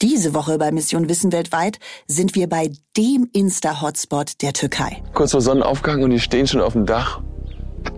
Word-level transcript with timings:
Diese 0.00 0.32
Woche 0.32 0.58
bei 0.58 0.70
Mission 0.70 1.08
Wissen 1.08 1.32
weltweit 1.32 1.80
sind 2.06 2.36
wir 2.36 2.48
bei 2.48 2.70
dem 2.96 3.28
Insta-Hotspot 3.32 4.42
der 4.42 4.52
Türkei. 4.52 5.02
Kurz 5.12 5.32
vor 5.32 5.40
Sonnenaufgang 5.40 6.04
und 6.04 6.10
die 6.10 6.20
stehen 6.20 6.46
schon 6.46 6.60
auf 6.60 6.74
dem 6.74 6.86
Dach, 6.86 7.20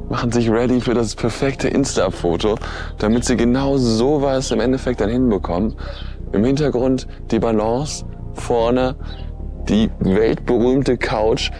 machen 0.09 0.33
sich 0.33 0.51
ready 0.51 0.81
für 0.81 0.95
das 0.95 1.15
perfekte 1.15 1.69
Insta-Foto, 1.69 2.57
damit 2.97 3.27
sie 3.27 3.37
genau 3.37 3.77
sowas 3.77 4.51
im 4.51 4.61
Endeffekt 4.61 5.03
dann 5.03 5.11
hinbekommen. 5.11 5.77
Im 6.33 6.43
Hintergrund 6.43 7.07
die 7.31 7.39
Balance, 7.39 8.07
vorne 8.33 8.97
die 9.69 9.91
weltberühmte 9.99 10.97
Couch. 10.97 11.51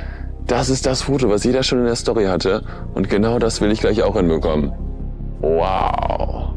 Das 0.47 0.71
ist 0.71 0.87
das 0.87 1.03
Foto, 1.03 1.29
was 1.29 1.45
jeder 1.45 1.63
schon 1.63 1.81
in 1.81 1.85
der 1.85 1.97
Story 1.97 2.25
hatte. 2.25 2.65
Und 2.95 3.11
genau 3.11 3.39
das 3.39 3.61
will 3.61 3.71
ich 3.71 3.81
gleich 3.81 4.03
auch 4.03 4.17
hinbekommen. 4.17 4.73
Wow. 5.43 6.55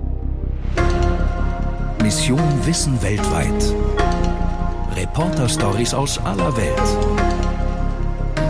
Mission 2.04 2.66
Wissen 2.66 3.02
weltweit. 3.02 3.64
Reporter-Stories 4.94 5.94
aus 5.94 6.18
aller 6.18 6.54
Welt. 6.58 6.78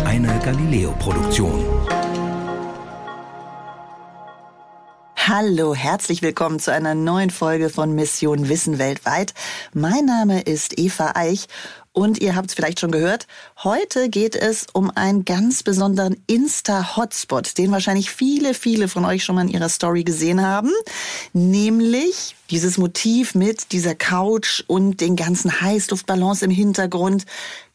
Eine 0.05 0.39
Galileo-Produktion. 0.39 1.63
Hallo, 5.15 5.75
herzlich 5.75 6.23
willkommen 6.23 6.59
zu 6.59 6.73
einer 6.73 6.95
neuen 6.95 7.29
Folge 7.29 7.69
von 7.69 7.93
Mission 7.93 8.49
Wissen 8.49 8.79
weltweit. 8.79 9.35
Mein 9.71 10.05
Name 10.05 10.41
ist 10.41 10.79
Eva 10.79 11.11
Eich 11.13 11.47
und 11.93 12.19
ihr 12.19 12.35
habt 12.35 12.49
es 12.49 12.55
vielleicht 12.55 12.79
schon 12.79 12.91
gehört, 12.91 13.27
heute 13.63 14.09
geht 14.09 14.35
es 14.35 14.65
um 14.73 14.89
einen 14.89 15.25
ganz 15.25 15.61
besonderen 15.61 16.17
Insta-Hotspot, 16.25 17.57
den 17.57 17.71
wahrscheinlich 17.71 18.09
viele, 18.09 18.55
viele 18.55 18.87
von 18.87 19.05
euch 19.05 19.23
schon 19.23 19.35
mal 19.35 19.43
in 19.43 19.49
ihrer 19.49 19.69
Story 19.69 20.03
gesehen 20.03 20.41
haben. 20.41 20.71
Nämlich 21.33 22.35
dieses 22.49 22.79
Motiv 22.79 23.35
mit 23.35 23.71
dieser 23.71 23.93
Couch 23.93 24.63
und 24.67 25.01
den 25.01 25.15
ganzen 25.15 25.61
Heißluftballons 25.61 26.41
im 26.41 26.51
Hintergrund. 26.51 27.25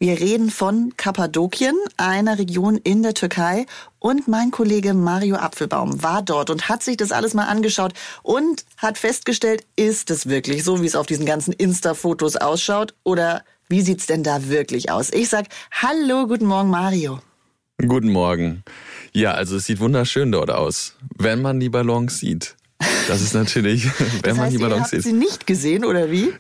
Wir 0.01 0.19
reden 0.19 0.51
von 0.51 0.95
Kappadokien, 0.97 1.77
einer 1.97 2.39
Region 2.39 2.77
in 2.77 3.03
der 3.03 3.15
Türkei. 3.15 3.67
Und 4.01 4.29
mein 4.29 4.51
Kollege 4.51 4.95
Mario 4.95 5.37
Apfelbaum 5.37 6.03
war 6.03 6.23
dort 6.23 6.51
und 6.51 6.69
hat 6.69 6.83
sich 6.83 6.97
das 6.97 7.11
alles 7.13 7.35
mal 7.35 7.47
angeschaut 7.47 7.95
und 8.23 8.65
hat 8.77 8.99
festgestellt, 8.99 9.65
ist 9.75 10.11
es 10.11 10.29
wirklich 10.29 10.63
so, 10.63 10.83
wie 10.83 10.87
es 10.87 10.95
auf 10.95 11.07
diesen 11.07 11.27
ganzen 11.27 11.53
Insta-Fotos 11.53 12.37
ausschaut? 12.37 12.95
Oder 13.03 13.43
wie 13.69 13.83
sieht's 13.83 14.07
denn 14.07 14.23
da 14.23 14.49
wirklich 14.49 14.91
aus? 14.91 15.13
Ich 15.13 15.29
sag 15.29 15.47
Hallo, 15.71 16.27
guten 16.27 16.47
Morgen, 16.47 16.71
Mario. 16.71 17.21
Guten 17.87 18.11
Morgen. 18.11 18.65
Ja, 19.13 19.33
also 19.33 19.57
es 19.57 19.67
sieht 19.67 19.79
wunderschön 19.79 20.33
dort 20.33 20.51
aus, 20.51 20.97
wenn 21.17 21.43
man 21.43 21.61
die 21.61 21.69
Ballons 21.69 22.19
sieht. 22.19 22.57
Das 23.09 23.21
ist 23.21 23.35
natürlich, 23.35 23.85
wenn 24.23 24.23
das 24.23 24.31
heißt, 24.31 24.39
man 24.39 24.51
die 24.51 24.59
Ballons 24.59 24.77
ihr 24.77 24.81
habt 24.81 24.91
sieht. 24.91 25.03
sie 25.03 25.13
nicht 25.13 25.47
gesehen, 25.47 25.85
oder 25.85 26.11
wie? 26.11 26.33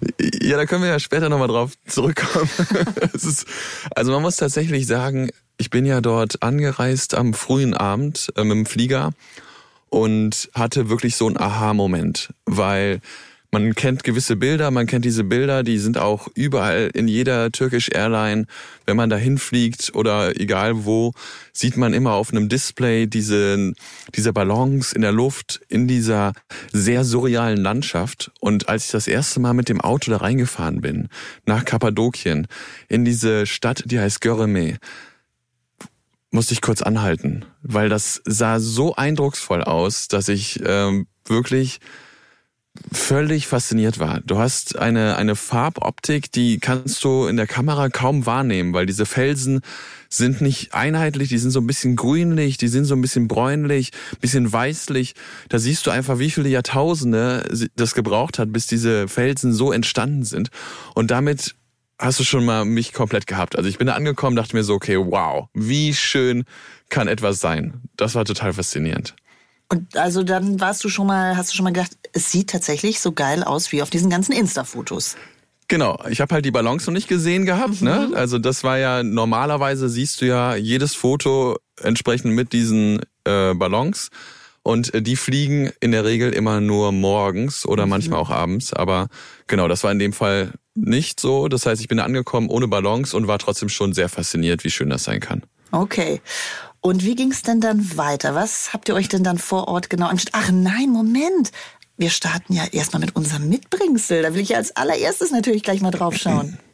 Ja, 0.42 0.56
da 0.56 0.66
können 0.66 0.82
wir 0.82 0.90
ja 0.90 0.98
später 0.98 1.28
nochmal 1.28 1.48
drauf 1.48 1.72
zurückkommen. 1.86 2.48
ist, 3.12 3.46
also 3.94 4.12
man 4.12 4.22
muss 4.22 4.36
tatsächlich 4.36 4.86
sagen, 4.86 5.30
ich 5.58 5.70
bin 5.70 5.84
ja 5.84 6.00
dort 6.00 6.42
angereist 6.42 7.14
am 7.14 7.34
frühen 7.34 7.74
Abend 7.74 8.32
äh, 8.36 8.44
mit 8.44 8.56
dem 8.56 8.66
Flieger 8.66 9.12
und 9.90 10.50
hatte 10.54 10.88
wirklich 10.88 11.16
so 11.16 11.26
einen 11.26 11.36
Aha-Moment, 11.36 12.32
weil 12.46 13.00
man 13.50 13.74
kennt 13.74 14.04
gewisse 14.04 14.36
Bilder, 14.36 14.70
man 14.70 14.86
kennt 14.86 15.04
diese 15.04 15.24
Bilder, 15.24 15.62
die 15.62 15.78
sind 15.78 15.96
auch 15.96 16.28
überall 16.34 16.90
in 16.92 17.08
jeder 17.08 17.50
Turkish 17.50 17.88
Airline. 17.88 18.46
Wenn 18.84 18.96
man 18.96 19.08
da 19.08 19.16
hinfliegt 19.16 19.94
oder 19.94 20.38
egal 20.38 20.84
wo, 20.84 21.12
sieht 21.52 21.76
man 21.76 21.94
immer 21.94 22.12
auf 22.12 22.30
einem 22.30 22.48
Display 22.48 23.06
diese, 23.06 23.72
diese 24.14 24.32
Ballons 24.32 24.92
in 24.92 25.00
der 25.00 25.12
Luft, 25.12 25.60
in 25.68 25.88
dieser 25.88 26.32
sehr 26.72 27.04
surrealen 27.04 27.58
Landschaft. 27.58 28.30
Und 28.40 28.68
als 28.68 28.86
ich 28.86 28.90
das 28.90 29.08
erste 29.08 29.40
Mal 29.40 29.54
mit 29.54 29.68
dem 29.68 29.80
Auto 29.80 30.10
da 30.10 30.18
reingefahren 30.18 30.82
bin, 30.82 31.08
nach 31.46 31.64
Kappadokien, 31.64 32.46
in 32.88 33.04
diese 33.04 33.46
Stadt, 33.46 33.82
die 33.86 33.98
heißt 33.98 34.20
Göreme, 34.20 34.76
musste 36.30 36.52
ich 36.52 36.60
kurz 36.60 36.82
anhalten, 36.82 37.46
weil 37.62 37.88
das 37.88 38.20
sah 38.26 38.60
so 38.60 38.94
eindrucksvoll 38.94 39.64
aus, 39.64 40.08
dass 40.08 40.28
ich 40.28 40.60
ähm, 40.66 41.06
wirklich 41.24 41.80
völlig 42.92 43.46
fasziniert 43.46 43.98
war. 43.98 44.20
Du 44.20 44.38
hast 44.38 44.78
eine, 44.78 45.16
eine 45.16 45.36
Farboptik, 45.36 46.32
die 46.32 46.58
kannst 46.58 47.02
du 47.04 47.26
in 47.26 47.36
der 47.36 47.46
Kamera 47.46 47.88
kaum 47.88 48.26
wahrnehmen, 48.26 48.72
weil 48.72 48.86
diese 48.86 49.06
Felsen 49.06 49.60
sind 50.08 50.40
nicht 50.40 50.74
einheitlich, 50.74 51.28
die 51.28 51.38
sind 51.38 51.50
so 51.50 51.60
ein 51.60 51.66
bisschen 51.66 51.96
grünlich, 51.96 52.56
die 52.56 52.68
sind 52.68 52.84
so 52.84 52.94
ein 52.94 53.00
bisschen 53.00 53.28
bräunlich, 53.28 53.90
bisschen 54.20 54.50
weißlich. 54.50 55.14
Da 55.48 55.58
siehst 55.58 55.86
du 55.86 55.90
einfach, 55.90 56.18
wie 56.18 56.30
viele 56.30 56.48
Jahrtausende 56.48 57.44
das 57.76 57.94
gebraucht 57.94 58.38
hat, 58.38 58.52
bis 58.52 58.66
diese 58.66 59.08
Felsen 59.08 59.52
so 59.52 59.72
entstanden 59.72 60.24
sind. 60.24 60.50
Und 60.94 61.10
damit 61.10 61.54
hast 61.98 62.20
du 62.20 62.24
schon 62.24 62.44
mal 62.44 62.64
mich 62.64 62.92
komplett 62.92 63.26
gehabt. 63.26 63.56
Also 63.56 63.68
ich 63.68 63.78
bin 63.78 63.88
da 63.88 63.94
angekommen, 63.94 64.36
dachte 64.36 64.56
mir 64.56 64.64
so, 64.64 64.74
okay, 64.74 64.96
wow, 64.98 65.48
wie 65.52 65.92
schön 65.94 66.44
kann 66.88 67.08
etwas 67.08 67.40
sein. 67.40 67.82
Das 67.96 68.14
war 68.14 68.24
total 68.24 68.52
faszinierend. 68.52 69.14
Und 69.70 69.96
also 69.96 70.22
dann 70.22 70.60
warst 70.60 70.82
du 70.84 70.88
schon 70.88 71.06
mal, 71.06 71.36
hast 71.36 71.52
du 71.52 71.56
schon 71.56 71.64
mal 71.64 71.72
gedacht, 71.72 71.92
es 72.12 72.32
sieht 72.32 72.50
tatsächlich 72.50 73.00
so 73.00 73.12
geil 73.12 73.42
aus 73.44 73.70
wie 73.72 73.82
auf 73.82 73.90
diesen 73.90 74.08
ganzen 74.08 74.32
Insta-Fotos. 74.32 75.16
Genau, 75.70 75.98
ich 76.08 76.22
habe 76.22 76.34
halt 76.34 76.46
die 76.46 76.50
Ballons 76.50 76.86
noch 76.86 76.94
nicht 76.94 77.08
gesehen 77.08 77.44
gehabt. 77.44 77.82
Ne? 77.82 78.04
Mhm. 78.06 78.10
Ne? 78.12 78.16
Also 78.16 78.38
das 78.38 78.64
war 78.64 78.78
ja 78.78 79.02
normalerweise 79.02 79.90
siehst 79.90 80.22
du 80.22 80.24
ja 80.26 80.54
jedes 80.56 80.94
Foto 80.94 81.58
entsprechend 81.82 82.32
mit 82.34 82.54
diesen 82.54 83.00
äh, 83.24 83.52
Ballons 83.52 84.08
und 84.62 84.94
äh, 84.94 85.02
die 85.02 85.16
fliegen 85.16 85.70
in 85.80 85.92
der 85.92 86.06
Regel 86.06 86.32
immer 86.32 86.62
nur 86.62 86.90
morgens 86.92 87.66
oder 87.66 87.84
Mhm. 87.84 87.90
manchmal 87.90 88.18
auch 88.20 88.30
abends. 88.30 88.72
Aber 88.72 89.08
genau, 89.46 89.68
das 89.68 89.84
war 89.84 89.92
in 89.92 89.98
dem 89.98 90.14
Fall 90.14 90.52
nicht 90.74 91.20
so. 91.20 91.48
Das 91.48 91.66
heißt, 91.66 91.82
ich 91.82 91.88
bin 91.88 92.00
angekommen 92.00 92.48
ohne 92.48 92.68
Ballons 92.68 93.12
und 93.12 93.26
war 93.28 93.38
trotzdem 93.38 93.68
schon 93.68 93.92
sehr 93.92 94.08
fasziniert, 94.08 94.64
wie 94.64 94.70
schön 94.70 94.88
das 94.88 95.04
sein 95.04 95.20
kann. 95.20 95.42
Okay. 95.70 96.22
Und 96.88 97.04
wie 97.04 97.14
ging 97.14 97.32
es 97.32 97.42
denn 97.42 97.60
dann 97.60 97.98
weiter? 97.98 98.34
Was 98.34 98.72
habt 98.72 98.88
ihr 98.88 98.94
euch 98.94 99.10
denn 99.10 99.22
dann 99.22 99.36
vor 99.36 99.68
Ort 99.68 99.90
genau 99.90 100.06
angeschaut? 100.06 100.32
Ach 100.32 100.50
nein, 100.50 100.88
Moment. 100.88 101.52
Wir 101.98 102.08
starten 102.08 102.54
ja 102.54 102.64
erstmal 102.72 103.00
mit 103.00 103.14
unserem 103.14 103.46
Mitbringsel. 103.50 104.22
Da 104.22 104.32
will 104.32 104.40
ich 104.40 104.48
ja 104.48 104.56
als 104.56 104.74
allererstes 104.74 105.30
natürlich 105.30 105.62
gleich 105.62 105.82
mal 105.82 105.90
drauf 105.90 106.16
schauen. 106.16 106.58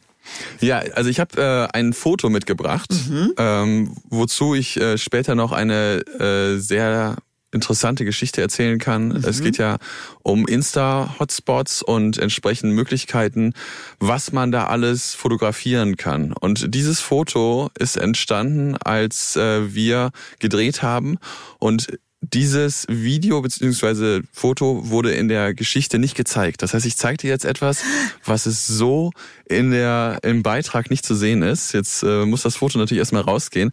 Ja, 0.59 0.79
also 0.79 1.11
ich 1.11 1.21
habe 1.21 1.69
äh, 1.71 1.77
ein 1.77 1.93
Foto 1.93 2.31
mitgebracht, 2.31 2.91
ähm, 3.37 3.95
wozu 4.09 4.55
ich 4.55 4.81
äh, 4.81 4.97
später 4.97 5.35
noch 5.35 5.53
eine 5.53 6.01
äh, 6.19 6.59
sehr 6.59 7.17
interessante 7.55 8.05
Geschichte 8.05 8.41
erzählen 8.43 8.79
kann. 8.79 9.13
Es 9.13 9.41
geht 9.41 9.59
ja 9.59 9.79
um 10.23 10.47
Insta-Hotspots 10.47 11.83
und 11.83 12.19
entsprechend 12.19 12.75
Möglichkeiten, 12.75 13.55
was 13.99 14.33
man 14.33 14.53
da 14.53 14.67
alles 14.67 15.15
fotografieren 15.15 15.97
kann. 15.97 16.33
Und 16.33 16.75
dieses 16.75 17.01
Foto 17.01 17.71
ist 17.79 17.97
entstanden, 17.97 18.77
als 18.77 19.37
äh, 19.37 19.75
wir 19.75 20.11
gedreht 20.41 20.83
haben 20.83 21.19
und 21.59 21.87
dieses 22.33 22.87
Video 22.89 23.43
bzw. 23.43 24.23
Foto 24.33 24.89
wurde 24.89 25.13
in 25.13 25.29
der 25.29 25.55
Geschichte 25.55 25.99
nicht 25.99 26.17
gezeigt. 26.17 26.63
Das 26.63 26.75
heißt, 26.75 26.87
ich 26.87 26.97
zeige 26.97 27.19
dir 27.19 27.31
jetzt 27.31 27.45
etwas, 27.45 27.83
was 28.25 28.47
es 28.47 28.67
so 28.67 29.13
in 29.47 29.71
der, 29.71 30.21
im 30.23 30.43
Beitrag 30.43 30.91
nicht 30.91 31.05
zu 31.05 31.15
sehen 31.15 31.43
ist. 31.43 31.73
Jetzt 31.73 32.03
äh, 32.03 32.25
muss 32.25 32.43
das 32.43 32.57
Foto 32.57 32.79
natürlich 32.79 33.01
erstmal 33.01 33.23
rausgehen. 33.23 33.73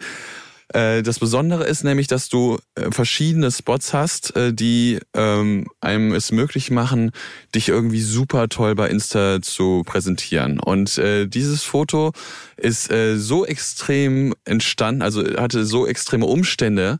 Äh, 0.73 1.03
Das 1.03 1.19
Besondere 1.19 1.65
ist 1.65 1.83
nämlich, 1.83 2.07
dass 2.07 2.29
du 2.29 2.57
äh, 2.75 2.91
verschiedene 2.91 3.51
Spots 3.51 3.93
hast, 3.93 4.35
äh, 4.35 4.53
die 4.53 4.99
ähm, 5.13 5.67
einem 5.81 6.13
es 6.13 6.31
möglich 6.31 6.71
machen, 6.71 7.11
dich 7.53 7.69
irgendwie 7.69 8.01
super 8.01 8.49
toll 8.49 8.75
bei 8.75 8.89
Insta 8.89 9.41
zu 9.41 9.83
präsentieren. 9.85 10.59
Und 10.59 10.99
dieses 11.27 11.63
Foto 11.63 12.11
ist 12.57 12.89
so 13.15 13.45
extrem 13.45 14.33
entstanden, 14.45 15.01
also 15.01 15.23
hatte 15.37 15.65
so 15.65 15.85
extreme 15.87 16.25
Umstände, 16.25 16.99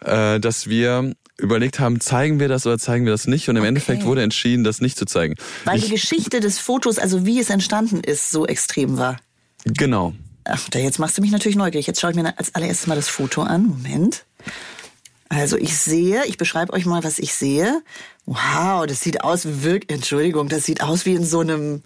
dass 0.00 0.66
wir 0.68 1.12
überlegt 1.38 1.80
haben, 1.80 2.00
zeigen 2.00 2.40
wir 2.40 2.48
das 2.48 2.66
oder 2.66 2.78
zeigen 2.78 3.04
wir 3.04 3.12
das 3.12 3.26
nicht? 3.26 3.48
Und 3.48 3.56
im 3.56 3.62
Okay. 3.62 3.68
Endeffekt 3.68 4.04
wurde 4.04 4.22
entschieden, 4.22 4.64
das 4.64 4.80
nicht 4.80 4.96
zu 4.96 5.04
zeigen. 5.06 5.34
Weil 5.64 5.78
Ich- 5.78 5.86
die 5.86 5.90
Geschichte 5.90 6.40
des 6.40 6.58
Fotos, 6.58 6.98
also 6.98 7.26
wie 7.26 7.40
es 7.40 7.50
entstanden 7.50 8.00
ist, 8.00 8.30
so 8.30 8.46
extrem 8.46 8.96
war. 8.98 9.18
genau. 9.64 10.14
Ach, 10.44 10.68
jetzt 10.74 10.98
machst 10.98 11.16
du 11.16 11.22
mich 11.22 11.30
natürlich 11.30 11.56
neugierig. 11.56 11.86
Jetzt 11.86 12.00
schaue 12.00 12.10
ich 12.10 12.16
mir 12.16 12.36
als 12.36 12.54
allererstes 12.54 12.86
mal 12.86 12.94
das 12.96 13.08
Foto 13.08 13.42
an. 13.42 13.66
Moment. 13.66 14.24
Also 15.28 15.56
ich 15.56 15.78
sehe, 15.78 16.24
ich 16.26 16.36
beschreibe 16.36 16.72
euch 16.72 16.84
mal, 16.84 17.04
was 17.04 17.18
ich 17.18 17.34
sehe. 17.34 17.82
Wow, 18.26 18.86
das 18.86 19.00
sieht 19.00 19.22
aus 19.24 19.46
wie 19.46 19.62
wirklich, 19.62 19.90
Entschuldigung, 19.90 20.48
das 20.48 20.64
sieht 20.64 20.82
aus 20.82 21.06
wie 21.06 21.14
in 21.14 21.24
so 21.24 21.40
einem 21.40 21.82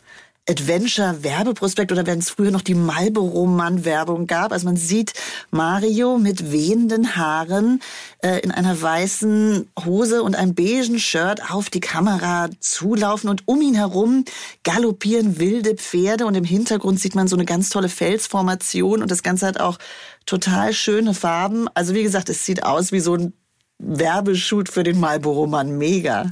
Adventure-Werbeprospekt 0.48 1.90
oder 1.92 2.06
wenn 2.06 2.20
es 2.20 2.30
früher 2.30 2.50
noch 2.50 2.62
die 2.62 2.74
Marlboro-Mann-Werbung 2.74 4.26
gab. 4.26 4.52
Also 4.52 4.66
man 4.66 4.76
sieht 4.76 5.12
Mario 5.50 6.18
mit 6.18 6.52
wehenden 6.52 7.16
Haaren 7.16 7.80
äh, 8.22 8.38
in 8.40 8.50
einer 8.50 8.80
weißen 8.80 9.68
Hose 9.84 10.22
und 10.22 10.36
einem 10.36 10.54
beigen 10.54 10.98
Shirt 10.98 11.50
auf 11.50 11.70
die 11.70 11.80
Kamera 11.80 12.48
zulaufen 12.60 13.28
und 13.28 13.42
um 13.46 13.60
ihn 13.60 13.74
herum 13.74 14.24
galoppieren 14.62 15.38
wilde 15.38 15.74
Pferde 15.74 16.26
und 16.26 16.34
im 16.34 16.44
Hintergrund 16.44 17.00
sieht 17.00 17.14
man 17.14 17.28
so 17.28 17.36
eine 17.36 17.44
ganz 17.44 17.68
tolle 17.68 17.88
Felsformation 17.88 19.02
und 19.02 19.10
das 19.10 19.22
Ganze 19.22 19.46
hat 19.46 19.60
auch 19.60 19.78
total 20.26 20.72
schöne 20.72 21.14
Farben. 21.14 21.68
Also 21.74 21.94
wie 21.94 22.02
gesagt, 22.02 22.28
es 22.28 22.44
sieht 22.44 22.62
aus 22.62 22.92
wie 22.92 23.00
so 23.00 23.14
ein 23.14 23.32
Werbeshoot 23.78 24.68
für 24.68 24.82
den 24.84 24.98
Marlboro-Mann. 25.00 25.76
Mega. 25.76 26.30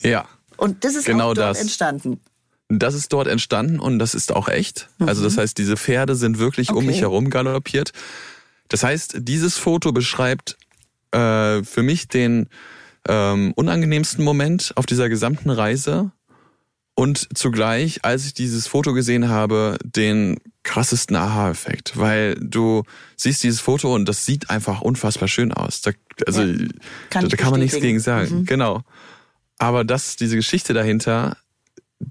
Ja. 0.00 0.26
Und 0.56 0.84
das 0.84 0.94
ist 0.94 1.04
Genau 1.04 1.30
auch 1.30 1.34
dort 1.34 1.50
das. 1.50 1.60
entstanden. 1.60 2.20
Das 2.78 2.94
ist 2.94 3.12
dort 3.12 3.28
entstanden 3.28 3.80
und 3.80 3.98
das 3.98 4.14
ist 4.14 4.32
auch 4.32 4.48
echt. 4.48 4.88
Mhm. 4.98 5.08
Also 5.08 5.22
das 5.22 5.36
heißt, 5.36 5.56
diese 5.58 5.76
Pferde 5.76 6.14
sind 6.14 6.38
wirklich 6.38 6.70
okay. 6.70 6.78
um 6.78 6.86
mich 6.86 7.00
herum 7.00 7.30
galoppiert. 7.30 7.92
Das 8.68 8.82
heißt, 8.82 9.16
dieses 9.18 9.58
Foto 9.58 9.92
beschreibt 9.92 10.56
äh, 11.12 11.62
für 11.62 11.82
mich 11.82 12.08
den 12.08 12.48
ähm, 13.08 13.52
unangenehmsten 13.54 14.24
Moment 14.24 14.72
auf 14.76 14.86
dieser 14.86 15.08
gesamten 15.08 15.50
Reise 15.50 16.10
und 16.94 17.28
zugleich, 17.36 18.04
als 18.04 18.24
ich 18.24 18.34
dieses 18.34 18.66
Foto 18.66 18.94
gesehen 18.94 19.28
habe, 19.28 19.78
den 19.84 20.38
krassesten 20.62 21.16
Aha-Effekt, 21.16 21.98
weil 21.98 22.36
du 22.36 22.84
siehst 23.16 23.42
dieses 23.42 23.60
Foto 23.60 23.94
und 23.94 24.08
das 24.08 24.24
sieht 24.24 24.48
einfach 24.48 24.80
unfassbar 24.80 25.28
schön 25.28 25.52
aus. 25.52 25.82
Da, 25.82 25.90
also 26.26 26.42
ja, 26.42 26.56
kann 27.10 27.24
da, 27.24 27.28
da 27.28 27.36
kann 27.36 27.50
man 27.50 27.60
nichts 27.60 27.78
gegen 27.80 28.00
sagen. 28.00 28.40
Mhm. 28.40 28.46
Genau. 28.46 28.82
Aber 29.58 29.84
das, 29.84 30.16
diese 30.16 30.36
Geschichte 30.36 30.72
dahinter, 30.72 31.36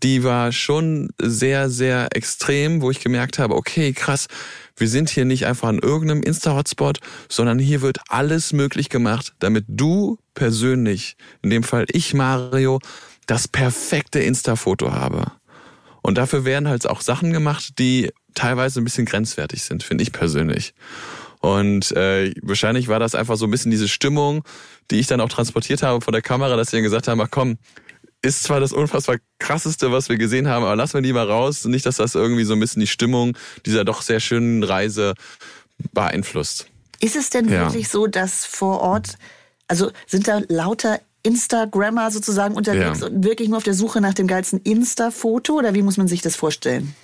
die 0.01 0.23
war 0.23 0.51
schon 0.51 1.09
sehr, 1.21 1.69
sehr 1.69 2.15
extrem, 2.15 2.81
wo 2.81 2.91
ich 2.91 2.99
gemerkt 2.99 3.39
habe, 3.39 3.55
okay, 3.55 3.93
krass, 3.93 4.27
wir 4.75 4.87
sind 4.87 5.09
hier 5.09 5.25
nicht 5.25 5.45
einfach 5.45 5.69
an 5.69 5.79
irgendeinem 5.79 6.23
Insta-Hotspot, 6.23 6.99
sondern 7.29 7.59
hier 7.59 7.81
wird 7.81 7.99
alles 8.09 8.53
möglich 8.53 8.89
gemacht, 8.89 9.33
damit 9.39 9.65
du 9.67 10.17
persönlich, 10.33 11.15
in 11.41 11.49
dem 11.49 11.63
Fall 11.63 11.85
ich, 11.89 12.13
Mario, 12.13 12.79
das 13.27 13.47
perfekte 13.47 14.19
Insta-Foto 14.19 14.91
habe. 14.91 15.31
Und 16.01 16.17
dafür 16.17 16.43
werden 16.43 16.67
halt 16.67 16.87
auch 16.89 17.01
Sachen 17.01 17.31
gemacht, 17.31 17.79
die 17.79 18.11
teilweise 18.33 18.81
ein 18.81 18.83
bisschen 18.83 19.05
grenzwertig 19.05 19.63
sind, 19.63 19.83
finde 19.83 20.03
ich 20.03 20.11
persönlich. 20.11 20.73
Und 21.39 21.91
äh, 21.91 22.33
wahrscheinlich 22.41 22.87
war 22.87 22.99
das 22.99 23.15
einfach 23.15 23.35
so 23.35 23.45
ein 23.45 23.51
bisschen 23.51 23.71
diese 23.71 23.87
Stimmung, 23.87 24.43
die 24.91 24.99
ich 24.99 25.07
dann 25.07 25.21
auch 25.21 25.29
transportiert 25.29 25.83
habe 25.83 26.01
vor 26.01 26.11
der 26.11 26.21
Kamera, 26.21 26.55
dass 26.55 26.71
sie 26.71 26.77
dann 26.77 26.83
gesagt 26.83 27.07
haben, 27.07 27.21
ach 27.21 27.29
komm, 27.29 27.57
ist 28.23 28.43
zwar 28.43 28.59
das 28.59 28.71
unfassbar 28.71 29.17
krasseste, 29.37 29.91
was 29.91 30.09
wir 30.09 30.17
gesehen 30.17 30.47
haben, 30.47 30.63
aber 30.63 30.75
lassen 30.75 30.95
wir 30.95 31.01
lieber 31.01 31.27
raus. 31.27 31.65
Nicht, 31.65 31.85
dass 31.85 31.97
das 31.97 32.15
irgendwie 32.15 32.45
so 32.45 32.53
ein 32.53 32.59
bisschen 32.59 32.79
die 32.79 32.87
Stimmung 32.87 33.37
dieser 33.65 33.83
doch 33.83 34.01
sehr 34.01 34.19
schönen 34.19 34.63
Reise 34.63 35.13
beeinflusst. 35.91 36.67
Ist 37.01 37.17
es 37.17 37.29
denn 37.29 37.49
ja. 37.49 37.65
wirklich 37.65 37.89
so, 37.89 38.07
dass 38.07 38.45
vor 38.45 38.79
Ort, 38.79 39.17
also 39.67 39.91
sind 40.07 40.27
da 40.27 40.41
lauter 40.47 41.01
Instagrammer 41.21 42.11
sozusagen 42.11 42.55
unterwegs 42.55 43.01
ja. 43.01 43.07
und 43.07 43.23
wirklich 43.23 43.49
nur 43.49 43.57
auf 43.57 43.63
der 43.63 43.73
Suche 43.73 43.99
nach 43.99 44.13
dem 44.13 44.27
geilsten 44.27 44.59
Insta-Foto 44.59 45.53
oder 45.53 45.73
wie 45.73 45.81
muss 45.81 45.97
man 45.97 46.07
sich 46.07 46.21
das 46.21 46.35
vorstellen? 46.35 46.95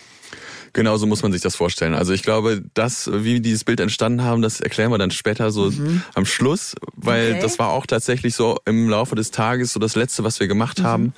Genau 0.74 0.98
so 0.98 1.06
muss 1.06 1.24
man 1.24 1.32
sich 1.32 1.42
das 1.42 1.56
vorstellen. 1.56 1.94
Also 1.94 2.14
ich 2.14 2.24
glaube, 2.24 2.64
das, 2.74 3.10
wie 3.12 3.40
dieses 3.40 3.64
Bild 3.64 3.80
entstanden 3.80 4.24
haben, 4.24 4.42
das 4.42 4.62
erklären 4.62 4.92
wir 4.92 4.98
dann 4.98 5.12
später 5.12 5.52
so 5.52 5.72
mhm. 5.72 6.04
am 6.14 6.26
Schluss, 6.26 6.76
weil 6.96 7.32
okay. 7.32 7.42
das 7.42 7.60
war 7.60 7.70
auch 7.70 7.86
tatsächlich 7.86 8.36
so 8.36 8.58
im 8.66 8.90
Laufe 8.90 9.16
des 9.16 9.32
Tages 9.32 9.74
so 9.74 9.80
das 9.80 9.96
Letzte, 9.96 10.24
was 10.24 10.40
wir 10.40 10.48
gemacht 10.48 10.80
mhm. 10.80 10.84
haben. 10.84 11.14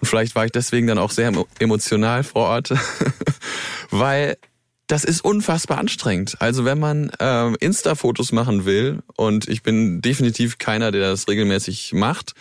Und 0.00 0.06
vielleicht 0.08 0.34
war 0.34 0.44
ich 0.44 0.52
deswegen 0.52 0.86
dann 0.86 0.98
auch 0.98 1.10
sehr 1.10 1.32
emotional 1.58 2.24
vor 2.24 2.48
Ort, 2.48 2.72
weil 3.90 4.36
das 4.86 5.04
ist 5.04 5.24
unfassbar 5.24 5.78
anstrengend. 5.78 6.36
Also 6.40 6.64
wenn 6.64 6.78
man 6.78 7.12
ähm, 7.20 7.56
Insta-Fotos 7.60 8.32
machen 8.32 8.64
will, 8.64 9.02
und 9.16 9.48
ich 9.48 9.62
bin 9.62 10.00
definitiv 10.02 10.58
keiner, 10.58 10.90
der 10.90 11.02
das 11.02 11.28
regelmäßig 11.28 11.92
macht, 11.92 12.34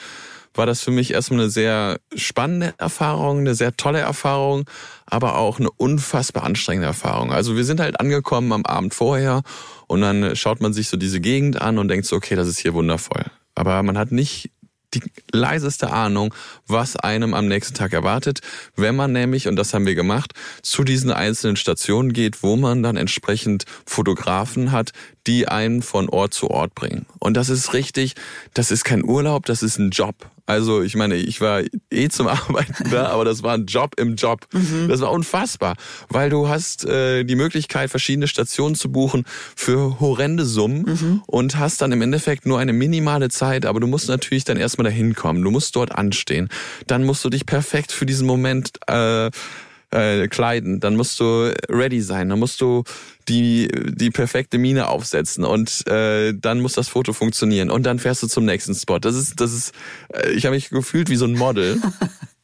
war 0.54 0.66
das 0.66 0.82
für 0.82 0.92
mich 0.92 1.14
erstmal 1.14 1.42
eine 1.42 1.50
sehr 1.50 2.00
spannende 2.16 2.74
Erfahrung, 2.78 3.40
eine 3.40 3.56
sehr 3.56 3.76
tolle 3.78 4.00
Erfahrung, 4.00 4.70
aber 5.06 5.38
auch 5.38 5.60
eine 5.60 5.70
unfassbar 5.72 6.44
anstrengende 6.44 6.88
Erfahrung. 6.88 7.32
Also 7.32 7.56
wir 7.56 7.66
sind 7.66 7.80
halt 7.80 8.00
angekommen 8.00 8.52
am 8.52 8.66
Abend 8.66 8.94
vorher 8.94 9.42
und 9.88 10.02
dann 10.02 10.36
schaut 10.36 10.62
man 10.62 10.74
sich 10.74 10.90
so 10.90 10.98
diese 10.98 11.20
Gegend 11.20 11.62
an 11.62 11.78
und 11.78 11.88
denkt 11.88 12.06
so, 12.06 12.16
okay, 12.16 12.36
das 12.36 12.48
ist 12.48 12.60
hier 12.60 12.74
wundervoll. 12.74 13.26
Aber 13.56 13.82
man 13.84 13.98
hat 13.98 14.12
nicht 14.12 14.52
die 14.94 15.02
leiseste 15.32 15.92
Ahnung, 15.92 16.34
was 16.66 16.96
einem 16.96 17.34
am 17.34 17.48
nächsten 17.48 17.76
Tag 17.76 17.94
erwartet, 17.94 18.40
wenn 18.76 18.96
man 18.96 19.12
nämlich, 19.12 19.48
und 19.48 19.56
das 19.56 19.74
haben 19.74 19.86
wir 19.86 19.96
gemacht, 19.96 20.34
zu 20.62 20.84
diesen 20.84 21.12
einzelnen 21.12 21.56
Stationen 21.56 22.14
geht, 22.14 22.44
wo 22.44 22.56
man 22.56 22.82
dann 22.82 22.98
entsprechend 22.98 23.66
Fotografen 23.86 24.72
hat, 24.72 24.92
die 25.28 25.48
einen 25.48 25.82
von 25.82 26.10
Ort 26.10 26.34
zu 26.34 26.50
Ort 26.50 26.76
bringen. 26.76 27.06
Und 27.20 27.36
das 27.36 27.50
ist 27.50 27.74
richtig, 27.74 28.16
das 28.54 28.72
ist 28.72 28.84
kein 28.84 29.04
Urlaub, 29.04 29.46
das 29.46 29.64
ist 29.64 29.78
ein 29.78 29.92
Job. 29.92 30.16
Also 30.50 30.82
ich 30.82 30.96
meine, 30.96 31.16
ich 31.16 31.42
war 31.42 31.62
eh 31.92 32.10
zum 32.10 32.28
Arbeiten 32.28 32.90
da, 32.90 33.10
aber 33.10 33.24
das 33.24 33.44
war 33.44 33.54
ein 33.54 33.68
Job 33.68 34.00
im 34.00 34.16
Job. 34.16 34.48
Mhm. 34.52 34.88
Das 34.88 35.00
war 35.02 35.12
unfassbar, 35.12 35.76
weil 36.10 36.32
du 36.32 36.50
hast 36.50 36.86
äh, 36.86 37.24
die 37.24 37.36
Möglichkeit, 37.36 37.92
verschiedene 37.92 38.28
Stationen 38.28 38.74
zu 38.74 38.92
buchen 38.92 39.26
für 39.56 40.00
horrende 40.00 40.46
Summen 40.46 40.86
mhm. 40.86 41.24
und 41.28 41.60
hast 41.60 41.84
dann 41.84 41.92
im 41.92 42.02
Endeffekt 42.02 42.48
nur 42.48 42.58
eine 42.58 42.74
minimale 42.74 43.30
Zeit, 43.30 43.68
aber 43.68 43.80
du 43.80 43.86
musst 43.86 44.10
natürlich 44.10 44.44
dann 44.44 44.58
erstmal 44.58 44.86
dahin 44.86 45.14
kommen. 45.14 45.44
Du 45.44 45.52
musst 45.52 45.76
dort 45.76 45.94
anstehen. 45.94 46.50
Dann 46.88 47.04
musst 47.04 47.24
du 47.24 47.30
dich 47.30 47.46
perfekt 47.46 47.92
für 47.92 48.08
diesen 48.08 48.26
Moment 48.26 48.72
äh, 48.88 49.30
äh, 49.92 50.28
kleiden, 50.28 50.80
dann 50.80 50.96
musst 50.96 51.20
du 51.20 51.54
ready 51.70 52.02
sein, 52.02 52.30
dann 52.30 52.40
musst 52.40 52.62
du 52.62 52.84
die, 53.28 53.68
die 53.68 54.10
perfekte 54.10 54.58
Mine 54.58 54.88
aufsetzen 54.88 55.44
und 55.44 55.88
äh, 55.88 56.34
dann 56.34 56.60
muss 56.60 56.74
das 56.74 56.88
Foto 56.88 57.14
funktionieren 57.14 57.70
und 57.70 57.84
dann 57.84 58.00
fährst 58.00 58.24
du 58.24 58.28
zum 58.28 58.46
nächsten 58.46 58.76
Spot. 58.76 59.00
Das 59.00 59.16
ist, 59.16 59.40
das 59.40 59.54
ist, 59.54 59.74
äh, 60.14 60.32
ich 60.32 60.46
habe 60.46 60.56
mich 60.56 60.70
gefühlt 60.70 61.10
wie 61.10 61.16
so 61.16 61.26
ein 61.26 61.34
Model. 61.34 61.82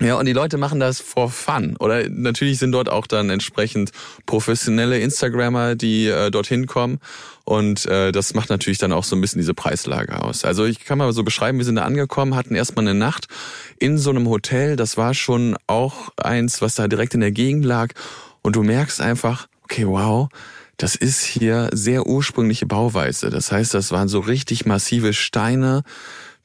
Ja, 0.00 0.14
und 0.16 0.26
die 0.26 0.32
Leute 0.32 0.56
machen 0.56 0.80
das 0.80 1.00
for 1.00 1.30
fun. 1.30 1.76
Oder 1.78 2.08
natürlich 2.08 2.58
sind 2.58 2.72
dort 2.72 2.88
auch 2.88 3.06
dann 3.06 3.30
entsprechend 3.30 3.90
professionelle 4.26 4.98
Instagrammer, 4.98 5.74
die 5.74 6.06
äh, 6.06 6.30
dorthin 6.30 6.66
kommen. 6.66 6.98
Und 7.44 7.86
äh, 7.86 8.10
das 8.12 8.34
macht 8.34 8.50
natürlich 8.50 8.78
dann 8.78 8.92
auch 8.92 9.04
so 9.04 9.16
ein 9.16 9.20
bisschen 9.20 9.40
diese 9.40 9.54
Preislage 9.54 10.22
aus. 10.22 10.44
Also 10.44 10.64
ich 10.64 10.84
kann 10.84 10.98
mal 10.98 11.12
so 11.12 11.24
beschreiben, 11.24 11.58
wir 11.58 11.64
sind 11.64 11.76
da 11.76 11.82
angekommen, 11.82 12.34
hatten 12.34 12.54
erstmal 12.54 12.86
eine 12.86 12.98
Nacht 12.98 13.28
in 13.78 13.98
so 13.98 14.10
einem 14.10 14.28
Hotel. 14.28 14.76
Das 14.76 14.96
war 14.96 15.14
schon 15.14 15.56
auch 15.66 16.10
eins, 16.16 16.62
was 16.62 16.74
da 16.74 16.88
direkt 16.88 17.14
in 17.14 17.20
der 17.20 17.32
Gegend 17.32 17.64
lag. 17.64 17.92
Und 18.42 18.56
du 18.56 18.62
merkst 18.62 19.00
einfach, 19.00 19.48
okay, 19.64 19.86
wow, 19.86 20.28
das 20.76 20.96
ist 20.96 21.22
hier 21.22 21.68
sehr 21.72 22.06
ursprüngliche 22.06 22.66
Bauweise. 22.66 23.30
Das 23.30 23.52
heißt, 23.52 23.74
das 23.74 23.92
waren 23.92 24.08
so 24.08 24.20
richtig 24.20 24.66
massive 24.66 25.12
Steine 25.12 25.82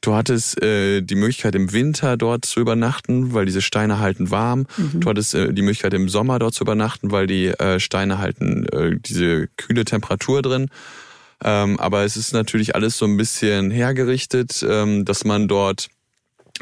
Du 0.00 0.14
hattest 0.14 0.62
äh, 0.62 1.02
die 1.02 1.14
Möglichkeit 1.14 1.54
im 1.54 1.72
Winter 1.72 2.16
dort 2.16 2.46
zu 2.46 2.60
übernachten, 2.60 3.34
weil 3.34 3.44
diese 3.44 3.60
Steine 3.60 3.98
halten 3.98 4.30
warm. 4.30 4.66
Mhm. 4.76 5.00
Du 5.00 5.10
hattest 5.10 5.34
äh, 5.34 5.52
die 5.52 5.62
Möglichkeit 5.62 5.92
im 5.92 6.08
Sommer 6.08 6.38
dort 6.38 6.54
zu 6.54 6.64
übernachten, 6.64 7.10
weil 7.10 7.26
die 7.26 7.48
äh, 7.48 7.78
Steine 7.80 8.18
halten 8.18 8.66
äh, 8.68 8.96
diese 8.98 9.48
kühle 9.56 9.84
Temperatur 9.84 10.40
drin. 10.40 10.70
Ähm, 11.44 11.78
aber 11.78 12.04
es 12.04 12.16
ist 12.16 12.32
natürlich 12.32 12.74
alles 12.74 12.96
so 12.96 13.04
ein 13.04 13.16
bisschen 13.16 13.70
hergerichtet, 13.70 14.64
ähm, 14.66 15.04
dass 15.04 15.24
man 15.24 15.48
dort 15.48 15.88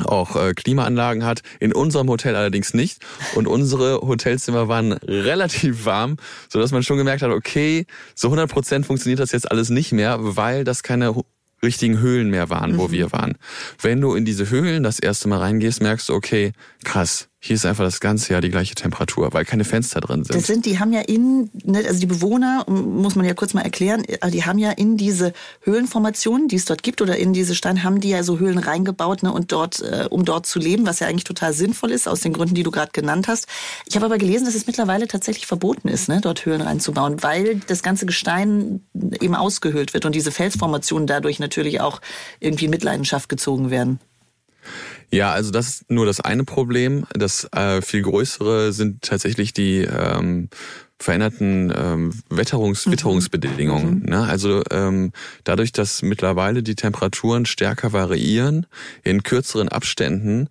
auch 0.04 0.36
äh, 0.36 0.54
Klimaanlagen 0.54 1.24
hat. 1.24 1.42
In 1.60 1.72
unserem 1.72 2.08
Hotel 2.08 2.36
allerdings 2.36 2.74
nicht. 2.74 3.04
Und 3.34 3.46
unsere 3.46 4.00
Hotelzimmer 4.00 4.68
waren 4.68 4.92
relativ 4.92 5.84
warm, 5.84 6.16
so 6.48 6.60
dass 6.60 6.72
man 6.72 6.82
schon 6.82 6.98
gemerkt 6.98 7.22
hat, 7.22 7.30
okay, 7.30 7.86
so 8.14 8.28
100 8.28 8.50
Prozent 8.50 8.86
funktioniert 8.86 9.20
das 9.20 9.32
jetzt 9.32 9.50
alles 9.50 9.70
nicht 9.70 9.92
mehr, 9.92 10.18
weil 10.20 10.64
das 10.64 10.82
keine 10.82 11.14
richtigen 11.62 11.98
Höhlen 12.00 12.30
mehr 12.30 12.50
waren, 12.50 12.78
wo 12.78 12.88
mhm. 12.88 12.92
wir 12.92 13.12
waren. 13.12 13.34
Wenn 13.80 14.00
du 14.00 14.14
in 14.14 14.24
diese 14.24 14.50
Höhlen 14.50 14.82
das 14.82 14.98
erste 14.98 15.28
Mal 15.28 15.38
reingehst, 15.38 15.82
merkst 15.82 16.08
du, 16.08 16.14
okay, 16.14 16.52
krass, 16.84 17.28
hier 17.48 17.56
ist 17.56 17.66
einfach 17.66 17.84
das 17.84 18.00
ganze 18.00 18.32
Jahr 18.32 18.40
die 18.40 18.50
gleiche 18.50 18.74
Temperatur, 18.74 19.32
weil 19.32 19.44
keine 19.44 19.64
Fenster 19.64 20.00
drin 20.00 20.22
sind. 20.22 20.36
Das 20.36 20.46
sind, 20.46 20.66
die 20.66 20.78
haben 20.78 20.92
ja 20.92 21.00
in, 21.00 21.50
ne, 21.64 21.82
also 21.86 21.98
die 21.98 22.06
Bewohner, 22.06 22.64
muss 22.68 23.16
man 23.16 23.24
ja 23.24 23.34
kurz 23.34 23.54
mal 23.54 23.62
erklären, 23.62 24.04
äh, 24.04 24.30
die 24.30 24.44
haben 24.44 24.58
ja 24.58 24.70
in 24.70 24.96
diese 24.96 25.32
Höhlenformationen, 25.62 26.48
die 26.48 26.56
es 26.56 26.66
dort 26.66 26.82
gibt, 26.82 27.02
oder 27.02 27.16
in 27.16 27.32
diese 27.32 27.54
Steine, 27.54 27.82
haben 27.82 28.00
die 28.00 28.10
ja 28.10 28.22
so 28.22 28.38
Höhlen 28.38 28.58
reingebaut, 28.58 29.22
ne, 29.22 29.32
und 29.32 29.50
dort, 29.50 29.80
äh, 29.80 30.06
um 30.10 30.24
dort 30.24 30.46
zu 30.46 30.58
leben, 30.58 30.86
was 30.86 31.00
ja 31.00 31.06
eigentlich 31.06 31.24
total 31.24 31.52
sinnvoll 31.52 31.90
ist, 31.90 32.06
aus 32.06 32.20
den 32.20 32.34
Gründen, 32.34 32.54
die 32.54 32.62
du 32.62 32.70
gerade 32.70 32.92
genannt 32.92 33.28
hast. 33.28 33.46
Ich 33.86 33.96
habe 33.96 34.06
aber 34.06 34.18
gelesen, 34.18 34.44
dass 34.44 34.54
es 34.54 34.66
mittlerweile 34.66 35.08
tatsächlich 35.08 35.46
verboten 35.46 35.88
ist, 35.88 36.08
ne, 36.08 36.20
dort 36.20 36.44
Höhlen 36.44 36.60
reinzubauen, 36.60 37.22
weil 37.22 37.60
das 37.66 37.82
ganze 37.82 38.06
Gestein 38.06 38.82
eben 38.94 39.34
ausgehöhlt 39.34 39.94
wird 39.94 40.04
und 40.04 40.14
diese 40.14 40.32
Felsformationen 40.32 41.06
dadurch 41.06 41.38
natürlich 41.38 41.80
auch 41.80 42.00
irgendwie 42.40 42.66
in 42.66 42.70
Mitleidenschaft 42.70 43.28
gezogen 43.28 43.70
werden. 43.70 44.00
Ja, 45.10 45.32
also 45.32 45.50
das 45.50 45.68
ist 45.68 45.90
nur 45.90 46.06
das 46.06 46.20
eine 46.20 46.44
Problem. 46.44 47.06
Das 47.10 47.48
äh, 47.52 47.80
viel 47.80 48.02
größere 48.02 48.72
sind 48.72 49.02
tatsächlich 49.02 49.52
die 49.52 49.78
ähm, 49.78 50.48
veränderten 50.98 51.72
ähm, 51.74 52.12
Wetterungs 52.28 52.86
mhm. 52.86 52.92
Witterungsbedingungen. 52.92 54.00
Mhm. 54.00 54.06
Ne? 54.06 54.22
Also 54.24 54.62
ähm, 54.70 55.12
dadurch, 55.44 55.72
dass 55.72 56.02
mittlerweile 56.02 56.62
die 56.62 56.74
Temperaturen 56.74 57.46
stärker 57.46 57.92
variieren, 57.92 58.66
in 59.04 59.22
kürzeren 59.22 59.68
Abständen, 59.68 60.48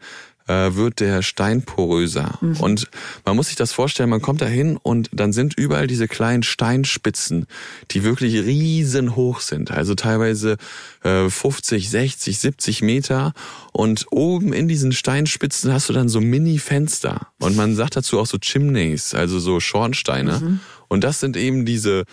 äh, 0.48 0.76
wird 0.76 1.00
der 1.00 1.22
Stein 1.22 1.64
poröser. 1.64 2.38
Mhm. 2.42 2.58
Und 2.60 2.90
man 3.26 3.36
muss 3.36 3.48
sich 3.48 3.56
das 3.56 3.74
vorstellen, 3.74 4.10
man 4.10 4.22
kommt 4.22 4.42
da 4.42 4.46
hin 4.46 4.78
und 4.82 5.10
dann 5.12 5.34
sind 5.34 5.58
überall 5.58 5.88
diese 5.88 6.08
kleinen 6.08 6.44
Steinspitzen, 6.44 7.46
die 7.92 8.04
wirklich 8.04 8.36
riesenhoch 8.36 9.42
sind. 9.42 9.72
Also 9.72 9.96
teilweise 9.96 10.58
äh, 11.04 11.30
50, 11.30 11.90
60, 11.90 12.40
70 12.40 12.82
Meter. 12.82 13.34
Und 13.72 14.06
oben 14.12 14.54
in 14.54 14.68
diesen 14.68 14.92
Steinspitzen 14.92 15.72
hast 15.72 15.90
du 15.90 15.94
dann 15.94 16.10
so 16.10 16.22
Mini-Fenster. 16.22 17.28
Und 17.40 17.56
man 17.56 17.76
sagt 17.76 17.96
dazu 17.96 18.20
auch 18.20 18.28
so 18.28 18.38
Chimneys, 18.40 19.14
also 19.14 19.40
so 19.40 19.60
Schornsteine. 19.60 20.40
Mhm. 20.40 20.60
Und 20.88 21.04
das 21.04 21.20
sind 21.20 21.38
eben 21.38 21.66
diese 21.66 22.06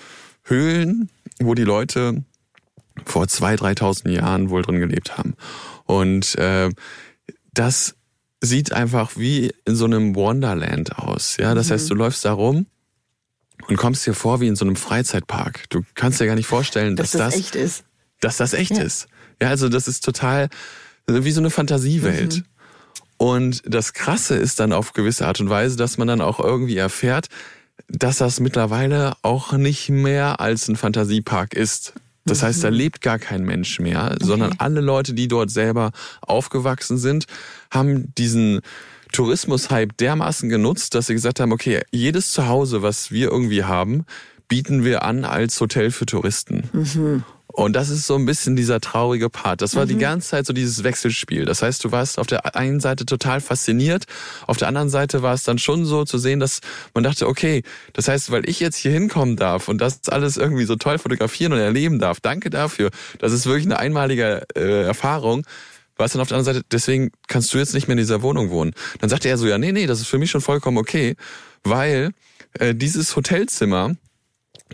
Höhlen, 0.43 1.09
wo 1.41 1.55
die 1.55 1.65
Leute 1.65 2.25
vor 3.05 3.29
zwei, 3.29 3.55
3.000 3.55 4.11
Jahren 4.11 4.51
wohl 4.51 4.63
drin 4.63 4.79
gelebt 4.79 5.19
haben. 5.19 5.35
Und 5.85 6.37
äh, 6.37 6.71
das 7.53 7.95
sieht 8.45 8.73
einfach 8.73 9.17
wie 9.17 9.53
in 9.65 9.77
so 9.77 9.85
einem 9.85 10.15
Wonderland 10.15 10.97
aus. 10.99 11.37
Ja, 11.39 11.55
das 11.55 11.69
Mhm. 11.69 11.73
heißt, 11.73 11.91
du 11.91 11.95
läufst 11.95 12.25
da 12.25 12.33
rum 12.33 12.67
und 13.69 13.77
kommst 13.77 14.07
dir 14.07 14.15
vor 14.15 14.41
wie 14.41 14.49
in 14.49 14.57
so 14.57 14.65
einem 14.65 14.77
Freizeitpark. 14.77 15.65
Du 15.71 15.83
kannst 15.95 16.21
dir 16.21 16.27
gar 16.27 16.35
nicht 16.35 16.47
vorstellen, 16.47 16.97
Dass 16.97 17.13
dass, 17.13 17.19
das 17.21 17.33
das, 17.35 17.41
echt 17.41 17.55
ist. 17.57 17.85
dass 18.21 18.37
das 18.37 18.53
echt 18.53 18.73
Ja. 18.73 18.83
ist. 18.83 19.07
Ja, 19.43 19.49
also 19.49 19.69
das 19.69 19.89
ist 19.89 20.05
total 20.05 20.49
wie 21.07 21.31
so 21.33 21.41
eine 21.41 21.51
Fantasiewelt. 21.51 22.37
Mhm. 22.37 22.45
Und 23.17 23.63
das 23.67 23.93
Krasse 23.93 24.35
ist 24.37 24.59
dann 24.61 24.73
auf 24.73 24.93
gewisse 24.93 25.27
Art 25.27 25.41
und 25.41 25.49
Weise, 25.49 25.77
dass 25.77 25.99
man 25.99 26.09
dann 26.09 26.21
auch 26.21 26.41
irgendwie 26.41 26.77
erfährt, 26.77 27.29
dass 27.89 28.19
das 28.19 28.41
mittlerweile 28.41 29.15
auch 29.23 29.53
nicht 29.53 29.89
mehr 29.89 30.41
als 30.41 30.69
ein 30.69 30.77
Fantasiepark 30.77 31.55
ist. 31.55 31.93
Das 32.25 32.43
heißt, 32.43 32.59
Mhm. 32.59 32.63
da 32.63 32.69
lebt 32.71 33.01
gar 33.03 33.19
kein 33.19 33.45
Mensch 33.45 33.79
mehr, 33.81 34.17
sondern 34.21 34.55
alle 34.59 34.81
Leute, 34.81 35.13
die 35.15 35.29
dort 35.29 35.51
selber 35.51 35.91
aufgewachsen 36.23 36.97
sind, 36.99 37.27
haben 37.71 38.15
diesen 38.17 38.61
Tourismus-Hype 39.13 39.97
dermaßen 39.99 40.49
genutzt, 40.49 40.95
dass 40.95 41.07
sie 41.07 41.15
gesagt 41.15 41.39
haben, 41.41 41.53
okay, 41.53 41.83
jedes 41.93 42.33
Zuhause, 42.33 42.83
was 42.83 43.11
wir 43.11 43.31
irgendwie 43.31 43.65
haben, 43.65 44.05
bieten 44.49 44.85
wir 44.85 45.03
an 45.05 45.25
als 45.25 45.61
Hotel 45.61 45.91
für 45.91 46.07
Touristen. 46.07 46.65
Und 47.55 47.75
das 47.77 47.89
ist 47.89 48.09
so 48.09 48.17
ein 48.17 48.27
bisschen 48.27 48.57
dieser 48.57 48.81
traurige 48.81 49.31
Part. 49.31 49.63
Das 49.63 49.77
war 49.77 49.87
die 49.87 49.97
ganze 49.97 50.31
Zeit 50.31 50.45
so 50.45 50.53
dieses 50.53 50.83
Wechselspiel. 50.83 51.45
Das 51.45 51.63
heißt, 51.63 51.85
du 51.85 51.93
warst 51.93 52.19
auf 52.19 52.27
der 52.27 52.57
einen 52.57 52.81
Seite 52.81 53.07
total 53.07 53.41
fasziniert, 53.41 54.07
auf 54.49 54.57
der 54.57 54.67
anderen 54.67 54.91
Seite 54.91 55.23
war 55.23 55.35
es 55.35 55.45
dann 55.45 55.59
schon 55.59 55.85
so 55.85 56.05
zu 56.05 56.19
sehen, 56.19 56.41
dass 56.41 56.59
man 56.95 57.05
dachte, 57.05 57.29
okay, 57.29 57.63
das 57.93 58.09
heißt, 58.09 58.33
weil 58.33 58.49
ich 58.49 58.59
jetzt 58.59 58.77
hier 58.77 58.91
hinkommen 58.91 59.37
darf 59.37 59.69
und 59.69 59.81
das 59.81 60.01
alles 60.09 60.37
irgendwie 60.37 60.65
so 60.65 60.75
toll 60.75 60.99
fotografieren 60.99 61.53
und 61.53 61.61
erleben 61.61 62.01
darf, 62.01 62.19
danke 62.19 62.51
dafür. 62.51 62.91
Das 63.21 63.33
ist 63.33 63.47
wirklich 63.47 63.67
eine 63.67 63.79
einmalige 63.79 64.43
äh, 64.57 64.83
Erfahrung. 64.83 65.47
War 65.97 66.07
es 66.07 66.13
dann 66.13 66.23
auf 66.23 66.29
der 66.29 66.39
anderen 66.39 66.57
Seite, 66.57 66.67
deswegen 66.73 67.13
kannst 67.29 67.55
du 67.55 67.59
jetzt 67.59 67.73
nicht 67.73 67.87
mehr 67.87 67.93
in 67.93 67.99
dieser 67.99 68.23
Wohnung 68.23 68.51
wohnen. 68.51 68.73
Dann 68.99 69.11
sagte 69.11 69.29
er 69.29 69.39
so, 69.39 69.47
ja, 69.47 69.59
nee, 69.59 69.71
nee, 69.71 69.87
das 69.87 70.01
ist 70.01 70.09
für 70.09 70.19
mich 70.19 70.33
schon 70.33 70.41
vollkommen 70.41 70.77
okay, 70.77 71.15
weil 71.63 72.11
äh, 72.59 72.75
dieses 72.75 73.15
Hotelzimmer, 73.15 73.95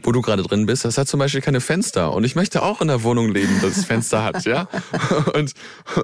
wo 0.02 0.12
du 0.12 0.20
gerade 0.20 0.42
drin 0.42 0.66
bist, 0.66 0.84
das 0.84 0.98
hat 0.98 1.08
zum 1.08 1.18
Beispiel 1.18 1.40
keine 1.40 1.60
Fenster. 1.60 2.12
Und 2.12 2.24
ich 2.24 2.34
möchte 2.34 2.62
auch 2.62 2.80
in 2.80 2.90
einer 2.90 3.02
Wohnung 3.02 3.32
leben, 3.32 3.60
das 3.62 3.84
Fenster 3.84 4.24
hat, 4.24 4.44
ja. 4.44 4.68
Und, 5.34 5.52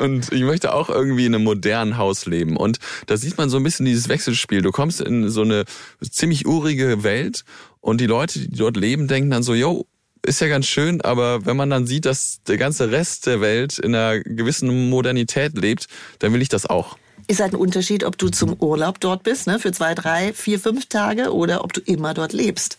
und 0.00 0.32
ich 0.32 0.42
möchte 0.42 0.72
auch 0.72 0.88
irgendwie 0.88 1.26
in 1.26 1.34
einem 1.34 1.44
modernen 1.44 1.96
Haus 1.96 2.26
leben. 2.26 2.56
Und 2.56 2.78
da 3.06 3.16
sieht 3.16 3.38
man 3.38 3.50
so 3.50 3.56
ein 3.56 3.62
bisschen 3.62 3.86
dieses 3.86 4.08
Wechselspiel. 4.08 4.62
Du 4.62 4.70
kommst 4.70 5.00
in 5.00 5.28
so 5.28 5.42
eine 5.42 5.64
ziemlich 6.10 6.46
urige 6.46 7.02
Welt 7.02 7.44
und 7.80 8.00
die 8.00 8.06
Leute, 8.06 8.38
die 8.38 8.56
dort 8.56 8.76
leben, 8.76 9.08
denken 9.08 9.30
dann 9.30 9.42
so, 9.42 9.54
yo, 9.54 9.86
ist 10.24 10.40
ja 10.40 10.48
ganz 10.48 10.66
schön, 10.66 11.00
aber 11.00 11.46
wenn 11.46 11.56
man 11.56 11.70
dann 11.70 11.86
sieht, 11.86 12.04
dass 12.04 12.40
der 12.46 12.56
ganze 12.56 12.90
Rest 12.90 13.26
der 13.26 13.40
Welt 13.40 13.78
in 13.78 13.94
einer 13.94 14.20
gewissen 14.20 14.90
Modernität 14.90 15.56
lebt, 15.56 15.86
dann 16.18 16.32
will 16.32 16.42
ich 16.42 16.48
das 16.48 16.66
auch. 16.66 16.96
Ist 17.28 17.40
halt 17.40 17.54
ein 17.54 17.60
Unterschied, 17.60 18.04
ob 18.04 18.18
du 18.18 18.28
zum 18.28 18.54
Urlaub 18.60 19.00
dort 19.00 19.22
bist, 19.22 19.46
ne, 19.46 19.58
für 19.58 19.72
zwei, 19.72 19.94
drei, 19.94 20.32
vier, 20.32 20.60
fünf 20.60 20.86
Tage 20.86 21.32
oder 21.32 21.64
ob 21.64 21.72
du 21.72 21.80
immer 21.80 22.14
dort 22.14 22.32
lebst. 22.32 22.78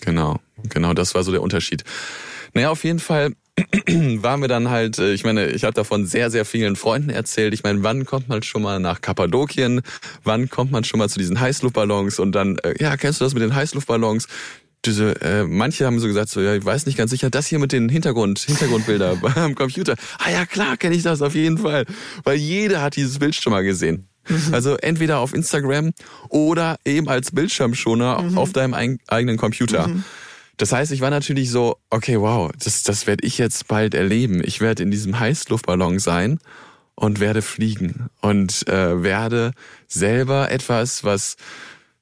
Genau, 0.00 0.40
genau, 0.68 0.94
das 0.94 1.14
war 1.14 1.22
so 1.22 1.32
der 1.32 1.42
Unterschied. 1.42 1.84
Naja, 2.54 2.70
auf 2.70 2.84
jeden 2.84 3.00
Fall 3.00 3.32
waren 3.86 4.40
wir 4.40 4.48
dann 4.48 4.70
halt, 4.70 4.98
äh, 4.98 5.12
ich 5.12 5.24
meine, 5.24 5.48
ich 5.48 5.64
habe 5.64 5.74
davon 5.74 6.06
sehr, 6.06 6.30
sehr 6.30 6.44
vielen 6.44 6.76
Freunden 6.76 7.10
erzählt. 7.10 7.54
Ich 7.54 7.62
meine, 7.62 7.82
wann 7.82 8.04
kommt 8.04 8.28
man 8.28 8.42
schon 8.42 8.62
mal 8.62 8.80
nach 8.80 9.00
Kappadokien? 9.00 9.82
Wann 10.24 10.48
kommt 10.50 10.70
man 10.72 10.84
schon 10.84 10.98
mal 10.98 11.08
zu 11.08 11.18
diesen 11.18 11.40
Heißluftballons? 11.40 12.18
Und 12.18 12.32
dann, 12.32 12.58
äh, 12.58 12.74
ja, 12.78 12.96
kennst 12.96 13.20
du 13.20 13.24
das 13.24 13.34
mit 13.34 13.42
den 13.42 13.54
Heißluftballons? 13.54 14.28
Diese, 14.84 15.20
äh, 15.22 15.44
manche 15.44 15.86
haben 15.86 15.98
so 15.98 16.06
gesagt, 16.06 16.28
so, 16.28 16.40
ja, 16.40 16.54
ich 16.54 16.64
weiß 16.64 16.86
nicht 16.86 16.98
ganz 16.98 17.10
sicher, 17.10 17.30
das 17.30 17.46
hier 17.46 17.58
mit 17.58 17.72
den 17.72 17.88
Hintergrund, 17.88 18.38
Hintergrundbilder 18.38 19.18
am 19.36 19.54
Computer. 19.54 19.96
Ah 20.18 20.30
ja, 20.30 20.46
klar, 20.46 20.76
kenne 20.76 20.94
ich 20.94 21.02
das 21.02 21.22
auf 21.22 21.34
jeden 21.34 21.58
Fall. 21.58 21.86
Weil 22.24 22.36
jeder 22.36 22.82
hat 22.82 22.96
dieses 22.96 23.18
Bild 23.18 23.34
schon 23.34 23.52
mal 23.52 23.64
gesehen. 23.64 24.08
Also 24.52 24.76
entweder 24.76 25.18
auf 25.18 25.34
Instagram 25.34 25.92
oder 26.28 26.76
eben 26.84 27.08
als 27.08 27.30
Bildschirmschoner 27.30 28.32
auf 28.34 28.52
deinem 28.52 28.74
ein, 28.74 28.98
eigenen 29.08 29.36
Computer. 29.36 29.88
Das 30.56 30.72
heißt, 30.72 30.92
ich 30.92 31.00
war 31.00 31.10
natürlich 31.10 31.50
so, 31.50 31.76
okay, 31.90 32.18
wow, 32.18 32.50
das, 32.58 32.82
das 32.82 33.06
werde 33.06 33.26
ich 33.26 33.38
jetzt 33.38 33.68
bald 33.68 33.94
erleben. 33.94 34.42
Ich 34.42 34.60
werde 34.60 34.82
in 34.82 34.90
diesem 34.90 35.20
Heißluftballon 35.20 35.98
sein 35.98 36.38
und 36.94 37.20
werde 37.20 37.42
fliegen 37.42 38.08
und 38.22 38.66
äh, 38.68 39.02
werde 39.02 39.52
selber 39.86 40.50
etwas, 40.50 41.04
was 41.04 41.36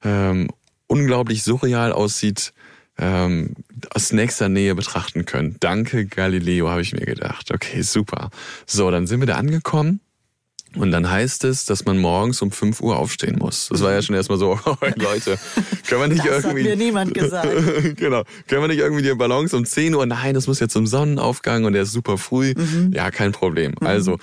ähm, 0.04 0.48
unglaublich 0.86 1.42
surreal 1.42 1.92
aussieht, 1.92 2.52
ähm, 2.96 3.54
aus 3.90 4.12
nächster 4.12 4.48
Nähe 4.48 4.76
betrachten 4.76 5.24
können. 5.24 5.56
Danke, 5.58 6.06
Galileo, 6.06 6.68
habe 6.68 6.82
ich 6.82 6.92
mir 6.92 7.04
gedacht. 7.04 7.50
Okay, 7.52 7.82
super. 7.82 8.30
So, 8.66 8.88
dann 8.90 9.08
sind 9.08 9.18
wir 9.18 9.26
da 9.26 9.34
angekommen. 9.34 10.00
Und 10.74 10.90
dann 10.90 11.10
heißt 11.10 11.44
es, 11.44 11.64
dass 11.64 11.84
man 11.84 11.98
morgens 11.98 12.42
um 12.42 12.50
5 12.50 12.80
Uhr 12.80 12.96
aufstehen 12.96 13.38
muss. 13.38 13.68
Das 13.70 13.82
war 13.82 13.92
ja 13.92 14.02
schon 14.02 14.14
erstmal 14.14 14.38
so, 14.38 14.58
oh, 14.66 14.76
Leute, 14.96 15.38
können 15.88 16.00
wir 16.00 16.08
nicht 16.08 16.26
Das 16.26 16.38
hat 16.38 16.44
irgendwie. 16.44 16.64
mir 16.64 16.76
niemand 16.76 17.14
gesagt. 17.14 17.48
genau. 17.96 18.24
Können 18.48 18.62
wir 18.62 18.68
nicht 18.68 18.80
irgendwie 18.80 19.02
die 19.02 19.14
Ballons 19.14 19.54
um 19.54 19.64
10 19.64 19.94
Uhr? 19.94 20.06
Nein, 20.06 20.34
das 20.34 20.46
muss 20.46 20.60
jetzt 20.60 20.72
zum 20.72 20.86
Sonnenaufgang 20.86 21.64
und 21.64 21.72
der 21.74 21.82
ist 21.82 21.92
super 21.92 22.18
früh. 22.18 22.54
Ja, 22.90 23.10
kein 23.10 23.32
Problem. 23.32 23.74
Also, 23.80 24.18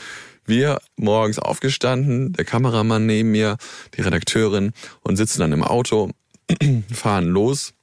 wir 0.46 0.80
morgens 0.98 1.40
aufgestanden, 1.40 2.34
der 2.34 2.46
Kameramann 2.46 3.06
neben 3.06 3.32
mir, 3.32 3.58
die 3.96 4.02
Redakteurin 4.02 4.72
und 5.02 5.16
sitzen 5.16 5.40
dann 5.40 5.54
im 5.54 5.64
Auto, 5.64 6.12
fahren 6.94 7.28
los 7.28 7.74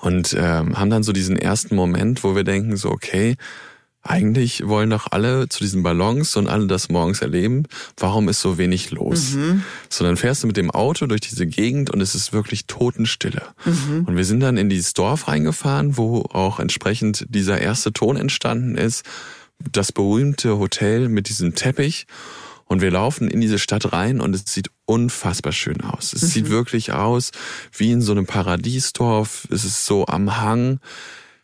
und 0.00 0.34
ähm, 0.38 0.78
haben 0.78 0.90
dann 0.90 1.02
so 1.02 1.12
diesen 1.12 1.36
ersten 1.36 1.74
Moment, 1.74 2.24
wo 2.24 2.34
wir 2.34 2.44
denken 2.44 2.76
so, 2.76 2.90
okay, 2.90 3.36
eigentlich 4.04 4.66
wollen 4.66 4.90
doch 4.90 5.06
alle 5.10 5.48
zu 5.48 5.60
diesen 5.60 5.84
Ballons 5.84 6.36
und 6.36 6.48
alle 6.48 6.66
das 6.66 6.88
morgens 6.88 7.22
erleben. 7.22 7.64
Warum 7.96 8.28
ist 8.28 8.40
so 8.40 8.58
wenig 8.58 8.90
los? 8.90 9.36
So, 9.88 10.04
dann 10.04 10.16
fährst 10.16 10.42
du 10.42 10.48
mit 10.48 10.56
dem 10.56 10.70
Auto 10.72 11.06
durch 11.06 11.20
diese 11.20 11.46
Gegend 11.46 11.90
und 11.90 12.00
es 12.00 12.16
ist 12.16 12.32
wirklich 12.32 12.66
Totenstille. 12.66 13.42
Und 14.06 14.16
wir 14.16 14.24
sind 14.24 14.40
dann 14.40 14.56
in 14.56 14.68
dieses 14.68 14.94
Dorf 14.94 15.28
reingefahren, 15.28 15.96
wo 15.96 16.22
auch 16.32 16.58
entsprechend 16.58 17.26
dieser 17.28 17.60
erste 17.60 17.92
Ton 17.92 18.16
entstanden 18.16 18.76
ist. 18.76 19.04
Das 19.70 19.92
berühmte 19.92 20.58
Hotel 20.58 21.08
mit 21.08 21.28
diesem 21.28 21.54
Teppich. 21.54 22.06
Und 22.64 22.80
wir 22.80 22.90
laufen 22.90 23.28
in 23.28 23.40
diese 23.40 23.58
Stadt 23.58 23.92
rein 23.92 24.20
und 24.20 24.34
es 24.34 24.44
sieht 24.46 24.70
unfassbar 24.86 25.52
schön 25.52 25.80
aus. 25.82 26.12
Es 26.12 26.22
sieht 26.32 26.48
wirklich 26.48 26.92
aus 26.92 27.30
wie 27.76 27.92
in 27.92 28.00
so 28.00 28.12
einem 28.12 28.26
Paradiesdorf. 28.26 29.46
Es 29.50 29.64
ist 29.64 29.84
so 29.84 30.06
am 30.06 30.40
Hang. 30.40 30.80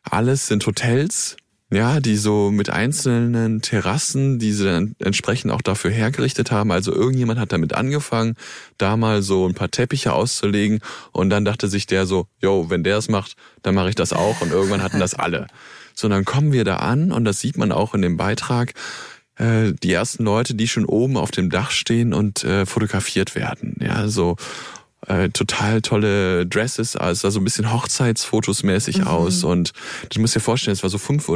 Alles 0.03 0.47
sind 0.47 0.67
Hotels, 0.67 1.37
ja, 1.71 2.01
die 2.01 2.17
so 2.17 2.51
mit 2.51 2.71
einzelnen 2.71 3.61
Terrassen, 3.61 4.39
die 4.39 4.53
sie 4.53 4.65
dann 4.65 4.95
entsprechend 4.99 5.51
auch 5.53 5.61
dafür 5.61 5.91
hergerichtet 5.91 6.51
haben. 6.51 6.73
Also 6.73 6.95
irgendjemand 6.95 7.39
hat 7.39 7.53
damit 7.53 7.75
angefangen, 7.75 8.37
da 8.79 8.97
mal 8.97 9.23
so 9.23 9.47
ein 9.47 9.55
paar 9.55 9.71
Teppiche 9.71 10.15
auszulegen 10.15 10.81
und 11.13 11.29
dann 11.29 11.45
dachte 11.45 11.69
sich 11.69 11.87
der 11.87 12.07
so, 12.07 12.27
yo, 12.41 12.71
wenn 12.71 12.85
der 12.85 12.97
es 12.97 13.09
macht, 13.09 13.37
dann 13.63 13.75
mache 13.75 13.91
ich 13.91 13.95
das 13.95 14.15
auch 14.15 14.41
und 14.41 14.51
irgendwann 14.51 14.83
hatten 14.83 14.99
das 14.99 15.15
alle. 15.15 15.47
So, 15.95 16.09
dann 16.09 16.25
kommen 16.25 16.53
wir 16.53 16.65
da 16.65 16.77
an 16.77 17.13
und 17.13 17.25
das 17.25 17.41
sieht 17.41 17.59
man 17.59 17.73
auch 17.73 17.95
in 17.95 18.01
dem 18.01 18.17
Beitrag, 18.17 18.73
äh, 19.37 19.73
die 19.83 19.93
ersten 19.93 20.25
Leute, 20.25 20.55
die 20.55 20.69
schon 20.69 20.87
oben 20.87 21.17
auf 21.17 21.31
dem 21.31 21.51
Dach 21.51 21.71
stehen 21.71 22.15
und 22.15 22.45
äh, 22.45 22.65
fotografiert 22.65 23.35
werden. 23.35 23.77
Ja, 23.81 24.09
so 24.09 24.37
äh, 25.09 25.31
total 25.31 25.81
tolle 25.83 26.47
Dresses, 26.47 26.95
also 26.97 27.21
sah 27.23 27.31
so 27.31 27.41
ein 27.41 27.45
bisschen 27.45 27.73
Hochzeitsfotos 27.73 28.63
mäßig 28.63 29.07
aus 29.07 29.43
und 29.43 29.73
du 30.13 30.21
musst 30.21 30.35
dir 30.37 30.41
vorstellen, 30.41 30.75
es 30.75 30.83
war 30.83 30.91
so 30.91 30.99
5.30 30.99 31.29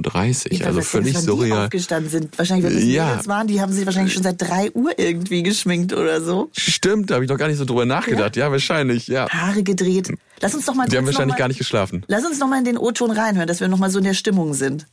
Uhr, 0.46 0.52
Ich 0.52 0.66
also 0.66 0.80
völlig 0.82 1.14
Die 1.16 1.20
surreal. 1.22 1.64
aufgestanden 1.64 2.10
sind. 2.10 2.36
Wahrscheinlich, 2.38 2.66
wenn 2.66 2.74
das 2.74 2.84
Ja. 2.84 3.20
Waren, 3.26 3.46
die 3.46 3.60
haben 3.60 3.72
sich 3.72 3.86
wahrscheinlich 3.86 4.12
schon 4.14 4.22
seit 4.22 4.40
drei 4.40 4.70
Uhr 4.72 4.90
irgendwie 4.98 5.42
geschminkt 5.42 5.92
oder 5.92 6.20
so. 6.20 6.50
Stimmt, 6.56 7.10
da 7.10 7.14
habe 7.14 7.24
ich 7.24 7.30
noch 7.30 7.38
gar 7.38 7.48
nicht 7.48 7.58
so 7.58 7.64
drüber 7.64 7.86
nachgedacht. 7.86 8.36
Ja, 8.36 8.50
wahrscheinlich, 8.50 9.08
ja. 9.08 9.28
Haare 9.30 9.62
gedreht. 9.62 10.12
Lass 10.40 10.54
uns 10.54 10.66
doch 10.66 10.74
mal 10.74 10.86
Die 10.88 10.96
haben 10.96 11.06
wahrscheinlich 11.06 11.32
noch 11.32 11.38
gar 11.38 11.44
mal, 11.44 11.48
nicht 11.48 11.58
geschlafen. 11.58 12.04
Lass 12.08 12.24
uns 12.26 12.38
noch 12.38 12.48
mal 12.48 12.58
in 12.58 12.64
den 12.64 12.76
O-Ton 12.76 13.10
reinhören, 13.10 13.46
dass 13.48 13.60
wir 13.60 13.68
noch 13.68 13.78
mal 13.78 13.90
so 13.90 13.98
in 13.98 14.04
der 14.04 14.14
Stimmung 14.14 14.54
sind. 14.54 14.86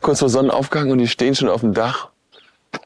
Kurz 0.00 0.18
vor 0.18 0.28
Sonnenaufgang 0.28 0.90
und 0.90 0.98
die 0.98 1.08
stehen 1.08 1.34
schon 1.34 1.48
auf 1.48 1.60
dem 1.62 1.72
Dach, 1.74 2.08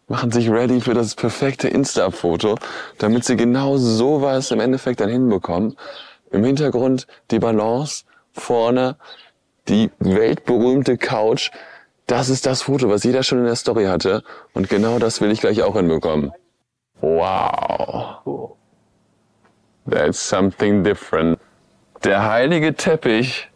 machen 0.08 0.30
sich 0.30 0.50
ready 0.50 0.80
für 0.80 0.94
das 0.94 1.14
perfekte 1.14 1.68
Insta-Foto, 1.68 2.56
damit 2.98 3.24
sie 3.24 3.36
genau 3.36 3.76
sowas 3.78 4.50
im 4.50 4.60
Endeffekt 4.60 5.00
dann 5.00 5.08
hinbekommen. 5.08 5.76
Im 6.30 6.44
Hintergrund 6.44 7.06
die 7.30 7.38
Balance, 7.38 8.04
vorne 8.32 8.96
die 9.68 9.90
weltberühmte 9.98 10.98
Couch. 10.98 11.50
Das 12.06 12.28
ist 12.28 12.46
das 12.46 12.62
Foto, 12.62 12.88
was 12.88 13.04
jeder 13.04 13.22
schon 13.22 13.38
in 13.38 13.44
der 13.44 13.56
Story 13.56 13.84
hatte. 13.84 14.22
Und 14.54 14.68
genau 14.68 14.98
das 14.98 15.20
will 15.20 15.30
ich 15.30 15.40
gleich 15.40 15.62
auch 15.62 15.76
hinbekommen. 15.76 16.32
Wow. 17.00 18.56
That's 19.88 20.28
something 20.28 20.84
different. 20.84 21.38
Der 22.04 22.24
heilige 22.24 22.74
Teppich, 22.74 23.48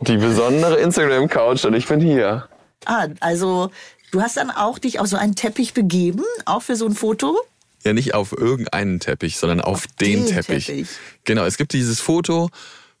die 0.00 0.16
besondere 0.16 0.76
Instagram-Couch 0.76 1.64
und 1.64 1.74
ich 1.74 1.86
bin 1.86 2.00
hier. 2.00 2.48
Ah, 2.86 3.08
also 3.20 3.70
du 4.10 4.20
hast 4.20 4.36
dann 4.36 4.50
auch 4.50 4.78
dich 4.78 4.98
auf 5.00 5.06
so 5.06 5.16
einen 5.16 5.34
Teppich 5.34 5.74
begeben, 5.74 6.24
auch 6.44 6.62
für 6.62 6.76
so 6.76 6.86
ein 6.86 6.94
Foto? 6.94 7.38
Ja, 7.84 7.92
nicht 7.92 8.14
auf 8.14 8.32
irgendeinen 8.32 9.00
Teppich, 9.00 9.38
sondern 9.38 9.60
auf, 9.60 9.86
den, 10.00 10.24
den 10.24 10.34
Teppich. 10.34 10.66
Teppich. 10.66 10.88
Genau, 11.24 11.44
es 11.44 11.56
gibt 11.56 11.72
dieses 11.72 12.00
Foto, 12.00 12.50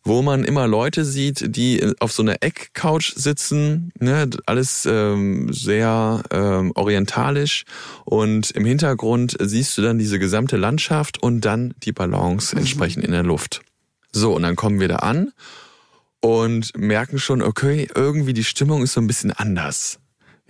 wo 0.02 0.22
man 0.22 0.44
immer 0.44 0.66
Leute 0.66 1.04
sieht, 1.04 1.54
die 1.54 1.86
auf 2.00 2.12
so 2.12 2.22
einer 2.22 2.36
Eckcouch 2.40 3.12
sitzen, 3.14 3.92
ne, 3.98 4.30
alles 4.46 4.86
ähm, 4.86 5.52
sehr 5.52 6.22
ähm, 6.30 6.72
orientalisch 6.74 7.64
und 8.04 8.50
im 8.52 8.64
Hintergrund 8.64 9.36
siehst 9.38 9.76
du 9.76 9.82
dann 9.82 9.98
diese 9.98 10.18
gesamte 10.18 10.56
Landschaft 10.56 11.22
und 11.22 11.42
dann 11.42 11.74
die 11.82 11.92
Ballons 11.92 12.52
entsprechend 12.54 13.04
in 13.04 13.12
der 13.12 13.22
Luft. 13.22 13.60
So, 14.12 14.34
und 14.34 14.42
dann 14.42 14.56
kommen 14.56 14.80
wir 14.80 14.88
da 14.88 14.96
an 14.96 15.32
und 16.20 16.76
merken 16.76 17.18
schon, 17.18 17.42
okay, 17.42 17.88
irgendwie 17.94 18.32
die 18.32 18.44
Stimmung 18.44 18.82
ist 18.82 18.94
so 18.94 19.00
ein 19.00 19.06
bisschen 19.06 19.30
anders. 19.30 19.98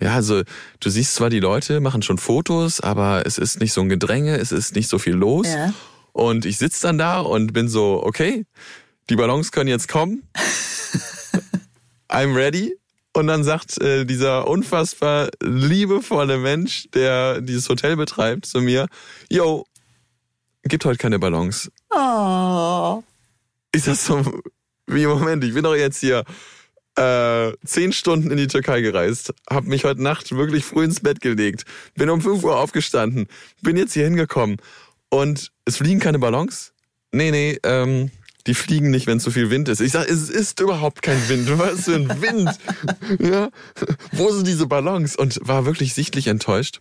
Ja, 0.01 0.15
also 0.15 0.41
du 0.79 0.89
siehst 0.89 1.13
zwar 1.13 1.29
die 1.29 1.39
Leute 1.39 1.79
machen 1.79 2.01
schon 2.01 2.17
Fotos, 2.17 2.81
aber 2.81 3.25
es 3.25 3.37
ist 3.37 3.59
nicht 3.59 3.71
so 3.71 3.81
ein 3.81 3.89
Gedränge, 3.89 4.37
es 4.37 4.51
ist 4.51 4.75
nicht 4.75 4.89
so 4.89 4.97
viel 4.97 5.13
los. 5.13 5.47
Ja. 5.47 5.73
Und 6.11 6.45
ich 6.45 6.57
sitz 6.57 6.79
dann 6.79 6.97
da 6.97 7.19
und 7.19 7.53
bin 7.53 7.69
so, 7.69 8.01
okay, 8.03 8.45
die 9.09 9.15
Ballons 9.15 9.51
können 9.51 9.69
jetzt 9.69 9.87
kommen. 9.87 10.23
I'm 12.09 12.35
ready. 12.35 12.75
Und 13.13 13.27
dann 13.27 13.43
sagt 13.43 13.79
äh, 13.81 14.05
dieser 14.05 14.47
unfassbar 14.47 15.29
liebevolle 15.41 16.37
Mensch, 16.37 16.87
der 16.93 17.41
dieses 17.41 17.67
Hotel 17.69 17.95
betreibt, 17.95 18.45
zu 18.45 18.61
mir, 18.61 18.87
yo, 19.29 19.65
gibt 20.63 20.85
heute 20.85 20.97
keine 20.97 21.19
Ballons. 21.19 21.69
Oh. 21.89 23.03
Ich 23.73 23.83
sag 23.83 23.95
so, 23.95 24.41
wie 24.87 25.05
Moment, 25.05 25.43
ich 25.43 25.53
bin 25.53 25.63
doch 25.63 25.75
jetzt 25.75 25.99
hier 25.99 26.23
äh, 26.95 27.51
zehn 27.65 27.93
Stunden 27.93 28.31
in 28.31 28.37
die 28.37 28.47
Türkei 28.47 28.81
gereist, 28.81 29.33
hab 29.49 29.65
mich 29.65 29.83
heute 29.83 30.03
Nacht 30.03 30.31
wirklich 30.31 30.65
früh 30.65 30.83
ins 30.83 30.99
Bett 30.99 31.21
gelegt, 31.21 31.65
bin 31.95 32.09
um 32.09 32.21
5 32.21 32.43
Uhr 32.43 32.57
aufgestanden, 32.57 33.27
bin 33.61 33.77
jetzt 33.77 33.93
hier 33.93 34.03
hingekommen 34.03 34.57
und 35.09 35.51
es 35.65 35.77
fliegen 35.77 35.99
keine 35.99 36.19
Ballons? 36.19 36.73
Nee, 37.11 37.31
nee, 37.31 37.59
ähm, 37.63 38.11
die 38.47 38.55
fliegen 38.55 38.89
nicht, 38.89 39.07
wenn 39.07 39.19
zu 39.19 39.31
viel 39.31 39.49
Wind 39.49 39.69
ist. 39.69 39.81
Ich 39.81 39.91
sag, 39.91 40.09
es 40.09 40.29
ist 40.29 40.59
überhaupt 40.59 41.01
kein 41.01 41.29
Wind. 41.29 41.59
Was 41.59 41.85
für 41.85 41.95
ein 41.95 42.21
Wind? 42.21 42.49
ja, 43.19 43.49
wo 44.13 44.31
sind 44.31 44.47
diese 44.47 44.65
Ballons? 44.65 45.15
Und 45.15 45.39
war 45.43 45.65
wirklich 45.65 45.93
sichtlich 45.93 46.27
enttäuscht. 46.27 46.79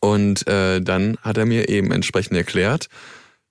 Und 0.00 0.46
äh, 0.48 0.80
dann 0.80 1.16
hat 1.22 1.36
er 1.36 1.46
mir 1.46 1.68
eben 1.68 1.92
entsprechend 1.92 2.36
erklärt, 2.36 2.88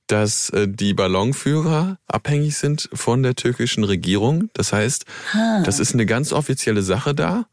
dass 0.08 0.50
äh, 0.52 0.68
die 0.68 0.94
Ballonführer 0.94 1.98
abhängig 2.08 2.58
sind 2.58 2.90
von 2.94 3.24
der 3.24 3.36
türkischen 3.36 3.84
Regierung. 3.84 4.50
Das 4.54 4.72
heißt, 4.74 5.06
das 5.64 5.80
ist 5.80 5.94
eine 5.94 6.06
ganz 6.06 6.32
offizielle 6.32 6.84
Sache 6.84 7.16
da, 7.16 7.46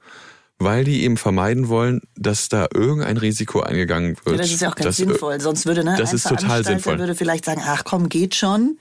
weil 0.58 0.84
die 0.84 1.02
eben 1.02 1.16
vermeiden 1.16 1.68
wollen, 1.68 2.02
dass 2.16 2.48
da 2.48 2.66
irgendein 2.72 3.16
Risiko 3.16 3.60
eingegangen 3.60 4.16
wird. 4.24 4.36
Ja, 4.36 4.42
das 4.42 4.52
ist 4.52 4.60
ja 4.60 4.70
auch 4.70 4.74
ganz 4.76 4.96
dass, 4.96 5.00
äh, 5.00 5.04
sinnvoll. 5.06 5.40
Sonst 5.40 5.66
würde 5.66 5.82
ne, 5.84 5.96
das 5.98 6.10
ein 6.10 6.16
ist 6.16 6.28
total 6.28 6.64
sinnvoll. 6.64 6.98
würde 6.98 7.14
vielleicht 7.14 7.44
sagen, 7.44 7.62
ach 7.64 7.84
komm, 7.84 8.08
geht 8.08 8.34
schon. 8.34 8.78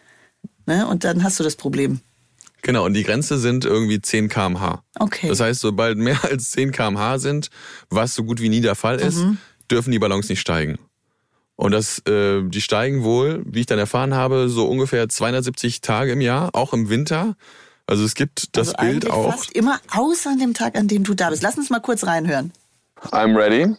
Ne? 0.66 0.86
Und 0.88 1.04
dann 1.04 1.24
hast 1.24 1.40
du 1.40 1.44
das 1.44 1.56
Problem. 1.56 2.02
Genau, 2.64 2.86
und 2.86 2.94
die 2.94 3.04
Grenze 3.04 3.40
sind 3.40 3.66
irgendwie 3.66 4.00
10 4.02 4.30
kmh. 4.30 4.84
Okay. 5.00 5.28
Das 5.30 5.40
heißt, 5.40 5.62
sobald 5.62 5.98
mehr 5.98 6.24
als 6.24 6.52
10 6.52 6.72
kmh 6.72 7.18
sind, 7.18 7.50
was 7.90 8.14
so 8.14 8.24
gut 8.24 8.40
wie 8.40 8.50
nie 8.50 8.62
der 8.62 8.76
Fall 8.76 9.00
ist, 9.00 9.18
Mhm. 9.18 9.38
dürfen 9.72 9.92
die 9.92 9.98
Ballons 9.98 10.30
nicht 10.30 10.42
steigen. 10.42 10.78
Und 11.62 11.74
das, 11.74 12.00
äh, 12.08 12.42
die 12.42 12.60
steigen 12.60 13.04
wohl, 13.04 13.44
wie 13.46 13.60
ich 13.60 13.66
dann 13.68 13.78
erfahren 13.78 14.16
habe, 14.16 14.50
so 14.50 14.66
ungefähr 14.66 15.08
270 15.08 15.82
Tage 15.82 16.14
im 16.14 16.20
Jahr, 16.20 16.50
auch 16.54 16.74
im 16.74 16.90
Winter. 16.90 17.36
Also 17.86 18.04
es 18.04 18.16
gibt 18.16 18.58
das 18.58 18.74
also 18.74 18.84
Bild 18.84 19.06
eigentlich 19.06 19.14
auch. 19.14 19.30
fast 19.30 19.52
immer 19.52 19.80
außer 19.96 20.32
an 20.32 20.40
dem 20.40 20.56
Tag, 20.56 20.76
an 20.76 20.88
dem 20.88 21.04
du 21.04 21.14
da 21.14 21.30
bist. 21.30 21.44
Lass 21.44 21.60
uns 21.60 21.70
mal 21.70 21.80
kurz 21.80 22.04
reinhören. 22.08 22.52
I'm 23.12 23.38
ready. 23.38 23.76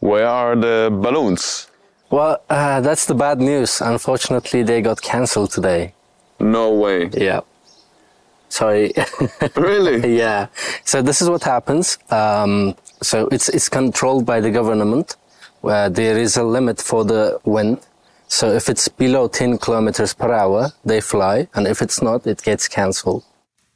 Where 0.00 0.28
are 0.28 0.54
the 0.54 0.90
balloons? 0.94 1.68
Well, 2.10 2.40
uh, 2.50 2.82
that's 2.82 3.06
the 3.06 3.14
bad 3.14 3.40
news. 3.40 3.80
Unfortunately, 3.80 4.62
they 4.62 4.82
got 4.82 5.00
cancelled 5.00 5.50
today. 5.50 5.94
No 6.38 6.72
way. 6.78 7.08
Yeah. 7.16 7.40
Sorry. 8.50 8.92
Really? 9.56 10.14
yeah. 10.14 10.48
So 10.84 11.00
this 11.00 11.22
is 11.22 11.30
what 11.30 11.42
happens. 11.42 11.96
Um, 12.10 12.74
so 13.00 13.28
it's 13.32 13.48
it's 13.48 13.70
controlled 13.70 14.26
by 14.26 14.40
the 14.42 14.50
government, 14.50 15.16
where 15.62 15.92
there 15.92 16.20
is 16.20 16.36
a 16.36 16.42
limit 16.42 16.80
for 16.80 17.04
the 17.04 17.38
wind. 17.44 17.78
So 18.28 18.54
if 18.54 18.68
it's 18.68 18.88
below 18.88 19.28
10 19.28 19.58
kilometers 19.58 20.14
per 20.14 20.32
hour, 20.32 20.72
they 20.84 21.00
fly, 21.00 21.48
and 21.54 21.66
if 21.66 21.80
it's 21.80 22.02
not, 22.02 22.26
it 22.26 22.42
gets 22.42 22.68
cancelled. 22.68 23.24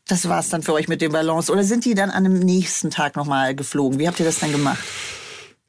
Das 0.09 0.28
war's 0.28 0.50
dann 0.50 0.63
für 0.63 0.75
euch 0.75 0.89
mit 0.89 1.00
den 1.00 1.13
Ballons. 1.13 1.49
Oder 1.49 1.65
sind 1.65 1.85
die 1.85 1.95
dann 1.95 2.11
an 2.11 2.25
dem 2.25 2.39
nächsten 2.39 2.91
Tag 2.91 3.17
nochmal 3.17 3.54
geflogen? 3.54 3.99
Wie 3.99 4.09
habt 4.09 4.21
ihr 4.21 4.26
das 4.26 4.41
dann 4.41 4.52
gemacht? 4.52 4.83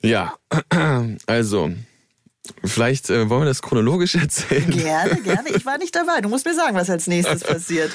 Ja, 0.02 0.36
also, 1.28 1.72
vielleicht 2.66 3.10
äh, 3.10 3.30
wollen 3.30 3.44
wir 3.44 3.46
das 3.46 3.62
chronologisch 3.62 4.16
erzählen. 4.22 4.70
Gerne, 4.70 5.22
gerne. 5.22 5.50
Ich 5.50 5.66
war 5.66 5.78
nicht 5.78 5.96
dabei. 5.96 6.20
Du 6.22 6.30
musst 6.30 6.46
mir 6.46 6.56
sagen, 6.56 6.76
was 6.76 6.90
als 6.90 7.08
nächstes 7.08 7.44
passiert. 7.46 7.92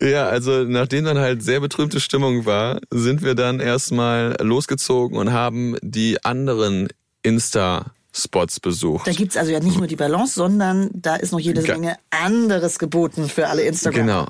Ja, 0.00 0.26
also 0.26 0.64
nachdem 0.64 1.04
dann 1.04 1.18
halt 1.18 1.42
sehr 1.42 1.60
betrübte 1.60 2.00
Stimmung 2.00 2.46
war, 2.46 2.80
sind 2.90 3.22
wir 3.22 3.34
dann 3.34 3.60
erstmal 3.60 4.36
losgezogen 4.40 5.16
und 5.16 5.32
haben 5.32 5.76
die 5.82 6.24
anderen 6.24 6.88
Insta-Spots 7.24 8.60
besucht. 8.60 9.08
Da 9.08 9.12
gibt's 9.12 9.36
also 9.36 9.50
ja 9.50 9.58
nicht 9.58 9.78
nur 9.78 9.88
die 9.88 9.96
Ballons, 9.96 10.34
sondern 10.34 10.90
da 10.92 11.16
ist 11.16 11.32
noch 11.32 11.40
jede 11.40 11.62
Ge- 11.62 11.74
Menge 11.74 11.96
anderes 12.10 12.78
geboten 12.78 13.28
für 13.28 13.48
alle 13.48 13.62
Instagram. 13.62 14.06
Genau. 14.06 14.26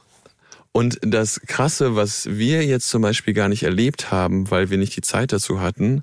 Und 0.72 0.98
das 1.02 1.40
Krasse, 1.46 1.94
was 1.94 2.26
wir 2.26 2.64
jetzt 2.64 2.88
zum 2.88 3.02
Beispiel 3.02 3.34
gar 3.34 3.48
nicht 3.48 3.62
erlebt 3.62 4.10
haben, 4.10 4.50
weil 4.50 4.70
wir 4.70 4.78
nicht 4.78 4.96
die 4.96 5.02
Zeit 5.02 5.32
dazu 5.32 5.60
hatten, 5.60 6.02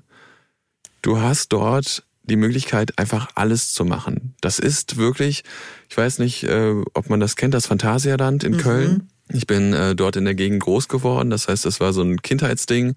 du 1.02 1.18
hast 1.18 1.52
dort 1.52 2.04
die 2.22 2.36
Möglichkeit, 2.36 2.98
einfach 2.98 3.30
alles 3.34 3.74
zu 3.74 3.84
machen. 3.84 4.34
Das 4.40 4.60
ist 4.60 4.96
wirklich, 4.96 5.42
ich 5.90 5.96
weiß 5.96 6.20
nicht, 6.20 6.44
äh, 6.44 6.74
ob 6.94 7.10
man 7.10 7.18
das 7.20 7.34
kennt, 7.36 7.52
das 7.52 7.66
Phantasialand 7.66 8.44
in 8.44 8.56
Köln. 8.58 9.08
Ich 9.28 9.46
bin 9.46 9.72
äh, 9.72 9.94
dort 9.96 10.16
in 10.16 10.24
der 10.24 10.34
Gegend 10.34 10.62
groß 10.62 10.88
geworden, 10.88 11.30
das 11.30 11.48
heißt, 11.48 11.64
das 11.64 11.80
war 11.80 11.92
so 11.92 12.02
ein 12.02 12.22
Kindheitsding. 12.22 12.94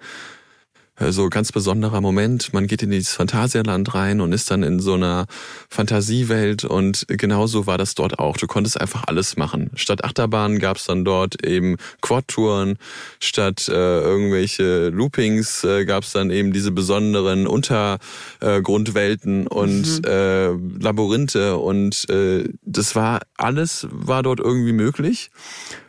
So 0.98 1.30
ganz 1.30 1.52
besonderer 1.52 2.00
Moment. 2.00 2.54
Man 2.54 2.68
geht 2.68 2.82
in 2.82 2.90
dieses 2.90 3.14
Phantasialand 3.14 3.94
rein 3.94 4.22
und 4.22 4.32
ist 4.32 4.50
dann 4.50 4.64
in 4.64 4.80
so 4.80 4.94
einer 4.94 5.26
Fantasiewelt 5.70 6.64
und 6.64 7.06
genauso 7.10 7.68
war 7.68 7.78
das 7.78 7.96
dort 7.96 8.18
auch. 8.18 8.38
Du 8.38 8.48
konntest 8.48 8.80
einfach 8.80 9.04
alles 9.08 9.36
machen. 9.36 9.72
Statt 9.76 10.06
Achterbahn 10.06 10.58
gab 10.58 10.78
es 10.78 10.86
dann 10.86 11.04
dort 11.04 11.46
eben 11.46 11.76
Quad-Touren, 12.02 12.78
statt 13.20 13.68
äh, 13.68 13.74
irgendwelche 13.74 14.88
Loopings 14.88 15.66
äh, 15.66 15.84
gab 15.84 16.04
es 16.04 16.14
dann 16.14 16.32
eben 16.32 16.54
diese 16.54 16.72
besonderen 16.72 17.46
Untergrundwelten 17.46 19.48
und 19.48 20.08
äh, 20.08 20.48
Labyrinthe 20.48 21.58
und 21.58 22.10
äh, 22.10 22.48
das 22.64 22.96
war 22.96 23.20
alles 23.36 23.86
war 23.92 24.24
dort 24.24 24.40
irgendwie 24.40 24.72
möglich 24.72 25.30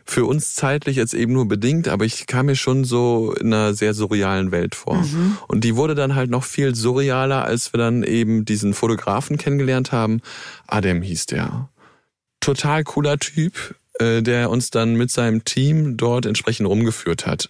für 0.09 0.25
uns 0.25 0.55
zeitlich 0.55 0.95
jetzt 0.95 1.13
eben 1.13 1.33
nur 1.33 1.47
bedingt, 1.47 1.89
aber 1.89 2.05
ich 2.05 2.27
kam 2.27 2.45
mir 2.45 2.55
schon 2.55 2.85
so 2.85 3.33
in 3.33 3.53
einer 3.53 3.73
sehr 3.73 3.93
surrealen 3.93 4.51
Welt 4.51 4.73
vor. 4.73 5.03
Und 5.47 5.63
die 5.63 5.75
wurde 5.75 5.95
dann 5.95 6.15
halt 6.15 6.29
noch 6.29 6.45
viel 6.45 6.73
surrealer, 6.73 7.43
als 7.43 7.73
wir 7.73 7.77
dann 7.77 8.03
eben 8.03 8.45
diesen 8.45 8.73
Fotografen 8.73 9.37
kennengelernt 9.37 9.91
haben. 9.91 10.21
Adem 10.65 11.01
hieß 11.01 11.25
der. 11.27 11.69
Total 12.39 12.83
cooler 12.85 13.17
Typ, 13.17 13.75
äh, 13.99 14.21
der 14.21 14.49
uns 14.49 14.69
dann 14.69 14.95
mit 14.95 15.11
seinem 15.11 15.43
Team 15.43 15.97
dort 15.97 16.25
entsprechend 16.25 16.67
rumgeführt 16.67 17.25
hat. 17.25 17.49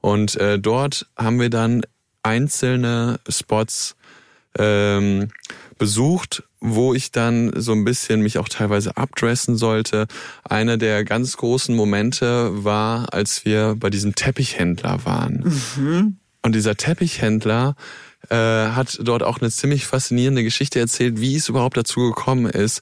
Und 0.00 0.36
äh, 0.36 0.58
dort 0.58 1.06
haben 1.16 1.40
wir 1.40 1.50
dann 1.50 1.82
einzelne 2.22 3.20
Spots 3.28 3.96
ähm, 4.58 5.28
besucht, 5.78 6.42
wo 6.66 6.94
ich 6.94 7.12
dann 7.12 7.52
so 7.54 7.72
ein 7.72 7.84
bisschen 7.84 8.20
mich 8.22 8.38
auch 8.38 8.48
teilweise 8.48 8.96
abdressen 8.96 9.56
sollte. 9.56 10.06
Einer 10.44 10.76
der 10.76 11.04
ganz 11.04 11.36
großen 11.36 11.74
Momente 11.74 12.64
war, 12.64 13.12
als 13.14 13.44
wir 13.44 13.76
bei 13.78 13.90
diesem 13.90 14.14
Teppichhändler 14.14 15.04
waren. 15.04 16.18
Und 16.42 16.54
dieser 16.54 16.76
Teppichhändler 16.76 17.76
äh, 18.28 18.34
hat 18.36 18.98
dort 19.00 19.22
auch 19.22 19.40
eine 19.40 19.50
ziemlich 19.50 19.86
faszinierende 19.86 20.42
Geschichte 20.42 20.80
erzählt, 20.80 21.20
wie 21.20 21.36
es 21.36 21.48
überhaupt 21.48 21.76
dazu 21.76 22.00
gekommen 22.00 22.46
ist, 22.46 22.80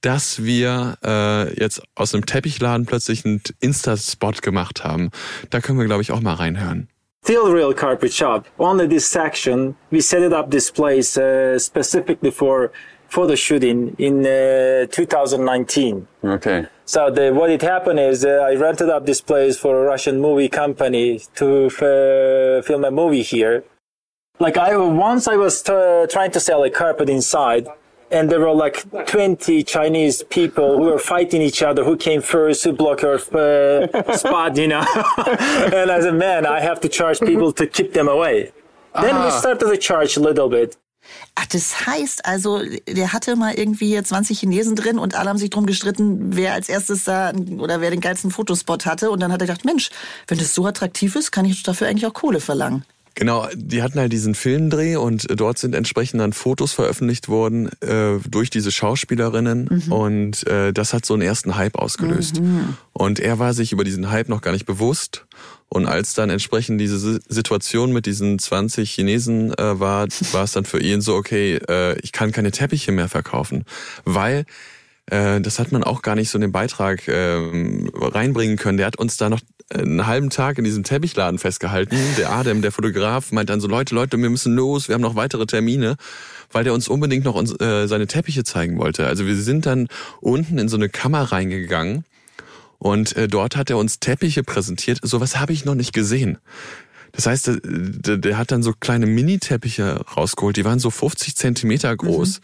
dass 0.00 0.44
wir 0.44 0.98
äh, 1.04 1.58
jetzt 1.58 1.82
aus 1.94 2.14
einem 2.14 2.26
Teppichladen 2.26 2.86
plötzlich 2.86 3.24
einen 3.24 3.42
Insta-Spot 3.60 4.32
gemacht 4.42 4.84
haben. 4.84 5.10
Da 5.50 5.60
können 5.60 5.78
wir, 5.78 5.86
glaube 5.86 6.02
ich, 6.02 6.12
auch 6.12 6.20
mal 6.20 6.34
reinhören. 6.34 6.88
Still 7.24 7.50
Real 7.50 7.74
Carpet 7.74 8.12
Shop. 8.12 8.46
Only 8.56 8.86
this 8.86 9.04
section, 9.10 9.74
we 9.90 10.00
set 10.00 10.22
it 10.22 10.32
up 10.32 10.50
this 10.52 10.70
place 10.70 11.18
uh, 11.18 11.58
specifically 11.58 12.30
for 12.30 12.70
photo 13.16 13.34
shooting 13.34 13.96
in 13.98 14.14
uh, 14.26 14.86
2019. 14.92 16.06
Okay. 16.36 16.66
So 16.84 17.10
the, 17.10 17.32
what 17.32 17.48
it 17.56 17.62
happened 17.62 17.98
is 17.98 18.18
uh, 18.24 18.50
I 18.50 18.52
rented 18.66 18.90
up 18.90 19.06
this 19.06 19.22
place 19.30 19.56
for 19.62 19.72
a 19.82 19.84
Russian 19.92 20.16
movie 20.26 20.50
company 20.62 21.06
to 21.40 21.48
uh, 21.66 22.62
film 22.68 22.84
a 22.84 22.90
movie 22.90 23.26
here. 23.34 23.64
Like 24.38 24.56
I 24.58 24.76
once 24.76 25.24
I 25.34 25.36
was 25.44 25.54
trying 26.14 26.32
to 26.36 26.40
sell 26.48 26.62
a 26.62 26.70
carpet 26.82 27.08
inside, 27.08 27.64
and 28.10 28.24
there 28.30 28.40
were 28.46 28.56
like 28.64 28.76
20 29.06 29.62
Chinese 29.74 30.16
people 30.38 30.76
who 30.76 30.84
were 30.90 30.98
fighting 31.14 31.40
each 31.40 31.62
other. 31.68 31.82
Who 31.88 31.96
came 31.96 32.20
first? 32.20 32.58
Who 32.64 32.72
blocked 32.82 33.02
our 33.02 33.14
uh, 33.14 34.12
spot? 34.22 34.50
You 34.62 34.68
know. 34.68 34.84
and 35.78 35.88
as 35.98 36.04
a 36.04 36.12
man, 36.12 36.44
I 36.44 36.60
have 36.60 36.78
to 36.84 36.88
charge 36.98 37.18
people 37.20 37.50
to 37.60 37.66
keep 37.66 37.94
them 37.94 38.08
away. 38.16 38.52
Then 39.04 39.14
we 39.24 39.30
started 39.30 39.68
to 39.74 39.78
charge 39.88 40.12
a 40.20 40.20
little 40.28 40.50
bit. 40.58 40.76
Ach, 41.34 41.46
das 41.46 41.86
heißt 41.86 42.24
also, 42.24 42.60
der 42.88 43.12
hatte 43.12 43.36
mal 43.36 43.54
irgendwie 43.54 44.02
20 44.02 44.40
Chinesen 44.40 44.74
drin 44.74 44.98
und 44.98 45.14
alle 45.14 45.28
haben 45.28 45.38
sich 45.38 45.50
drum 45.50 45.66
gestritten, 45.66 46.36
wer 46.36 46.54
als 46.54 46.68
erstes 46.68 47.04
da 47.04 47.32
oder 47.58 47.80
wer 47.80 47.90
den 47.90 48.00
geilsten 48.00 48.30
Fotospot 48.30 48.86
hatte. 48.86 49.10
Und 49.10 49.20
dann 49.20 49.32
hat 49.32 49.40
er 49.42 49.46
gedacht, 49.46 49.64
Mensch, 49.64 49.90
wenn 50.28 50.38
das 50.38 50.54
so 50.54 50.66
attraktiv 50.66 51.14
ist, 51.16 51.32
kann 51.32 51.44
ich 51.44 51.62
dafür 51.62 51.88
eigentlich 51.88 52.06
auch 52.06 52.14
Kohle 52.14 52.40
verlangen. 52.40 52.84
Genau, 53.18 53.46
die 53.54 53.82
hatten 53.82 53.98
halt 53.98 54.12
diesen 54.12 54.34
Filmdreh 54.34 54.96
und 54.96 55.26
dort 55.40 55.56
sind 55.56 55.74
entsprechend 55.74 56.20
dann 56.20 56.34
Fotos 56.34 56.72
veröffentlicht 56.72 57.28
worden 57.30 57.70
äh, 57.80 58.18
durch 58.28 58.50
diese 58.50 58.70
Schauspielerinnen 58.70 59.84
Mhm. 59.86 59.92
und 59.92 60.46
äh, 60.46 60.74
das 60.74 60.92
hat 60.92 61.06
so 61.06 61.14
einen 61.14 61.22
ersten 61.22 61.56
Hype 61.56 61.76
ausgelöst. 61.76 62.42
Und 62.92 63.18
er 63.18 63.38
war 63.38 63.54
sich 63.54 63.72
über 63.72 63.84
diesen 63.84 64.10
Hype 64.10 64.28
noch 64.28 64.42
gar 64.42 64.52
nicht 64.52 64.66
bewusst 64.66 65.24
und 65.68 65.86
als 65.86 66.14
dann 66.14 66.30
entsprechend 66.30 66.80
diese 66.80 66.98
Si- 66.98 67.20
Situation 67.28 67.92
mit 67.92 68.06
diesen 68.06 68.38
20 68.38 68.90
Chinesen 68.90 69.52
äh, 69.58 69.78
war, 69.80 70.06
war 70.32 70.44
es 70.44 70.52
dann 70.52 70.64
für 70.64 70.80
ihn 70.80 71.00
so, 71.00 71.14
okay, 71.14 71.56
äh, 71.68 71.98
ich 72.00 72.12
kann 72.12 72.32
keine 72.32 72.50
Teppiche 72.52 72.92
mehr 72.92 73.08
verkaufen, 73.08 73.64
weil 74.04 74.44
äh, 75.10 75.40
das 75.40 75.58
hat 75.58 75.72
man 75.72 75.84
auch 75.84 76.02
gar 76.02 76.14
nicht 76.14 76.30
so 76.30 76.38
in 76.38 76.42
den 76.42 76.52
Beitrag 76.52 77.06
ähm, 77.08 77.90
reinbringen 77.94 78.56
können. 78.56 78.78
Der 78.78 78.86
hat 78.86 78.96
uns 78.96 79.16
da 79.16 79.28
noch 79.28 79.40
einen 79.72 80.06
halben 80.06 80.30
Tag 80.30 80.58
in 80.58 80.64
diesem 80.64 80.84
Teppichladen 80.84 81.38
festgehalten. 81.40 81.96
Der 82.18 82.30
Adem, 82.30 82.62
der 82.62 82.70
Fotograf, 82.72 83.32
meint 83.32 83.50
dann 83.50 83.60
so, 83.60 83.66
Leute, 83.66 83.94
Leute, 83.94 84.16
wir 84.16 84.30
müssen 84.30 84.54
los, 84.54 84.88
wir 84.88 84.94
haben 84.94 85.02
noch 85.02 85.16
weitere 85.16 85.46
Termine, 85.46 85.96
weil 86.52 86.62
der 86.64 86.72
uns 86.74 86.86
unbedingt 86.86 87.24
noch 87.24 87.34
uns, 87.34 87.52
äh, 87.60 87.86
seine 87.88 88.06
Teppiche 88.06 88.44
zeigen 88.44 88.78
wollte. 88.78 89.06
Also 89.06 89.26
wir 89.26 89.34
sind 89.36 89.66
dann 89.66 89.88
unten 90.20 90.58
in 90.58 90.68
so 90.68 90.76
eine 90.76 90.88
Kammer 90.88 91.22
reingegangen 91.32 92.04
und 92.78 93.16
äh, 93.16 93.28
dort 93.28 93.56
hat 93.56 93.70
er 93.70 93.78
uns 93.78 94.00
Teppiche 94.00 94.42
präsentiert. 94.42 94.98
Sowas 95.02 95.38
habe 95.38 95.52
ich 95.52 95.64
noch 95.64 95.74
nicht 95.74 95.92
gesehen. 95.92 96.38
Das 97.12 97.26
heißt, 97.26 97.46
der, 97.46 97.56
der, 97.64 98.16
der 98.18 98.38
hat 98.38 98.52
dann 98.52 98.62
so 98.62 98.74
kleine 98.78 99.06
Mini-Teppiche 99.06 100.04
rausgeholt. 100.16 100.56
Die 100.56 100.66
waren 100.66 100.78
so 100.78 100.90
50 100.90 101.34
Zentimeter 101.34 101.96
groß, 101.96 102.42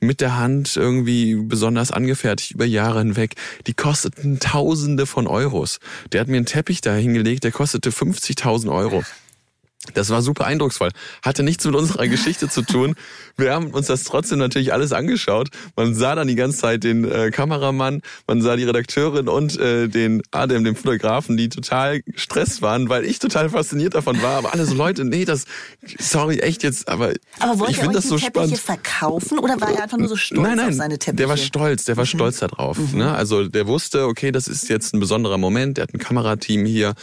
mit 0.00 0.22
der 0.22 0.38
Hand 0.38 0.76
irgendwie 0.76 1.34
besonders 1.34 1.90
angefertigt 1.90 2.52
über 2.52 2.64
Jahre 2.64 3.00
hinweg. 3.00 3.34
Die 3.66 3.74
kosteten 3.74 4.40
Tausende 4.40 5.04
von 5.04 5.26
Euros. 5.26 5.78
Der 6.12 6.22
hat 6.22 6.28
mir 6.28 6.38
einen 6.38 6.46
Teppich 6.46 6.80
da 6.80 6.94
hingelegt, 6.94 7.44
der 7.44 7.52
kostete 7.52 7.90
50.000 7.90 8.72
Euro. 8.72 9.04
Das 9.92 10.08
war 10.08 10.22
super 10.22 10.46
eindrucksvoll. 10.46 10.90
Hatte 11.22 11.42
nichts 11.42 11.64
mit 11.66 11.74
unserer 11.74 12.08
Geschichte 12.08 12.48
zu 12.48 12.62
tun. 12.62 12.94
Wir 13.36 13.52
haben 13.52 13.66
uns 13.68 13.88
das 13.88 14.04
trotzdem 14.04 14.38
natürlich 14.38 14.72
alles 14.72 14.92
angeschaut. 14.92 15.48
Man 15.76 15.94
sah 15.94 16.14
dann 16.14 16.26
die 16.26 16.36
ganze 16.36 16.58
Zeit 16.58 16.84
den 16.84 17.04
äh, 17.04 17.30
Kameramann, 17.30 18.00
man 18.26 18.40
sah 18.40 18.56
die 18.56 18.64
Redakteurin 18.64 19.28
und 19.28 19.58
äh, 19.58 19.88
den 19.88 20.22
Adem, 20.30 20.64
den 20.64 20.74
Fotografen, 20.76 21.36
die 21.36 21.48
total 21.50 22.00
gestresst 22.02 22.62
waren, 22.62 22.88
weil 22.88 23.04
ich 23.04 23.18
total 23.18 23.50
fasziniert 23.50 23.94
davon 23.94 24.22
war. 24.22 24.38
Aber 24.38 24.54
alle 24.54 24.64
so 24.64 24.74
Leute, 24.74 25.04
nee, 25.04 25.24
das, 25.26 25.44
sorry, 25.98 26.38
echt 26.38 26.62
jetzt, 26.62 26.88
aber, 26.88 27.12
Aber 27.38 27.58
wollte 27.58 27.72
ich 27.72 27.78
finde 27.78 27.94
das 27.94 28.04
so 28.08 28.16
Teppiche 28.16 28.56
spannend. 28.56 28.58
verkaufen 28.58 29.38
oder 29.38 29.60
war 29.60 29.70
er 29.70 29.82
einfach 29.82 29.98
nur 29.98 30.08
so 30.08 30.16
stolz 30.16 30.40
Nein, 30.40 30.56
nein, 30.56 30.68
auf 30.70 30.74
seine 30.74 30.98
Teppiche? 30.98 31.12
Mhm. 31.12 31.16
der 31.18 31.28
war 31.28 31.36
stolz, 31.36 31.84
der 31.84 31.96
war 31.96 32.06
stolz 32.06 32.38
darauf. 32.38 32.78
Ne? 32.94 33.14
Also 33.14 33.48
der 33.48 33.66
wusste, 33.66 34.06
okay, 34.06 34.32
das 34.32 34.48
ist 34.48 34.68
jetzt 34.68 34.94
ein 34.94 35.00
besonderer 35.00 35.36
Moment, 35.38 35.76
der 35.76 35.82
hat 35.82 35.94
ein 35.94 35.98
Kamerateam 35.98 36.64
hier 36.64 36.94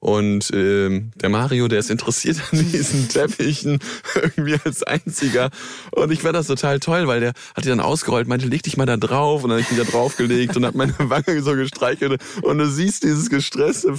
und 0.00 0.50
ähm, 0.54 1.12
der 1.16 1.28
Mario, 1.28 1.68
der 1.68 1.78
ist 1.78 1.90
interessiert 1.90 2.40
an 2.50 2.58
diesen 2.72 3.08
Teppichen 3.10 3.78
irgendwie 4.14 4.56
als 4.64 4.82
einziger. 4.82 5.50
Und 5.92 6.10
ich 6.10 6.22
fand 6.22 6.34
das 6.34 6.46
total 6.46 6.80
toll, 6.80 7.06
weil 7.06 7.20
der 7.20 7.34
hat 7.54 7.64
die 7.64 7.68
dann 7.68 7.80
ausgerollt, 7.80 8.26
meinte, 8.26 8.46
leg 8.46 8.62
dich 8.62 8.78
mal 8.78 8.86
da 8.86 8.96
drauf 8.96 9.44
und 9.44 9.50
dann 9.50 9.58
hab 9.58 9.70
ich 9.70 9.76
mich 9.76 9.86
da 9.86 9.90
draufgelegt 9.90 10.56
und 10.56 10.64
hat 10.64 10.74
meine 10.74 10.94
Wange 10.98 11.42
so 11.42 11.54
gestreichelt 11.54 12.20
und 12.40 12.58
du 12.58 12.66
siehst 12.66 13.04
dieses 13.04 13.28
gestresste 13.28 13.92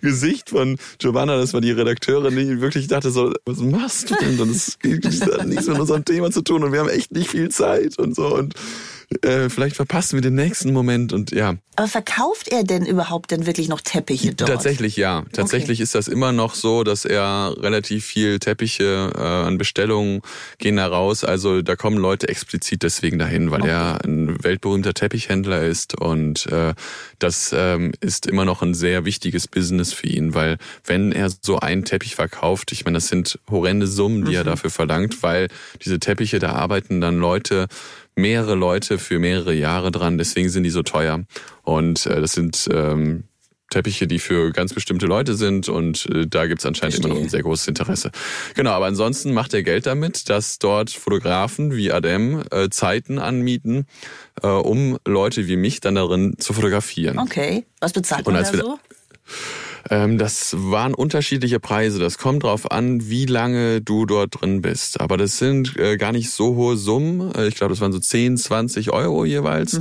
Gesicht 0.00 0.48
von 0.48 0.78
Giovanna, 0.98 1.36
das 1.36 1.52
war 1.52 1.60
die 1.60 1.72
Redakteurin, 1.72 2.34
die 2.36 2.62
wirklich 2.62 2.86
dachte 2.86 3.10
so, 3.10 3.34
was 3.44 3.58
machst 3.58 4.10
du 4.10 4.14
denn? 4.14 4.38
Das 4.38 4.78
hat 5.20 5.46
nichts 5.46 5.66
mit 5.66 5.78
unserem 5.78 6.06
Thema 6.06 6.30
zu 6.30 6.40
tun 6.40 6.64
und 6.64 6.72
wir 6.72 6.80
haben 6.80 6.88
echt 6.88 7.12
nicht 7.12 7.28
viel 7.28 7.50
Zeit 7.50 7.98
und 7.98 8.16
so 8.16 8.34
und 8.34 8.54
äh, 9.22 9.48
vielleicht 9.48 9.76
verpassen 9.76 10.16
wir 10.16 10.22
den 10.22 10.34
nächsten 10.34 10.72
Moment 10.72 11.12
und 11.12 11.30
ja. 11.30 11.54
Aber 11.76 11.88
verkauft 11.88 12.48
er 12.48 12.62
denn 12.62 12.86
überhaupt 12.86 13.32
denn 13.32 13.46
wirklich 13.46 13.68
noch 13.68 13.80
Teppiche 13.80 14.34
dort? 14.34 14.48
Tatsächlich 14.48 14.96
ja. 14.96 15.24
Tatsächlich 15.32 15.80
ist 15.80 15.94
das 15.96 16.06
immer 16.06 16.30
noch 16.30 16.54
so, 16.54 16.84
dass 16.84 17.04
er 17.04 17.54
relativ 17.58 18.04
viel 18.04 18.38
Teppiche 18.38 19.10
äh, 19.14 19.20
an 19.20 19.58
Bestellungen 19.58 20.22
gehen 20.58 20.76
da 20.76 20.86
raus. 20.86 21.24
Also 21.24 21.62
da 21.62 21.74
kommen 21.74 21.96
Leute 21.96 22.28
explizit 22.28 22.84
deswegen 22.84 23.18
dahin, 23.18 23.50
weil 23.50 23.64
er 23.66 24.04
ein 24.04 24.42
weltberühmter 24.44 24.94
Teppichhändler 24.94 25.64
ist 25.64 26.00
und 26.00 26.46
äh, 26.46 26.74
das 27.18 27.54
ähm, 27.56 27.92
ist 28.00 28.26
immer 28.26 28.44
noch 28.44 28.62
ein 28.62 28.74
sehr 28.74 29.04
wichtiges 29.04 29.48
Business 29.48 29.92
für 29.92 30.06
ihn, 30.06 30.34
weil 30.34 30.58
wenn 30.84 31.12
er 31.12 31.30
so 31.40 31.58
einen 31.58 31.84
Teppich 31.84 32.14
verkauft, 32.14 32.72
ich 32.72 32.84
meine, 32.84 32.96
das 32.96 33.08
sind 33.08 33.38
horrende 33.50 33.86
Summen, 33.86 34.24
die 34.24 34.34
er 34.34 34.44
dafür 34.44 34.70
verlangt, 34.70 35.22
weil 35.22 35.48
diese 35.84 35.98
Teppiche, 35.98 36.38
da 36.38 36.52
arbeiten 36.52 37.00
dann 37.00 37.18
Leute, 37.18 37.66
mehrere 38.16 38.54
Leute 38.54 38.98
für 38.98 39.18
mehrere 39.18 39.54
Jahre 39.54 39.90
dran, 39.90 40.18
deswegen 40.18 40.48
sind 40.48 40.64
die 40.64 40.70
so 40.70 40.82
teuer. 40.82 41.24
Und 41.62 42.06
äh, 42.06 42.20
das 42.20 42.32
sind 42.32 42.68
ähm, 42.72 43.24
Teppiche, 43.70 44.06
die 44.06 44.20
für 44.20 44.52
ganz 44.52 44.72
bestimmte 44.72 45.06
Leute 45.06 45.34
sind 45.34 45.68
und 45.68 46.06
äh, 46.06 46.26
da 46.28 46.46
gibt's 46.46 46.64
anscheinend 46.64 46.98
immer 46.98 47.08
noch 47.08 47.20
ein 47.20 47.28
sehr 47.28 47.42
großes 47.42 47.66
Interesse. 47.66 48.12
Genau, 48.54 48.70
aber 48.70 48.86
ansonsten 48.86 49.32
macht 49.32 49.52
er 49.52 49.64
Geld 49.64 49.86
damit, 49.86 50.28
dass 50.28 50.60
dort 50.60 50.90
Fotografen 50.90 51.74
wie 51.74 51.90
Adem 51.90 52.44
äh, 52.52 52.68
Zeiten 52.70 53.18
anmieten, 53.18 53.86
äh, 54.42 54.46
um 54.46 54.98
Leute 55.04 55.48
wie 55.48 55.56
mich 55.56 55.80
dann 55.80 55.96
darin 55.96 56.36
zu 56.38 56.52
fotografieren. 56.52 57.18
Okay. 57.18 57.64
Was 57.80 57.92
bezahlt 57.92 58.26
man 58.26 58.36
da 58.36 58.44
so? 58.44 58.78
Ähm, 59.90 60.18
das 60.18 60.54
waren 60.58 60.94
unterschiedliche 60.94 61.60
Preise. 61.60 61.98
Das 61.98 62.18
kommt 62.18 62.42
drauf 62.42 62.70
an, 62.70 63.08
wie 63.08 63.26
lange 63.26 63.80
du 63.80 64.06
dort 64.06 64.40
drin 64.40 64.62
bist. 64.62 65.00
Aber 65.00 65.16
das 65.16 65.38
sind 65.38 65.76
äh, 65.76 65.96
gar 65.96 66.12
nicht 66.12 66.30
so 66.30 66.54
hohe 66.54 66.76
Summen. 66.76 67.32
Äh, 67.34 67.48
Ich 67.48 67.54
glaube, 67.56 67.72
das 67.72 67.80
waren 67.80 67.92
so 67.92 67.98
10, 67.98 68.36
20 68.36 68.90
Euro 68.90 69.24
jeweils 69.24 69.78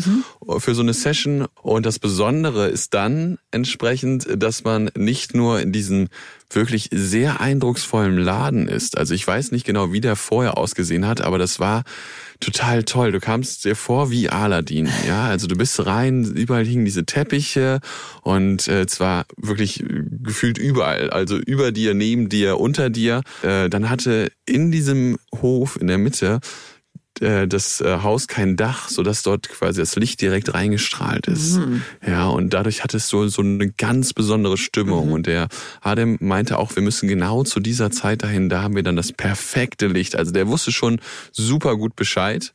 für 0.59 0.75
so 0.75 0.81
eine 0.81 0.93
Session. 0.93 1.45
Und 1.61 1.85
das 1.85 1.99
Besondere 1.99 2.67
ist 2.67 2.93
dann 2.93 3.37
entsprechend, 3.51 4.27
dass 4.35 4.63
man 4.63 4.89
nicht 4.97 5.33
nur 5.33 5.59
in 5.61 5.71
diesem 5.71 6.09
wirklich 6.49 6.89
sehr 6.91 7.41
eindrucksvollen 7.41 8.17
Laden 8.17 8.67
ist. 8.67 8.97
Also 8.97 9.13
ich 9.13 9.25
weiß 9.25 9.51
nicht 9.51 9.65
genau, 9.65 9.91
wie 9.91 10.01
der 10.01 10.15
vorher 10.15 10.57
ausgesehen 10.57 11.07
hat, 11.07 11.21
aber 11.21 11.37
das 11.37 11.59
war 11.59 11.83
total 12.43 12.83
toll. 12.83 13.11
Du 13.11 13.19
kamst 13.19 13.65
dir 13.65 13.75
vor 13.75 14.11
wie 14.11 14.29
Aladdin, 14.29 14.89
ja. 15.07 15.25
Also 15.25 15.47
du 15.47 15.55
bist 15.55 15.85
rein, 15.85 16.23
überall 16.23 16.65
hingen 16.65 16.85
diese 16.85 17.05
Teppiche 17.05 17.79
und 18.21 18.67
äh, 18.67 18.85
zwar 18.87 19.25
wirklich 19.37 19.81
äh, 19.81 20.03
gefühlt 20.21 20.57
überall, 20.57 21.09
also 21.09 21.37
über 21.37 21.71
dir, 21.71 21.93
neben 21.93 22.29
dir, 22.29 22.59
unter 22.59 22.89
dir. 22.89 23.21
Äh, 23.41 23.69
dann 23.69 23.89
hatte 23.89 24.31
in 24.45 24.71
diesem 24.71 25.17
Hof 25.41 25.77
in 25.79 25.87
der 25.87 25.97
Mitte 25.97 26.39
das 27.19 27.79
äh, 27.79 27.99
Haus 28.01 28.27
kein 28.27 28.55
Dach, 28.55 28.89
so 28.89 29.03
dass 29.03 29.21
dort 29.21 29.47
quasi 29.47 29.79
das 29.79 29.95
Licht 29.95 30.19
direkt 30.21 30.53
reingestrahlt 30.53 31.27
ist. 31.27 31.59
Ja, 32.05 32.27
und 32.27 32.53
dadurch 32.53 32.83
hat 32.83 32.93
es 32.93 33.07
so 33.07 33.27
so 33.27 33.41
eine 33.41 33.71
ganz 33.71 34.13
besondere 34.13 34.57
Stimmung. 34.57 35.11
Und 35.11 35.27
der 35.27 35.47
Adem 35.81 36.17
meinte 36.21 36.57
auch, 36.57 36.75
wir 36.75 36.83
müssen 36.83 37.07
genau 37.07 37.43
zu 37.43 37.59
dieser 37.59 37.91
Zeit 37.91 38.23
dahin. 38.23 38.49
Da 38.49 38.63
haben 38.63 38.75
wir 38.75 38.83
dann 38.83 38.95
das 38.95 39.11
perfekte 39.11 39.87
Licht. 39.87 40.15
Also 40.15 40.31
der 40.31 40.47
wusste 40.47 40.71
schon 40.71 40.99
super 41.31 41.77
gut 41.77 41.95
Bescheid. 41.95 42.53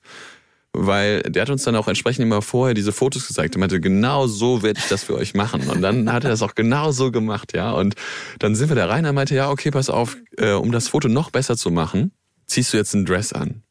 Weil 0.74 1.22
der 1.22 1.42
hat 1.42 1.50
uns 1.50 1.62
dann 1.62 1.76
auch 1.76 1.88
entsprechend 1.88 2.24
immer 2.24 2.42
vorher 2.42 2.74
diese 2.74 2.92
Fotos 2.92 3.26
gezeigt. 3.26 3.56
Er 3.56 3.58
meinte, 3.58 3.80
genau 3.80 4.26
so 4.26 4.62
werde 4.62 4.78
ich 4.78 4.88
das 4.88 5.02
für 5.02 5.14
euch 5.14 5.34
machen. 5.34 5.62
Und 5.68 5.80
dann 5.80 6.12
hat 6.12 6.24
er 6.24 6.30
das 6.30 6.42
auch 6.42 6.54
genau 6.54 6.92
so 6.92 7.10
gemacht, 7.10 7.54
ja. 7.54 7.72
Und 7.72 7.94
dann 8.38 8.54
sind 8.54 8.68
wir 8.68 8.76
da 8.76 8.86
rein. 8.86 9.04
Er 9.06 9.14
meinte, 9.14 9.34
ja, 9.34 9.50
okay, 9.50 9.70
pass 9.70 9.88
auf, 9.88 10.18
äh, 10.36 10.52
um 10.52 10.70
das 10.70 10.88
Foto 10.88 11.08
noch 11.08 11.30
besser 11.30 11.56
zu 11.56 11.70
machen, 11.70 12.12
ziehst 12.46 12.72
du 12.72 12.76
jetzt 12.76 12.94
ein 12.94 13.06
Dress 13.06 13.32
an. 13.32 13.62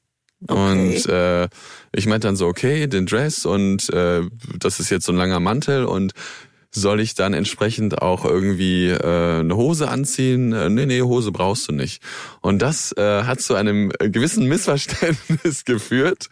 Und 0.45 1.06
äh, 1.08 1.47
ich 1.93 2.06
meinte 2.06 2.28
dann 2.28 2.36
so, 2.36 2.47
okay, 2.47 2.88
den 2.88 3.06
Dress 3.08 3.45
und 3.45 3.89
äh, 3.91 4.21
das 4.60 4.80
ist 4.80 4.89
jetzt 4.89 5.06
so 5.06 5.12
ein 5.12 5.17
langer 5.17 5.39
Mantel 5.39 5.86
und 5.86 6.13
soll 6.69 7.00
ich 7.00 7.15
dann 7.15 7.34
entsprechend 7.34 8.02
auch 8.02 8.23
irgendwie 8.23 8.89
äh, 8.89 9.39
eine 9.39 9.56
Hose 9.56 9.88
anziehen? 9.88 10.54
Äh, 10.54 10.69
nee, 10.69 10.86
nee, 10.86 11.02
Hose 11.02 11.32
brauchst 11.32 11.67
du 11.67 11.73
nicht. 11.73 12.04
Und 12.41 12.62
das 12.62 12.91
äh, 12.97 13.23
hat 13.23 13.41
zu 13.41 13.56
einem 13.56 13.89
gewissen 14.00 14.47
Missverständnis 14.47 15.65
geführt, 15.65 16.30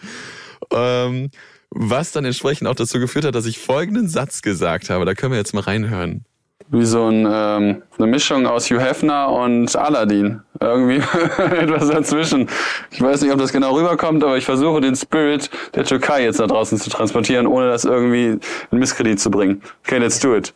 ähm, 0.71 1.31
was 1.71 2.11
dann 2.11 2.25
entsprechend 2.25 2.67
auch 2.67 2.75
dazu 2.75 2.99
geführt 2.99 3.25
hat, 3.25 3.35
dass 3.35 3.45
ich 3.45 3.57
folgenden 3.59 4.07
Satz 4.07 4.41
gesagt 4.41 4.89
habe. 4.89 5.05
Da 5.05 5.15
können 5.15 5.31
wir 5.31 5.39
jetzt 5.39 5.53
mal 5.53 5.61
reinhören. 5.61 6.25
Wie 6.69 6.85
so 6.85 7.07
ein, 7.07 7.27
ähm, 7.29 7.83
eine 7.97 8.07
Mischung 8.07 8.47
aus 8.47 8.69
Hugh 8.71 8.79
Hefner 8.79 9.29
und 9.29 9.75
Aladdin. 9.75 10.41
Irgendwie 10.59 10.95
etwas 11.37 11.89
dazwischen. 11.89 12.49
Ich 12.91 13.01
weiß 13.01 13.21
nicht, 13.21 13.31
ob 13.31 13.39
das 13.39 13.51
genau 13.51 13.75
rüberkommt, 13.75 14.23
aber 14.23 14.37
ich 14.37 14.45
versuche 14.45 14.81
den 14.81 14.95
Spirit 14.95 15.49
der 15.75 15.83
Türkei 15.83 16.23
jetzt 16.23 16.39
da 16.39 16.47
draußen 16.47 16.79
zu 16.79 16.89
transportieren, 16.89 17.45
ohne 17.45 17.67
das 17.69 17.83
irgendwie 17.85 18.39
in 18.71 18.79
Misskredit 18.79 19.19
zu 19.19 19.29
bringen. 19.29 19.61
Okay, 19.85 19.97
let's 19.99 20.19
do 20.19 20.35
it. 20.35 20.53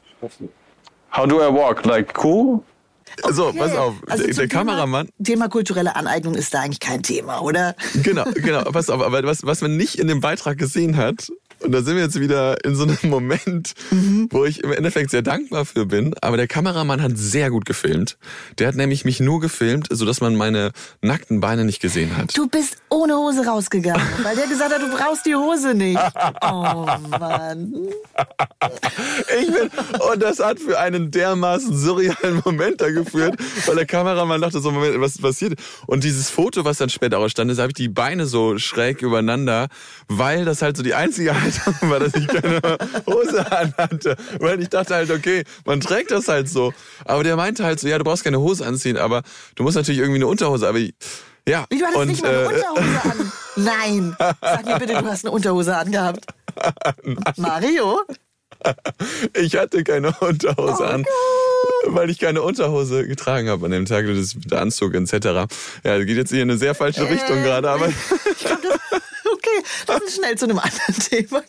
How 1.16 1.28
do 1.28 1.38
I 1.42 1.54
walk? 1.54 1.86
Like 1.86 2.24
cool? 2.24 2.62
So, 3.32 3.48
Okay. 3.48 3.60
pass 3.60 3.76
auf. 3.76 3.96
Also 4.08 4.24
der 4.26 4.48
Kameramann, 4.48 5.08
Thema, 5.08 5.24
Thema 5.24 5.50
kulturelle 5.50 5.96
Aneignung 5.96 6.36
ist 6.36 6.54
da 6.54 6.62
eigentlich 6.62 6.80
kein 6.80 7.04
Thema, 7.04 7.42
oder? 7.42 7.76
Genau, 8.04 8.24
genau. 8.36 8.64
Pass 8.72 8.90
auf, 8.90 9.02
aber 9.02 9.24
was, 9.24 9.46
was 9.46 9.62
man 9.62 9.76
nicht 9.78 9.96
in 9.96 10.08
dem 10.08 10.22
Beitrag 10.22 10.58
gesehen 10.58 10.96
hat, 10.96 11.30
Und 11.62 11.72
da 11.72 11.82
sind 11.82 11.96
wir 11.96 12.04
jetzt 12.04 12.20
wieder 12.20 12.64
in 12.64 12.76
so 12.76 12.84
einem 12.84 12.98
Moment, 13.04 13.74
wo 14.30 14.46
ich 14.46 14.64
im 14.64 14.72
Endeffekt 14.72 15.12
sehr 15.12 15.22
dankbar 15.22 15.66
für 15.66 15.86
bin. 15.86 16.16
Aber 16.22 16.38
der 16.38 16.48
Kameramann 16.48 17.02
hat 17.02 17.18
sehr 17.18 17.50
gut 17.50 17.66
gefilmt. 17.66 18.18
Der 18.58 18.68
hat 18.68 18.76
nämlich 18.76 19.06
mich 19.06 19.20
nur 19.20 19.40
gefilmt, 19.40 19.88
sodass 19.90 20.22
man 20.22 20.36
meine 20.36 20.72
nackten 21.02 21.40
Beine 21.40 21.66
nicht 21.66 21.82
gesehen 21.82 22.16
hat. 22.18 22.38
Du 22.38 22.48
bist 22.48 22.78
ohne 22.90 23.16
Hose 23.16 23.46
rausgegangen, 23.46 24.06
weil 24.24 24.36
der 24.36 24.48
gesagt 24.48 24.74
hat, 24.74 24.82
du 24.82 24.90
brauchst 24.96 25.26
die 25.26 25.36
Hose 25.36 25.74
nicht. 25.74 26.00
Oh 26.42 26.86
Mann. 27.10 27.74
Ich 29.40 29.48
bin, 29.48 29.70
und 30.12 30.22
das 30.22 30.40
hat 30.40 30.60
für 30.60 30.80
einen 30.80 31.12
dermaßen 31.12 31.76
surrealen 31.76 32.42
Moment 32.46 32.82
da 32.82 32.90
geführt, 32.90 33.36
weil 33.66 33.76
der 33.76 33.86
Kameramann 33.86 34.42
dachte 34.42 34.60
so, 34.60 34.72
Moment, 34.72 35.00
was 35.00 35.18
passiert? 35.18 35.60
Und 35.88 36.04
dieses 36.04 36.30
Foto, 36.30 36.66
was 36.66 36.78
dann 36.78 36.90
später 36.90 37.20
ausstand, 37.20 37.52
ist, 37.52 37.60
habe 37.60 37.70
ich 37.70 37.74
die 37.76 37.90
Beine 37.90 38.26
so 38.26 38.58
schräg 38.58 39.02
übereinander, 39.02 39.68
weil 40.08 40.46
das 40.46 40.62
halt 40.62 40.78
so 40.78 40.84
die 40.84 40.94
einzige 40.94 41.36
Haltung 41.66 41.90
war, 41.90 42.00
dass 42.00 42.14
ich 42.16 42.28
keine 42.28 42.62
Hose 43.06 43.52
anhatte. 43.52 44.16
Weil 44.40 44.62
ich 44.62 44.70
dachte 44.70 44.96
halt, 44.96 45.12
okay, 45.12 45.44
man 45.66 45.80
trägt 45.80 46.12
das 46.12 46.28
halt 46.28 46.50
so. 46.50 46.74
Aber 47.06 47.24
der 47.24 47.36
meinte 47.36 47.64
halt 47.64 47.80
so, 47.80 47.88
ja, 47.88 47.98
du 47.98 48.04
brauchst 48.04 48.24
keine 48.24 48.40
Hose 48.40 48.66
anziehen, 48.66 48.98
aber 48.98 49.24
du 49.56 49.64
musst 49.64 49.76
natürlich 49.76 50.00
irgendwie 50.00 50.20
eine 50.20 50.28
Unterhose, 50.28 50.68
aber 50.68 50.80
ich, 50.80 50.94
ja. 51.48 51.66
Wie, 51.70 51.80
du 51.80 51.86
hattest 51.86 52.02
und, 52.02 52.08
nicht 52.08 52.24
mal 52.24 52.30
eine 52.30 52.42
äh, 52.42 52.48
Unterhose 52.48 53.02
an? 53.04 53.32
Nein. 53.56 54.16
Sag 54.42 54.66
mir 54.66 54.80
bitte, 54.80 54.94
du 54.94 55.06
hast 55.06 55.26
eine 55.26 55.32
Unterhose 55.32 55.76
angehabt. 55.76 56.26
Mario? 57.38 58.02
Ich 59.36 59.56
hatte 59.56 59.84
keine 59.84 60.12
Unterhose 60.20 60.84
Oh 60.84 60.84
an, 60.84 61.06
weil 61.88 62.10
ich 62.10 62.20
keine 62.20 62.42
Unterhose 62.42 63.08
getragen 63.08 63.48
habe 63.48 63.66
an 63.66 63.72
dem 63.72 63.86
Tag, 63.86 64.06
das 64.06 64.36
der 64.36 64.62
Anzug 64.62 64.94
etc. 64.96 65.14
Ja, 65.14 65.48
das 65.98 66.06
geht 66.06 66.18
jetzt 66.18 66.30
hier 66.30 66.42
in 66.42 66.50
eine 66.50 66.60
sehr 66.60 66.76
falsche 66.76 67.10
Richtung 67.10 67.38
Äh, 67.38 67.44
gerade, 67.44 67.70
aber, 67.70 67.88
Ich 67.88 67.96
glaub, 68.40 68.62
das, 68.62 69.02
okay, 69.40 69.64
lass 69.88 70.02
uns 70.02 70.16
schnell 70.16 70.38
zu 70.38 70.46
einem 70.46 70.60
anderen 70.60 70.96
Thema. 71.10 71.44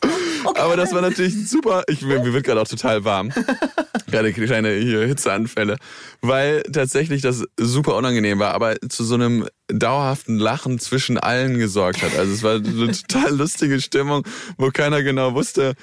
Okay, 0.44 0.60
aber 0.60 0.76
das 0.76 0.92
war 0.92 1.02
natürlich 1.02 1.48
super. 1.48 1.82
Ich, 1.88 2.02
mir 2.02 2.20
mir 2.20 2.32
wird 2.32 2.44
gerade 2.44 2.60
auch 2.60 2.68
total 2.68 3.04
warm. 3.04 3.32
Gerade 4.10 4.32
kleine 4.32 4.72
hier 4.74 5.06
Hitzeanfälle, 5.06 5.76
weil 6.20 6.62
tatsächlich 6.64 7.22
das 7.22 7.44
super 7.56 7.94
unangenehm 7.94 8.40
war, 8.40 8.54
aber 8.54 8.74
zu 8.88 9.04
so 9.04 9.14
einem 9.14 9.46
dauerhaften 9.68 10.36
Lachen 10.36 10.80
zwischen 10.80 11.16
allen 11.16 11.58
gesorgt 11.58 12.02
hat. 12.02 12.16
Also 12.16 12.32
es 12.32 12.42
war 12.42 12.56
eine 12.56 12.90
total 13.08 13.36
lustige 13.36 13.80
Stimmung, 13.80 14.24
wo 14.58 14.70
keiner 14.70 15.04
genau 15.04 15.34
wusste, 15.34 15.74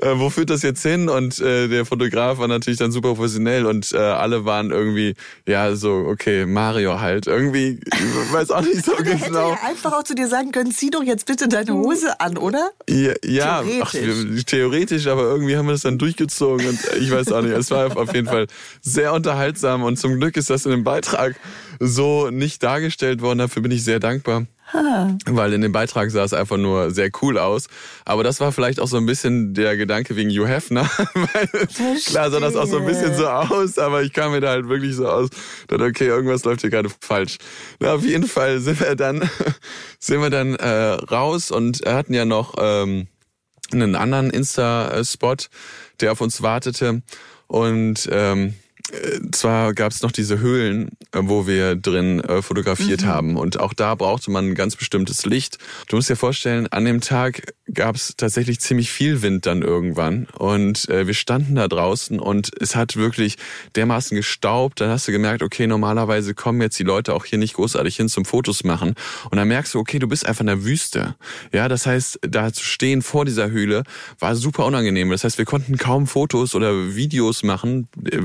äh, 0.00 0.18
wo 0.18 0.30
führt 0.30 0.50
das 0.50 0.62
jetzt 0.62 0.82
hin? 0.82 1.08
Und 1.08 1.40
äh, 1.40 1.68
der 1.68 1.86
Fotograf 1.86 2.38
war 2.38 2.48
natürlich 2.48 2.78
dann 2.78 2.92
super 2.92 3.14
professionell 3.14 3.66
und 3.66 3.92
äh, 3.92 3.96
alle 3.96 4.44
waren 4.44 4.70
irgendwie, 4.70 5.14
ja, 5.46 5.74
so, 5.74 6.06
okay, 6.08 6.46
Mario 6.46 7.00
halt. 7.00 7.26
Irgendwie, 7.26 7.80
ich 7.84 8.32
weiß 8.32 8.50
auch 8.50 8.60
nicht 8.60 8.84
so 8.84 8.94
der 8.96 9.14
hätte 9.14 9.30
genau. 9.30 9.50
ja 9.50 9.58
einfach 9.66 9.92
auch 9.92 10.02
zu 10.02 10.14
dir 10.14 10.28
sagen 10.28 10.52
können, 10.52 10.70
zieh 10.72 10.90
doch 10.90 11.02
jetzt 11.02 11.26
bitte 11.26 11.48
deine 11.48 11.74
Hose 11.74 12.20
an, 12.20 12.36
oder? 12.36 12.70
Ja, 12.88 13.14
ja 13.24 13.62
ach, 13.82 13.90
Theoretisch. 13.90 14.34
wir, 14.34 14.44
theoretisch, 14.44 15.06
aber 15.06 15.22
irgendwie 15.22 15.56
haben 15.56 15.66
wir 15.66 15.72
das 15.72 15.82
dann 15.82 15.98
durchgezogen 15.98 16.68
und 16.68 16.78
ich 17.00 17.10
weiß 17.10 17.32
auch 17.32 17.42
nicht. 17.42 17.52
Es 17.52 17.70
war 17.70 17.96
auf 17.96 18.14
jeden 18.14 18.26
Fall 18.26 18.46
sehr 18.82 19.12
unterhaltsam 19.12 19.82
und 19.82 19.98
zum 19.98 20.18
Glück 20.18 20.36
ist 20.36 20.50
das 20.50 20.66
in 20.66 20.72
dem 20.72 20.84
Beitrag 20.84 21.36
so 21.80 22.30
nicht 22.30 22.62
dargestellt 22.62 23.20
worden. 23.20 23.38
Dafür 23.38 23.62
bin 23.62 23.70
ich 23.70 23.84
sehr 23.84 24.00
dankbar. 24.00 24.46
Weil 25.26 25.52
in 25.52 25.60
dem 25.60 25.70
Beitrag 25.70 26.10
sah 26.10 26.24
es 26.24 26.32
einfach 26.32 26.56
nur 26.56 26.90
sehr 26.90 27.10
cool 27.22 27.38
aus. 27.38 27.68
Aber 28.04 28.24
das 28.24 28.40
war 28.40 28.50
vielleicht 28.50 28.80
auch 28.80 28.88
so 28.88 28.96
ein 28.96 29.06
bisschen 29.06 29.54
der 29.54 29.76
Gedanke 29.76 30.16
wegen 30.16 30.30
Hugh 30.30 30.48
Hefner. 30.48 30.82
Weil 31.14 31.48
klar 32.04 32.30
sah 32.30 32.40
das 32.40 32.56
auch 32.56 32.66
so 32.66 32.78
ein 32.78 32.86
bisschen 32.86 33.14
so 33.14 33.28
aus, 33.28 33.78
aber 33.78 34.02
ich 34.02 34.12
kam 34.12 34.32
mir 34.32 34.40
da 34.40 34.50
halt 34.50 34.68
wirklich 34.68 34.96
so 34.96 35.08
aus. 35.08 35.30
Dachte, 35.68 35.84
okay, 35.84 36.06
irgendwas 36.06 36.44
läuft 36.44 36.62
hier 36.62 36.70
gerade 36.70 36.90
falsch. 37.00 37.38
Na, 37.78 37.94
auf 37.94 38.04
jeden 38.04 38.26
Fall 38.26 38.58
sind 38.58 38.80
wir 38.80 38.96
dann, 38.96 39.30
sind 40.00 40.20
wir 40.20 40.30
dann 40.30 40.56
äh, 40.56 40.66
raus 40.66 41.52
und 41.52 41.86
hatten 41.86 42.12
ja 42.12 42.24
noch 42.24 42.54
ähm, 42.58 43.06
einen 43.72 43.94
anderen 43.94 44.30
Insta-Spot, 44.30 45.36
der 46.00 46.12
auf 46.12 46.20
uns 46.20 46.42
wartete. 46.42 47.02
Und 47.46 48.08
ähm, 48.10 48.48
äh, 48.48 48.52
zwar 49.32 49.74
gab 49.74 49.92
es 49.92 50.02
noch 50.02 50.12
diese 50.12 50.38
Höhlen, 50.38 50.90
äh, 51.12 51.20
wo 51.22 51.46
wir 51.46 51.74
drin 51.74 52.20
äh, 52.20 52.42
fotografiert 52.42 53.04
haben. 53.04 53.36
Und 53.36 53.58
auch 53.58 53.74
da 53.74 53.94
brauchte 53.94 54.30
man 54.30 54.50
ein 54.50 54.54
ganz 54.54 54.76
bestimmtes 54.76 55.26
Licht. 55.26 55.58
Du 55.88 55.96
musst 55.96 56.08
dir 56.08 56.16
vorstellen, 56.16 56.66
an 56.68 56.84
dem 56.84 57.00
Tag 57.00 57.54
gab 57.72 57.96
es 57.96 58.14
tatsächlich 58.16 58.60
ziemlich 58.60 58.90
viel 58.90 59.22
Wind 59.22 59.46
dann 59.46 59.62
irgendwann. 59.62 60.26
Und 60.38 60.88
äh, 60.88 61.06
wir 61.06 61.14
standen 61.14 61.56
da 61.56 61.66
draußen 61.66 62.20
und 62.20 62.50
es 62.60 62.76
hat 62.76 62.96
wirklich 62.96 63.36
dermaßen 63.74 64.16
gestaubt. 64.16 64.80
Dann 64.80 64.90
hast 64.90 65.08
du 65.08 65.12
gemerkt, 65.12 65.42
okay, 65.42 65.66
normalerweise 65.66 66.34
kommen 66.34 66.60
jetzt 66.60 66.78
die 66.78 66.84
Leute 66.84 67.12
auch 67.14 67.24
hier 67.24 67.38
nicht 67.38 67.54
großartig 67.54 67.96
hin 67.96 68.08
zum 68.08 68.24
Fotos 68.24 68.62
machen. 68.62 68.94
Und 69.30 69.36
dann 69.36 69.48
merkst 69.48 69.74
du, 69.74 69.80
okay, 69.80 69.98
du 69.98 70.06
bist 70.06 70.26
einfach 70.26 70.42
in 70.42 70.46
der 70.46 70.64
Wüste. 70.64 71.16
Ja, 71.52 71.68
das 71.68 71.86
heißt, 71.86 72.20
da 72.22 72.52
zu 72.52 72.64
stehen 72.64 73.02
vor 73.02 73.24
dieser 73.24 73.50
Höhle 73.50 73.82
war 74.20 74.36
super 74.36 74.64
unangenehm. 74.66 75.10
Das 75.10 75.24
heißt, 75.24 75.38
wir 75.38 75.44
konnten 75.44 75.76
kaum 75.76 76.06
Fotos 76.06 76.54
oder 76.54 76.94
Videos 76.94 77.42
machen, 77.42 77.88
äh, 78.04 78.20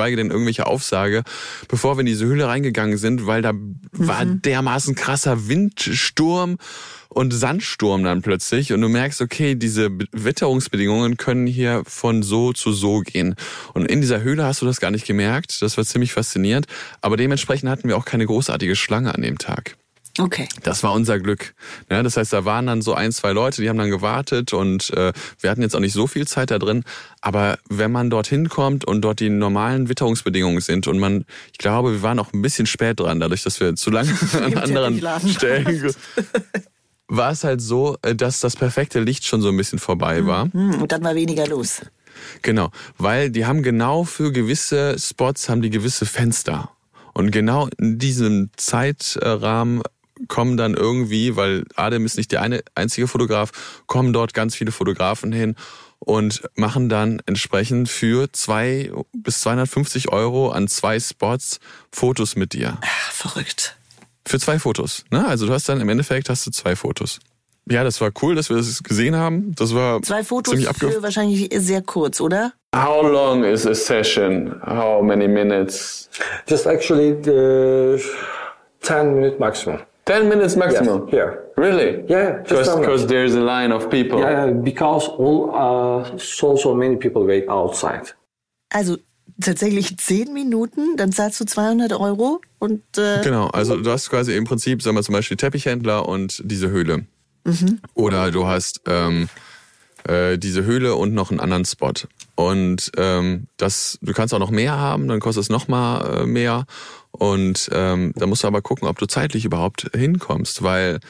geschweige 0.00 0.16
denn 0.16 0.30
irgendwelche 0.30 0.66
Aufsage, 0.66 1.24
bevor 1.68 1.96
wir 1.96 2.00
in 2.00 2.06
diese 2.06 2.24
Höhle 2.24 2.46
reingegangen 2.46 2.96
sind, 2.96 3.26
weil 3.26 3.42
da 3.42 3.52
war 3.92 4.24
dermaßen 4.24 4.94
krasser 4.94 5.46
Windsturm 5.48 6.56
und 7.10 7.32
Sandsturm 7.32 8.02
dann 8.02 8.22
plötzlich 8.22 8.72
und 8.72 8.80
du 8.80 8.88
merkst, 8.88 9.20
okay, 9.20 9.56
diese 9.56 9.90
Be- 9.90 10.06
Witterungsbedingungen 10.12 11.18
können 11.18 11.46
hier 11.46 11.82
von 11.86 12.22
so 12.22 12.54
zu 12.54 12.72
so 12.72 13.00
gehen. 13.00 13.34
Und 13.74 13.90
in 13.90 14.00
dieser 14.00 14.22
Höhle 14.22 14.44
hast 14.44 14.62
du 14.62 14.66
das 14.66 14.80
gar 14.80 14.90
nicht 14.90 15.06
gemerkt. 15.06 15.60
Das 15.60 15.76
war 15.76 15.84
ziemlich 15.84 16.12
faszinierend. 16.12 16.66
Aber 17.02 17.18
dementsprechend 17.18 17.68
hatten 17.68 17.88
wir 17.88 17.98
auch 17.98 18.06
keine 18.06 18.24
großartige 18.24 18.76
Schlange 18.76 19.14
an 19.14 19.20
dem 19.20 19.38
Tag. 19.38 19.76
Okay. 20.18 20.48
Das 20.62 20.82
war 20.82 20.92
unser 20.92 21.18
Glück. 21.18 21.54
Ja, 21.90 22.02
das 22.02 22.16
heißt, 22.16 22.32
da 22.32 22.44
waren 22.44 22.66
dann 22.66 22.82
so 22.82 22.94
ein, 22.94 23.12
zwei 23.12 23.32
Leute, 23.32 23.62
die 23.62 23.68
haben 23.68 23.78
dann 23.78 23.90
gewartet 23.90 24.52
und 24.52 24.90
äh, 24.90 25.12
wir 25.38 25.50
hatten 25.50 25.62
jetzt 25.62 25.74
auch 25.76 25.80
nicht 25.80 25.92
so 25.92 26.06
viel 26.06 26.26
Zeit 26.26 26.50
da 26.50 26.58
drin. 26.58 26.84
Aber 27.20 27.58
wenn 27.68 27.92
man 27.92 28.10
dorthin 28.10 28.48
kommt 28.48 28.84
und 28.84 29.02
dort 29.02 29.20
die 29.20 29.30
normalen 29.30 29.88
Witterungsbedingungen 29.88 30.60
sind 30.60 30.88
und 30.88 30.98
man, 30.98 31.24
ich 31.52 31.58
glaube, 31.58 31.92
wir 31.92 32.02
waren 32.02 32.18
auch 32.18 32.32
ein 32.32 32.42
bisschen 32.42 32.66
spät 32.66 33.00
dran, 33.00 33.20
dadurch, 33.20 33.42
dass 33.44 33.60
wir 33.60 33.74
zu 33.76 33.90
lange 33.90 34.12
an 34.44 34.58
anderen 34.58 35.00
Stellen 35.28 35.94
war 37.08 37.32
es 37.32 37.44
halt 37.44 37.60
so, 37.60 37.96
äh, 38.02 38.14
dass 38.14 38.40
das 38.40 38.56
perfekte 38.56 39.00
Licht 39.00 39.26
schon 39.26 39.40
so 39.42 39.48
ein 39.48 39.56
bisschen 39.56 39.78
vorbei 39.78 40.26
war. 40.26 40.52
Hm, 40.52 40.82
Und 40.82 40.92
dann 40.92 41.02
war 41.02 41.14
weniger 41.14 41.46
los. 41.46 41.82
Genau, 42.42 42.70
weil 42.98 43.30
die 43.30 43.46
haben 43.46 43.62
genau 43.62 44.04
für 44.04 44.32
gewisse 44.32 44.96
Spots 44.98 45.48
haben 45.48 45.62
die 45.62 45.70
gewisse 45.70 46.06
Fenster. 46.06 46.70
Und 47.12 47.32
genau 47.32 47.68
in 47.78 47.98
diesem 47.98 48.50
Zeitrahmen 48.56 49.82
kommen 50.28 50.56
dann 50.56 50.74
irgendwie, 50.74 51.36
weil 51.36 51.64
Adem 51.76 52.06
ist 52.06 52.16
nicht 52.16 52.32
der 52.32 52.42
eine 52.42 52.62
einzige 52.74 53.08
Fotograf, 53.08 53.82
kommen 53.86 54.12
dort 54.12 54.34
ganz 54.34 54.54
viele 54.54 54.72
Fotografen 54.72 55.32
hin 55.32 55.56
und 55.98 56.42
machen 56.54 56.88
dann 56.88 57.20
entsprechend 57.26 57.88
für 57.88 58.32
zwei 58.32 58.90
bis 59.12 59.40
250 59.40 60.10
Euro 60.10 60.50
an 60.50 60.68
zwei 60.68 60.98
Spots 60.98 61.60
Fotos 61.92 62.36
mit 62.36 62.52
dir. 62.52 62.78
Ach, 62.80 63.12
verrückt. 63.12 63.76
Für 64.26 64.38
zwei 64.38 64.58
Fotos. 64.58 65.04
Ne? 65.10 65.26
Also 65.26 65.46
du 65.46 65.52
hast 65.52 65.68
dann 65.68 65.80
im 65.80 65.88
Endeffekt 65.88 66.28
hast 66.28 66.46
du 66.46 66.50
zwei 66.50 66.76
Fotos. 66.76 67.20
Ja, 67.70 67.84
das 67.84 68.00
war 68.00 68.10
cool, 68.22 68.34
dass 68.34 68.48
wir 68.48 68.56
das 68.56 68.82
gesehen 68.82 69.14
haben. 69.14 69.54
Das 69.54 69.74
war 69.74 70.02
Zwei 70.02 70.24
Fotos 70.24 70.54
ziemlich 70.54 70.76
für 70.76 71.02
wahrscheinlich 71.02 71.50
sehr 71.56 71.82
kurz, 71.82 72.20
oder? 72.20 72.52
How 72.74 73.02
long 73.02 73.44
is 73.44 73.66
a 73.66 73.74
session? 73.74 74.60
How 74.66 75.02
many 75.02 75.28
minutes? 75.28 76.08
Just 76.48 76.66
actually 76.66 77.16
the 77.22 78.02
10 78.82 79.14
minute 79.14 79.38
maximum. 79.38 79.80
10 80.06 80.28
minutes 80.28 80.56
maximum. 80.56 81.06
Yes, 81.06 81.10
here. 81.10 81.52
Really? 81.56 82.04
Yeah, 82.08 82.42
just 82.42 82.70
down 82.70 82.80
there. 82.80 82.80
Because 82.80 83.06
there's 83.06 83.34
a 83.34 83.40
line 83.40 83.72
of 83.72 83.90
people. 83.90 84.20
Yeah, 84.20 84.50
because 84.50 85.08
all, 85.08 85.50
uh, 85.54 86.18
so, 86.18 86.56
so 86.56 86.74
many 86.74 86.96
people 86.96 87.24
wait 87.24 87.48
outside. 87.48 88.14
Also 88.70 88.96
tatsächlich 89.40 89.96
zehn 89.98 90.32
Minuten, 90.32 90.96
dann 90.96 91.12
zahlst 91.12 91.40
du 91.40 91.44
200 91.44 91.92
Euro 91.92 92.40
und 92.58 92.82
äh, 92.98 93.22
Genau, 93.22 93.48
also 93.48 93.76
du 93.76 93.90
hast 93.90 94.10
quasi 94.10 94.36
im 94.36 94.44
Prinzip, 94.44 94.82
sagen 94.82 94.96
wir 94.96 95.02
zum 95.02 95.14
Beispiel 95.14 95.36
Teppichhändler 95.36 96.08
und 96.08 96.42
diese 96.44 96.70
Höhle. 96.70 97.06
Oder 97.94 98.30
du 98.30 98.46
hast 98.46 98.82
ähm, 98.86 99.28
äh, 100.08 100.38
diese 100.38 100.64
Höhle 100.64 100.94
und 100.94 101.14
noch 101.14 101.30
einen 101.30 101.40
anderen 101.40 101.64
Spot. 101.64 101.92
Und 102.34 102.90
ähm, 102.96 103.46
das, 103.56 103.98
du 104.02 104.12
kannst 104.12 104.32
auch 104.34 104.38
noch 104.38 104.50
mehr 104.50 104.78
haben, 104.78 105.08
dann 105.08 105.20
kostet 105.20 105.42
es 105.42 105.50
noch 105.50 105.68
mal 105.68 106.22
äh, 106.22 106.26
mehr. 106.26 106.64
Und 107.12 107.68
ähm, 107.72 108.12
da 108.16 108.26
musst 108.26 108.44
du 108.44 108.46
aber 108.46 108.62
gucken, 108.62 108.88
ob 108.88 108.98
du 108.98 109.06
zeitlich 109.06 109.44
überhaupt 109.44 109.90
hinkommst, 109.94 110.62
weil 110.62 111.00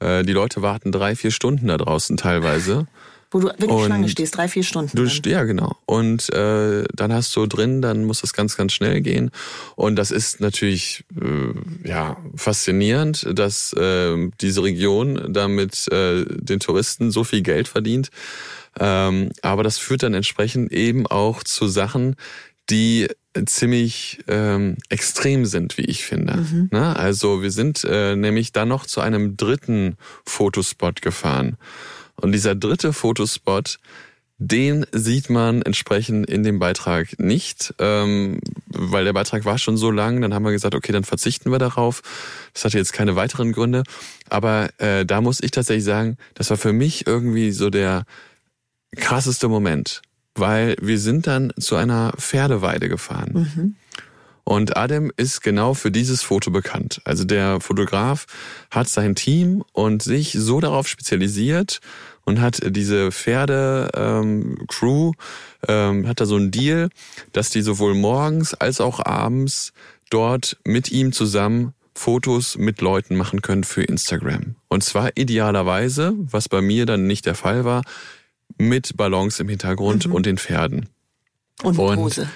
äh, 0.00 0.24
die 0.24 0.32
Leute 0.32 0.62
warten 0.62 0.90
drei, 0.90 1.14
vier 1.14 1.30
Stunden 1.30 1.68
da 1.68 1.76
draußen 1.76 2.16
teilweise. 2.16 2.86
Wo 3.30 3.38
du 3.38 3.46
wirklich 3.46 3.84
Schlange 3.84 4.08
stehst, 4.08 4.36
drei, 4.36 4.48
vier 4.48 4.64
Stunden. 4.64 4.96
Du, 4.96 5.04
dann. 5.04 5.32
ja, 5.32 5.44
genau. 5.44 5.76
Und 5.86 6.32
äh, 6.32 6.84
dann 6.94 7.12
hast 7.12 7.34
du 7.36 7.46
drin, 7.46 7.80
dann 7.80 8.04
muss 8.04 8.22
das 8.22 8.32
ganz, 8.32 8.56
ganz 8.56 8.72
schnell 8.72 9.00
gehen. 9.00 9.30
Und 9.76 9.96
das 9.96 10.10
ist 10.10 10.40
natürlich 10.40 11.04
äh, 11.20 11.88
ja 11.88 12.16
faszinierend, 12.34 13.26
dass 13.32 13.72
äh, 13.74 14.30
diese 14.40 14.62
Region 14.62 15.32
damit 15.32 15.86
äh, 15.92 16.24
den 16.28 16.60
Touristen 16.60 17.10
so 17.10 17.22
viel 17.24 17.42
Geld 17.42 17.68
verdient. 17.68 18.10
Ähm, 18.78 19.30
aber 19.42 19.62
das 19.62 19.78
führt 19.78 20.02
dann 20.02 20.14
entsprechend 20.14 20.72
eben 20.72 21.06
auch 21.06 21.42
zu 21.42 21.68
Sachen, 21.68 22.16
die 22.68 23.08
ziemlich 23.46 24.20
ähm, 24.26 24.76
extrem 24.88 25.44
sind, 25.44 25.78
wie 25.78 25.84
ich 25.84 26.04
finde. 26.04 26.44
Na, 26.70 26.94
also 26.94 27.42
wir 27.42 27.50
sind 27.50 27.84
äh, 27.84 28.16
nämlich 28.16 28.52
dann 28.52 28.68
noch 28.68 28.86
zu 28.86 29.00
einem 29.00 29.36
dritten 29.36 29.96
Fotospot 30.24 31.00
gefahren. 31.00 31.56
Und 32.20 32.32
dieser 32.32 32.54
dritte 32.54 32.92
Fotospot, 32.92 33.78
den 34.42 34.86
sieht 34.90 35.28
man 35.28 35.60
entsprechend 35.60 36.26
in 36.26 36.42
dem 36.42 36.58
Beitrag 36.58 37.18
nicht, 37.18 37.74
ähm, 37.78 38.40
weil 38.68 39.04
der 39.04 39.12
Beitrag 39.12 39.44
war 39.44 39.58
schon 39.58 39.76
so 39.76 39.90
lang. 39.90 40.22
Dann 40.22 40.32
haben 40.32 40.44
wir 40.44 40.50
gesagt, 40.50 40.74
okay, 40.74 40.92
dann 40.92 41.04
verzichten 41.04 41.52
wir 41.52 41.58
darauf. 41.58 42.02
Das 42.54 42.64
hatte 42.64 42.78
jetzt 42.78 42.94
keine 42.94 43.16
weiteren 43.16 43.52
Gründe. 43.52 43.82
Aber 44.30 44.70
äh, 44.78 45.04
da 45.04 45.20
muss 45.20 45.42
ich 45.42 45.50
tatsächlich 45.50 45.84
sagen, 45.84 46.16
das 46.34 46.48
war 46.48 46.56
für 46.56 46.72
mich 46.72 47.06
irgendwie 47.06 47.52
so 47.52 47.68
der 47.68 48.04
krasseste 48.96 49.48
Moment, 49.48 50.00
weil 50.34 50.74
wir 50.80 50.98
sind 50.98 51.26
dann 51.26 51.52
zu 51.58 51.76
einer 51.76 52.14
Pferdeweide 52.16 52.88
gefahren. 52.88 53.32
Und 54.44 54.76
Adem 54.76 55.12
ist 55.16 55.42
genau 55.42 55.74
für 55.74 55.90
dieses 55.90 56.22
Foto 56.22 56.50
bekannt. 56.50 57.02
Also 57.04 57.24
der 57.24 57.60
Fotograf 57.60 58.26
hat 58.70 58.88
sein 58.88 59.14
Team 59.14 59.62
und 59.72 60.02
sich 60.02 60.32
so 60.32 60.60
darauf 60.60 60.88
spezialisiert 60.88 61.80
und 62.24 62.40
hat 62.40 62.60
diese 62.64 63.10
Pferde-Crew, 64.00 65.12
ähm, 65.68 66.06
hat 66.08 66.20
da 66.20 66.26
so 66.26 66.36
einen 66.36 66.50
Deal, 66.50 66.90
dass 67.32 67.50
die 67.50 67.62
sowohl 67.62 67.94
morgens 67.94 68.54
als 68.54 68.80
auch 68.80 69.04
abends 69.04 69.72
dort 70.10 70.56
mit 70.64 70.90
ihm 70.90 71.12
zusammen 71.12 71.74
Fotos 71.94 72.56
mit 72.56 72.80
Leuten 72.80 73.16
machen 73.16 73.42
können 73.42 73.64
für 73.64 73.82
Instagram. 73.82 74.54
Und 74.68 74.82
zwar 74.84 75.16
idealerweise, 75.16 76.14
was 76.16 76.48
bei 76.48 76.60
mir 76.62 76.86
dann 76.86 77.06
nicht 77.06 77.26
der 77.26 77.34
Fall 77.34 77.64
war, 77.64 77.82
mit 78.58 78.96
Ballons 78.96 79.38
im 79.40 79.48
Hintergrund 79.48 80.06
und 80.06 80.26
den 80.26 80.38
Pferden. 80.38 80.88
Und, 81.62 81.78
Und- 81.78 81.98
Hose. 81.98 82.28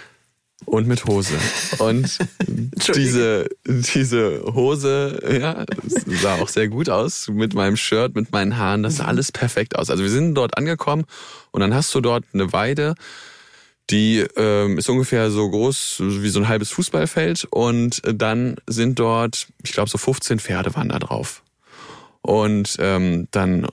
Und 0.67 0.87
mit 0.87 1.05
Hose. 1.05 1.35
Und 1.79 2.19
diese, 2.95 3.49
diese 3.67 4.43
Hose, 4.45 5.21
ja, 5.41 5.65
sah 6.23 6.37
auch 6.37 6.49
sehr 6.49 6.69
gut 6.69 6.89
aus. 6.89 7.29
Mit 7.29 7.55
meinem 7.55 7.77
Shirt, 7.77 8.15
mit 8.15 8.33
meinen 8.33 8.57
Haaren, 8.57 8.83
das 8.83 8.97
sah 8.97 9.05
alles 9.05 9.31
perfekt 9.31 9.77
aus. 9.77 9.91
Also 9.91 10.03
wir 10.03 10.11
sind 10.11 10.35
dort 10.35 10.57
angekommen 10.57 11.05
und 11.51 11.61
dann 11.61 11.75
hast 11.75 11.95
du 11.95 12.01
dort 12.01 12.25
eine 12.33 12.53
Weide, 12.53 12.95
die 13.91 14.25
ähm, 14.37 14.79
ist 14.79 14.89
ungefähr 14.89 15.31
so 15.31 15.51
groß 15.51 15.97
wie 16.01 16.31
so 16.31 16.41
ein 16.41 16.49
halbes 16.49 16.71
Fußballfeld 16.71 17.47
und 17.51 18.01
dann 18.05 18.57
sind 18.67 18.99
dort, 18.99 19.49
ich 19.63 19.73
glaube 19.73 19.91
so 19.91 19.99
15 19.99 20.39
Pferde 20.39 20.75
waren 20.75 20.89
da 20.89 20.99
drauf. 20.99 21.43
Und 22.23 22.77
ähm, 22.79 23.29
dann 23.33 23.67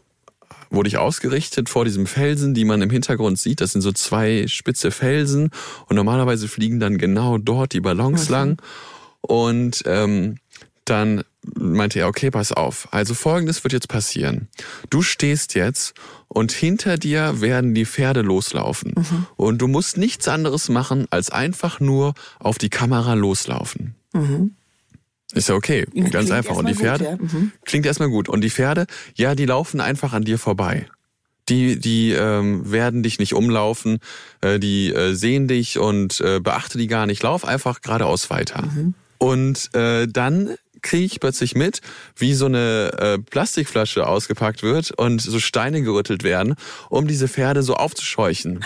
wurde 0.71 0.87
ich 0.87 0.97
ausgerichtet 0.97 1.69
vor 1.69 1.85
diesem 1.85 2.07
Felsen, 2.07 2.53
die 2.53 2.65
man 2.65 2.81
im 2.81 2.89
Hintergrund 2.89 3.37
sieht. 3.37 3.61
Das 3.61 3.73
sind 3.73 3.81
so 3.81 3.91
zwei 3.91 4.47
spitze 4.47 4.89
Felsen 4.89 5.51
und 5.87 5.95
normalerweise 5.95 6.47
fliegen 6.47 6.79
dann 6.79 6.97
genau 6.97 7.37
dort 7.37 7.73
die 7.73 7.81
Ballons 7.81 8.29
lang. 8.29 8.61
Und 9.21 9.83
ähm, 9.85 10.37
dann 10.85 11.23
meinte 11.43 11.99
er, 11.99 12.07
okay, 12.07 12.31
pass 12.31 12.51
auf. 12.51 12.87
Also 12.91 13.13
folgendes 13.13 13.63
wird 13.63 13.73
jetzt 13.73 13.87
passieren. 13.87 14.47
Du 14.89 15.01
stehst 15.01 15.55
jetzt 15.55 15.93
und 16.27 16.51
hinter 16.51 16.97
dir 16.97 17.41
werden 17.41 17.73
die 17.73 17.85
Pferde 17.85 18.21
loslaufen. 18.21 18.93
Und 19.35 19.59
du 19.59 19.67
musst 19.67 19.97
nichts 19.97 20.27
anderes 20.27 20.69
machen, 20.69 21.07
als 21.09 21.29
einfach 21.29 21.79
nur 21.79 22.13
auf 22.39 22.57
die 22.57 22.69
Kamera 22.69 23.13
loslaufen. 23.13 23.95
Ist 25.33 25.49
ja 25.49 25.55
okay, 25.55 25.85
ganz 25.93 26.11
klingt 26.11 26.31
einfach. 26.31 26.55
Und 26.55 26.67
die 26.67 26.75
Pferde, 26.75 27.17
gut, 27.17 27.31
ja. 27.31 27.39
Mhm. 27.39 27.51
klingt 27.65 27.85
erstmal 27.85 28.09
gut. 28.09 28.29
Und 28.29 28.41
die 28.41 28.49
Pferde, 28.49 28.85
ja, 29.15 29.35
die 29.35 29.45
laufen 29.45 29.79
einfach 29.79 30.13
an 30.13 30.23
dir 30.23 30.37
vorbei. 30.37 30.87
Die, 31.49 31.79
die 31.79 32.11
ähm, 32.11 32.71
werden 32.71 33.01
dich 33.03 33.19
nicht 33.19 33.33
umlaufen, 33.33 33.99
äh, 34.41 34.59
die 34.59 34.93
äh, 34.93 35.13
sehen 35.13 35.47
dich 35.47 35.79
und 35.79 36.21
äh, 36.21 36.39
beachte 36.39 36.77
die 36.77 36.87
gar 36.87 37.07
nicht. 37.07 37.23
Lauf 37.23 37.45
einfach 37.45 37.81
geradeaus 37.81 38.29
weiter. 38.29 38.63
Und 39.17 39.73
äh, 39.75 40.07
dann 40.07 40.55
kriege 40.81 41.05
ich 41.05 41.19
plötzlich 41.19 41.55
mit, 41.55 41.81
wie 42.15 42.33
so 42.33 42.45
eine 42.45 42.91
äh, 42.97 43.17
Plastikflasche 43.19 44.07
ausgepackt 44.07 44.63
wird 44.63 44.91
und 44.91 45.21
so 45.21 45.39
Steine 45.39 45.81
gerüttelt 45.81 46.23
werden, 46.23 46.55
um 46.89 47.07
diese 47.07 47.27
Pferde 47.27 47.63
so 47.63 47.75
aufzuscheuchen. 47.75 48.63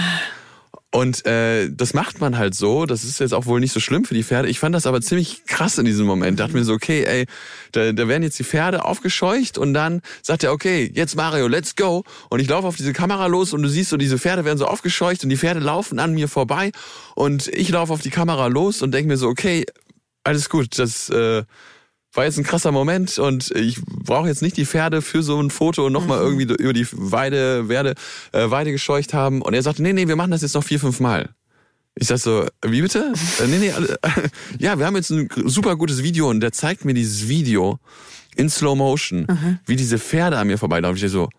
Und 0.91 1.26
äh, 1.26 1.69
das 1.69 1.93
macht 1.93 2.21
man 2.21 2.38
halt 2.38 2.56
so. 2.56 2.86
Das 2.86 3.04
ist 3.04 3.19
jetzt 3.19 3.34
auch 3.34 3.45
wohl 3.48 3.60
nicht 3.60 3.74
so 3.74 3.82
schlimm 3.82 4.06
für 4.06 4.13
die 4.13 4.24
Pferde. 4.24 4.48
Ich 4.48 4.60
fand 4.60 4.74
das 4.74 4.88
aber 4.88 5.02
ziemlich 5.02 5.45
krass 5.45 5.78
in 5.78 5.84
diesem 5.84 6.06
Moment. 6.06 6.39
Dachte 6.39 6.54
mir 6.54 6.63
so, 6.63 6.74
okay, 6.74 7.04
ey, 7.04 7.26
da, 7.74 7.91
da 7.91 8.08
werden 8.08 8.24
jetzt 8.24 8.39
die 8.39 8.45
Pferde 8.45 8.86
aufgescheucht 8.86 9.58
und 9.58 9.74
dann 9.74 10.02
sagt 10.21 10.43
er, 10.43 10.54
okay, 10.54 10.89
jetzt 10.93 11.15
Mario, 11.15 11.48
let's 11.48 11.76
go. 11.76 12.04
Und 12.30 12.39
ich 12.39 12.48
laufe 12.48 12.67
auf 12.67 12.78
diese 12.78 12.93
Kamera 12.93 13.28
los 13.28 13.52
und 13.52 13.62
du 13.62 13.67
siehst 13.67 13.89
so, 13.89 13.98
diese 13.98 14.17
Pferde 14.17 14.45
werden 14.45 14.58
so 14.58 14.67
aufgescheucht 14.67 15.24
und 15.24 15.30
die 15.30 15.38
Pferde 15.38 15.60
laufen 15.60 16.00
an 16.00 16.13
mir 16.13 16.30
vorbei 16.30 16.71
und 17.13 17.48
ich 17.50 17.69
laufe 17.69 17.91
auf 17.91 18.02
die 18.02 18.10
Kamera 18.10 18.48
los 18.48 18.82
und 18.82 18.93
denke 18.93 19.10
mir 19.10 19.17
so, 19.17 19.28
okay, 19.28 19.65
alles 20.24 20.50
gut, 20.50 20.80
das 20.80 21.10
äh, 21.10 21.43
war 22.15 22.25
jetzt 22.25 22.38
ein 22.38 22.43
krasser 22.43 22.71
Moment 22.71 23.19
und 23.19 23.51
ich 23.51 23.80
brauche 23.86 24.28
jetzt 24.28 24.41
nicht 24.41 24.58
die 24.58 24.65
Pferde 24.65 25.01
für 25.01 25.21
so 25.21 25.39
ein 25.41 25.49
Foto 25.51 25.86
und 25.86 25.93
nochmal 25.93 26.19
Mhm. 26.19 26.39
irgendwie 26.39 26.63
über 26.63 26.73
die 26.73 26.88
Weide, 26.91 27.69
Werde, 27.69 27.95
äh, 28.32 28.49
Weide 28.49 28.71
gescheucht 28.71 29.13
haben. 29.13 29.41
Und 29.41 29.54
er 29.54 29.62
sagte, 29.62 29.82
nee, 29.84 29.93
nee, 29.93 30.08
wir 30.08 30.15
machen 30.15 30.32
das 30.32 30.41
jetzt 30.41 30.56
noch 30.56 30.63
vier, 30.63 30.80
fünf 30.80 30.99
Mal. 30.99 31.30
Ich 31.97 32.08
sag 32.08 32.17
so, 32.19 32.45
wie 32.65 32.82
bitte? 32.82 33.13
äh, 33.43 33.47
nee, 33.47 33.58
nee, 33.60 33.71
alle, 33.71 33.97
ja, 34.60 34.78
wir 34.80 34.86
haben 34.86 34.95
jetzt 34.95 35.12
ein 35.12 35.30
super 35.45 35.75
gutes 35.75 36.04
Video 36.04 36.30
und 36.30 36.39
der 36.41 36.51
zeigt 36.51 36.86
mir 36.86 36.93
dieses 36.93 37.28
Video 37.28 37.80
in 38.36 38.49
Slow 38.49 38.75
Motion, 38.75 39.28
Mhm. 39.30 39.60
wie 39.65 39.75
diese 39.75 39.97
Pferde 39.97 40.38
an 40.38 40.47
mir 40.47 40.58
vorbeilaufen. 40.58 41.01
Ich 41.04 41.12
so, 41.12 41.30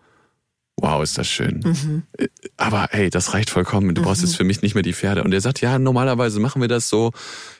wow, 0.79 1.01
ist 1.03 1.17
das 1.17 1.27
schön. 1.27 2.03
Äh, 2.17 2.27
Aber 2.57 2.87
hey, 2.91 3.09
das 3.09 3.33
reicht 3.33 3.49
vollkommen. 3.49 3.93
Du 3.95 4.01
brauchst 4.03 4.21
jetzt 4.21 4.37
für 4.37 4.43
mich 4.43 4.61
nicht 4.61 4.73
mehr 4.75 4.83
die 4.83 4.93
Pferde. 4.93 5.23
Und 5.23 5.33
er 5.33 5.41
sagt, 5.41 5.59
ja, 5.61 5.79
normalerweise 5.79 6.39
machen 6.39 6.61
wir 6.61 6.67
das 6.69 6.87
so. 6.89 7.11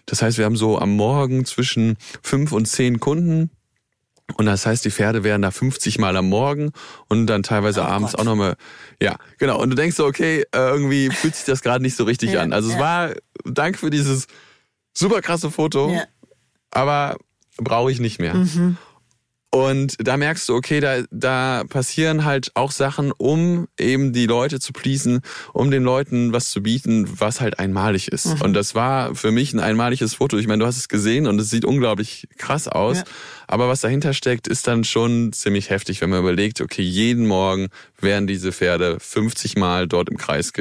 Das 0.05 0.21
heißt, 0.21 0.37
wir 0.37 0.45
haben 0.45 0.55
so 0.55 0.77
am 0.79 0.95
Morgen 0.95 1.43
zwischen 1.45 1.97
fünf 2.21 2.51
und 2.51 2.67
zehn 2.67 2.99
Kunden. 2.99 3.49
Und 4.35 4.45
das 4.45 4.65
heißt, 4.65 4.83
die 4.83 4.91
Pferde 4.91 5.23
wären 5.23 5.41
da 5.41 5.51
50 5.51 5.99
Mal 5.99 6.17
am 6.17 6.27
Morgen 6.27 6.71
und 7.07 7.27
dann 7.27 7.43
teilweise 7.43 7.85
abends 7.85 8.13
auch 8.13 8.25
nochmal. 8.25 8.55
Ja, 9.01 9.15
genau. 9.37 9.57
Und 9.61 9.69
du 9.69 9.75
denkst 9.77 9.95
so, 9.95 10.05
okay, 10.05 10.41
äh, 10.53 10.57
irgendwie 10.69 11.09
fühlt 11.09 11.33
sich 11.33 11.45
das 11.45 11.61
gerade 11.61 11.81
nicht 11.81 11.95
so 11.95 12.03
richtig 12.03 12.31
Ja, 12.33 12.41
an. 12.41 12.51
Also 12.51 12.67
es 12.69 12.75
ja. 12.75 12.81
war, 12.81 13.13
danke 13.45 13.77
für 13.79 13.89
dieses 13.89 14.27
super 14.93 15.21
krasse 15.21 15.49
Foto, 15.49 15.91
Ja. 15.93 16.03
aber 16.71 17.15
brauche 17.55 17.89
ich 17.89 18.01
nicht 18.01 18.19
mehr. 18.19 18.35
Und 19.49 19.95
da 19.99 20.17
merkst 20.17 20.49
du, 20.49 20.55
okay, 20.55 20.81
da, 20.81 21.03
da 21.09 21.63
passieren 21.69 22.25
halt 22.25 22.51
auch 22.55 22.71
Sachen, 22.71 23.13
um 23.17 23.67
eben 23.79 24.11
die 24.11 24.25
Leute 24.25 24.59
zu 24.59 24.73
pleasen, 24.73 25.21
um 25.53 25.71
den 25.71 25.83
Leuten 25.83 26.33
was 26.33 26.51
zu 26.51 26.61
bieten, 26.61 27.07
was 27.19 27.39
halt 27.39 27.57
einmalig 27.57 28.09
ist. 28.09 28.41
Und 28.41 28.53
das 28.53 28.75
war 28.75 29.15
für 29.15 29.31
mich 29.31 29.53
ein 29.53 29.59
einmaliges 29.59 30.15
Foto. 30.15 30.37
Ich 30.37 30.47
meine, 30.47 30.59
du 30.59 30.65
hast 30.65 30.77
es 30.77 30.89
gesehen 30.89 31.27
und 31.27 31.39
es 31.39 31.49
sieht 31.49 31.63
unglaublich 31.63 32.27
krass 32.37 32.67
aus. 32.67 32.97
Ja. 32.97 33.03
Aber 33.47 33.69
was 33.69 33.79
dahinter 33.79 34.13
steckt, 34.13 34.49
ist 34.49 34.67
dann 34.67 34.83
schon 34.83 35.31
ziemlich 35.31 35.69
heftig, 35.69 36.01
wenn 36.01 36.09
man 36.09 36.19
überlegt, 36.19 36.59
okay, 36.59 36.81
jeden 36.81 37.25
Morgen 37.25 37.69
werden 38.01 38.27
diese 38.27 38.51
Pferde 38.51 38.97
50 38.99 39.55
Mal 39.55 39.87
dort 39.87 40.09
im 40.09 40.17
Kreis 40.17 40.51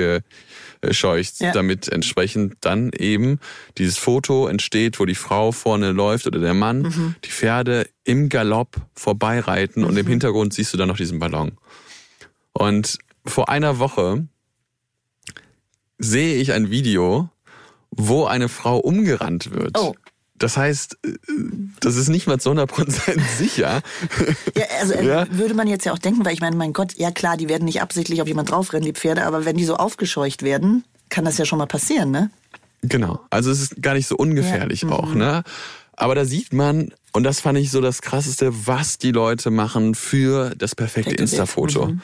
gescheucht, 0.87 1.41
Ja. 1.41 1.53
damit 1.53 1.89
entsprechend 1.89 2.55
dann 2.61 2.91
eben 2.93 3.39
dieses 3.79 3.99
Foto 3.99 4.47
entsteht, 4.49 4.99
wo 5.01 5.05
die 5.05 5.15
Frau 5.15 5.53
vorne 5.53 5.93
läuft 5.93 6.27
oder 6.27 6.39
der 6.39 6.55
Mann, 6.55 6.83
Mhm. 6.83 7.15
die 7.25 7.31
Pferde 7.31 7.89
im 8.05 8.29
Galopp 8.29 8.77
vorbeireiten 8.95 9.85
und 9.85 9.97
im 9.97 10.07
Hintergrund 10.07 10.55
siehst 10.55 10.73
du 10.73 10.77
dann 10.79 10.89
noch 10.89 10.97
diesen 10.97 11.19
Ballon. 11.19 11.53
Und 12.53 12.99
vor 13.27 13.49
einer 13.49 13.79
Woche 13.79 14.27
sehe 15.99 16.37
ich 16.37 16.53
ein 16.53 16.71
Video, 16.71 17.29
wo 17.91 18.25
eine 18.27 18.49
Frau 18.49 18.79
umgerannt 18.79 19.51
wird. 19.53 19.77
Oh. 19.79 19.95
Das 20.39 20.57
heißt, 20.57 20.99
äh, 21.05 21.13
das 21.81 21.97
ist 21.97 22.09
nicht 22.09 22.27
mal 22.27 22.39
zu 22.39 22.51
100% 22.51 23.21
sicher. 23.39 23.81
Ja, 24.57 24.65
also 24.81 24.95
äh, 24.95 25.07
Ja. 25.07 25.27
würde 25.31 25.55
man 25.55 25.67
jetzt 25.69 25.85
ja 25.87 25.93
auch 25.93 25.99
denken, 25.99 26.25
weil 26.25 26.35
ich 26.35 26.41
meine, 26.41 26.57
mein 26.57 26.73
Gott, 26.73 26.95
ja 26.97 27.11
klar, 27.11 27.37
die 27.37 27.49
werden 27.49 27.65
nicht 27.65 27.81
absichtlich 27.83 28.21
auf 28.23 28.29
jemand 28.29 28.51
draufrennen, 28.51 28.85
die 28.87 28.93
Pferde, 28.93 29.25
aber 29.25 29.45
wenn 29.45 29.57
die 29.57 29.65
so 29.65 29.77
aufgescheucht 29.77 30.43
werden, 30.43 30.85
kann 31.09 31.25
das 31.25 31.39
ja 31.39 31.45
schon 31.45 31.59
mal 31.59 31.67
passieren, 31.67 32.11
ne? 32.11 32.31
Genau. 32.83 33.21
Also 33.31 33.51
es 33.51 33.61
ist 33.61 33.83
gar 33.83 33.95
nicht 33.95 34.07
so 34.07 34.17
ungefährlich 34.17 34.83
Ja. 34.83 34.91
auch, 34.91 35.15
ne? 35.15 35.43
Aber 35.99 36.15
da 36.15 36.25
sieht 36.27 36.53
man, 36.53 36.93
und 37.13 37.23
das 37.25 37.41
fand 37.41 37.57
ich 37.57 37.71
so 37.71 37.81
das 37.81 38.03
Krasseste, 38.03 38.53
was 38.67 38.99
die 38.99 39.13
Leute 39.13 39.51
machen 39.51 39.95
für 39.95 40.51
das 40.57 40.75
perfekte 40.75 41.15
Perfekte 41.15 41.23
Bild. 41.23 41.99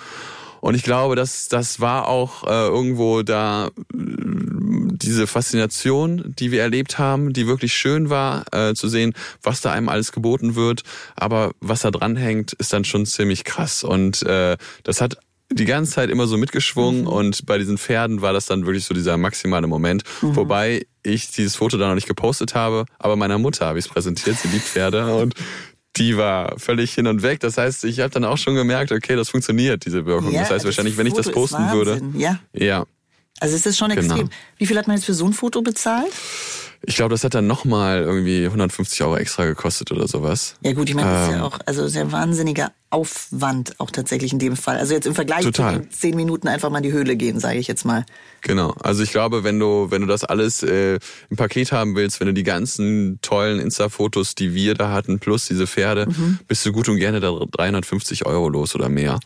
Und 0.62 0.76
ich 0.76 0.84
glaube, 0.84 1.16
dass 1.16 1.48
das 1.48 1.80
war 1.80 2.06
auch 2.06 2.44
äh, 2.44 2.68
irgendwo 2.68 3.22
da 3.22 3.66
äh, 3.66 3.70
diese 3.92 5.26
Faszination, 5.26 6.22
die 6.38 6.52
wir 6.52 6.62
erlebt 6.62 7.00
haben, 7.00 7.32
die 7.32 7.48
wirklich 7.48 7.74
schön 7.74 8.10
war, 8.10 8.44
äh, 8.52 8.72
zu 8.72 8.86
sehen, 8.86 9.12
was 9.42 9.60
da 9.60 9.72
einem 9.72 9.88
alles 9.88 10.12
geboten 10.12 10.54
wird. 10.54 10.84
Aber 11.16 11.50
was 11.60 11.80
da 11.80 11.90
dran 11.90 12.14
hängt, 12.14 12.52
ist 12.52 12.72
dann 12.72 12.84
schon 12.84 13.06
ziemlich 13.06 13.42
krass. 13.42 13.82
Und 13.82 14.22
äh, 14.22 14.56
das 14.84 15.00
hat 15.00 15.18
die 15.50 15.64
ganze 15.64 15.90
Zeit 15.90 16.10
immer 16.10 16.28
so 16.28 16.36
mitgeschwungen 16.36 17.08
und 17.08 17.44
bei 17.44 17.58
diesen 17.58 17.76
Pferden 17.76 18.22
war 18.22 18.32
das 18.32 18.46
dann 18.46 18.64
wirklich 18.64 18.84
so 18.84 18.94
dieser 18.94 19.18
maximale 19.18 19.66
Moment. 19.66 20.04
Wobei 20.20 20.86
ich 21.02 21.30
dieses 21.32 21.56
Foto 21.56 21.76
dann 21.76 21.88
noch 21.88 21.94
nicht 21.96 22.08
gepostet 22.08 22.54
habe, 22.54 22.86
aber 22.98 23.16
meiner 23.16 23.36
Mutter 23.36 23.66
habe 23.66 23.78
ich 23.78 23.86
es 23.86 23.90
präsentiert, 23.90 24.38
sie 24.38 24.48
liebt 24.48 24.64
Pferde 24.64 25.14
und 25.14 25.34
die 25.96 26.16
war 26.16 26.58
völlig 26.58 26.94
hin 26.94 27.06
und 27.06 27.22
weg. 27.22 27.40
Das 27.40 27.58
heißt, 27.58 27.84
ich 27.84 28.00
habe 28.00 28.10
dann 28.10 28.24
auch 28.24 28.38
schon 28.38 28.54
gemerkt, 28.54 28.92
okay, 28.92 29.14
das 29.16 29.28
funktioniert, 29.28 29.84
diese 29.84 30.06
Wirkung. 30.06 30.32
Ja, 30.32 30.40
das 30.40 30.50
heißt 30.50 30.64
wahrscheinlich, 30.64 30.96
wenn 30.96 31.06
ich 31.06 31.14
das 31.14 31.30
posten 31.30 31.70
würde. 31.72 32.00
Ja. 32.14 32.38
Ja. 32.54 32.84
Also 33.40 33.56
es 33.56 33.66
ist 33.66 33.76
schon 33.76 33.90
Genau. 33.90 34.00
extrem. 34.14 34.30
Wie 34.56 34.66
viel 34.66 34.78
hat 34.78 34.86
man 34.86 34.96
jetzt 34.96 35.04
für 35.04 35.14
so 35.14 35.26
ein 35.26 35.32
Foto 35.32 35.62
bezahlt? 35.62 36.12
Ich 36.84 36.96
glaube, 36.96 37.10
das 37.10 37.22
hat 37.22 37.34
dann 37.34 37.46
nochmal 37.46 38.02
irgendwie 38.02 38.44
150 38.44 39.02
Euro 39.04 39.16
extra 39.16 39.44
gekostet 39.44 39.92
oder 39.92 40.08
sowas. 40.08 40.56
Ja 40.62 40.72
gut, 40.72 40.88
ich 40.88 40.96
meine, 40.96 41.10
das 41.10 41.24
ist 41.26 41.30
ja 41.32 41.36
Ähm. 41.38 41.42
auch 41.44 41.58
also 41.64 41.86
sehr 41.86 42.10
wahnsinniger 42.10 42.72
Aufwand 42.90 43.78
auch 43.78 43.90
tatsächlich 43.90 44.32
in 44.32 44.38
dem 44.40 44.56
Fall. 44.56 44.76
Also 44.78 44.92
jetzt 44.92 45.06
im 45.06 45.14
Vergleich 45.14 45.44
Total. 45.44 45.82
zu 45.82 45.88
zehn 45.90 46.16
Minuten 46.16 46.48
einfach 46.48 46.70
mal 46.70 46.78
in 46.78 46.82
die 46.82 46.92
Höhle 46.92 47.14
gehen, 47.16 47.38
sage 47.38 47.58
ich 47.58 47.68
jetzt 47.68 47.84
mal. 47.84 48.04
Genau. 48.40 48.74
Also 48.82 49.02
ich 49.04 49.12
glaube, 49.12 49.44
wenn 49.44 49.58
du, 49.60 49.90
wenn 49.90 50.00
du 50.02 50.08
das 50.08 50.24
alles 50.24 50.62
äh, 50.64 50.98
im 51.30 51.36
Paket 51.36 51.70
haben 51.72 51.94
willst, 51.94 52.18
wenn 52.20 52.26
du 52.26 52.34
die 52.34 52.42
ganzen 52.42 53.20
tollen 53.22 53.60
Insta-Fotos, 53.60 54.34
die 54.34 54.52
wir 54.54 54.74
da 54.74 54.90
hatten, 54.90 55.20
plus 55.20 55.46
diese 55.46 55.66
Pferde, 55.68 56.08
bist 56.48 56.66
du 56.66 56.72
gut 56.72 56.88
und 56.88 56.96
gerne 56.98 57.20
da 57.20 57.30
350 57.52 58.26
Euro 58.26 58.48
los 58.48 58.74
oder 58.74 58.88
mehr. 58.88 59.20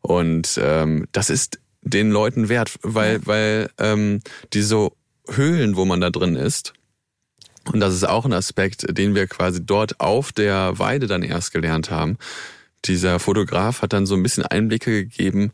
Und 0.00 0.60
ähm, 0.62 1.06
das 1.12 1.28
ist 1.30 1.58
den 1.82 2.10
Leuten 2.10 2.48
wert, 2.48 2.72
weil, 2.82 3.26
weil 3.26 3.68
ähm, 3.78 4.20
diese 4.52 4.90
Höhlen, 5.28 5.76
wo 5.76 5.84
man 5.84 6.00
da 6.00 6.10
drin 6.10 6.36
ist, 6.36 6.72
und 7.72 7.80
das 7.80 7.94
ist 7.94 8.04
auch 8.04 8.24
ein 8.24 8.32
Aspekt, 8.32 8.86
den 8.96 9.14
wir 9.14 9.26
quasi 9.26 9.64
dort 9.64 10.00
auf 10.00 10.32
der 10.32 10.78
Weide 10.78 11.06
dann 11.06 11.22
erst 11.22 11.52
gelernt 11.52 11.90
haben. 11.90 12.18
Dieser 12.84 13.18
Fotograf 13.18 13.82
hat 13.82 13.92
dann 13.92 14.06
so 14.06 14.14
ein 14.14 14.22
bisschen 14.22 14.44
Einblicke 14.44 15.04
gegeben, 15.04 15.52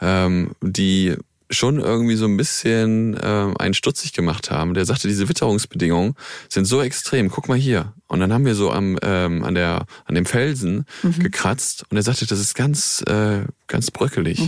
ähm, 0.00 0.52
die 0.62 1.16
schon 1.50 1.80
irgendwie 1.80 2.14
so 2.14 2.26
ein 2.26 2.36
bisschen 2.36 3.18
ähm, 3.20 3.56
einen 3.58 3.74
stutzig 3.74 4.12
gemacht 4.12 4.50
haben. 4.50 4.72
Der 4.74 4.84
sagte, 4.84 5.08
diese 5.08 5.28
Witterungsbedingungen 5.28 6.14
sind 6.48 6.64
so 6.64 6.80
extrem. 6.80 7.28
Guck 7.28 7.48
mal 7.48 7.58
hier. 7.58 7.92
Und 8.06 8.20
dann 8.20 8.32
haben 8.32 8.46
wir 8.46 8.54
so 8.54 8.70
am 8.70 8.96
ähm, 9.02 9.42
an 9.42 9.54
der 9.54 9.86
an 10.04 10.14
dem 10.14 10.26
Felsen 10.26 10.86
gekratzt 11.18 11.84
und 11.90 11.96
er 11.96 12.02
sagte, 12.04 12.26
das 12.26 12.38
ist 12.38 12.54
ganz 12.54 13.02
äh, 13.06 13.40
ganz 13.66 13.90
bröckelig. 13.90 14.40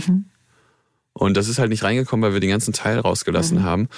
Und 1.11 1.37
das 1.37 1.47
ist 1.47 1.59
halt 1.59 1.69
nicht 1.69 1.83
reingekommen, 1.83 2.23
weil 2.23 2.33
wir 2.33 2.39
den 2.39 2.49
ganzen 2.49 2.73
Teil 2.73 2.99
rausgelassen 2.99 3.57
haben. 3.63 3.89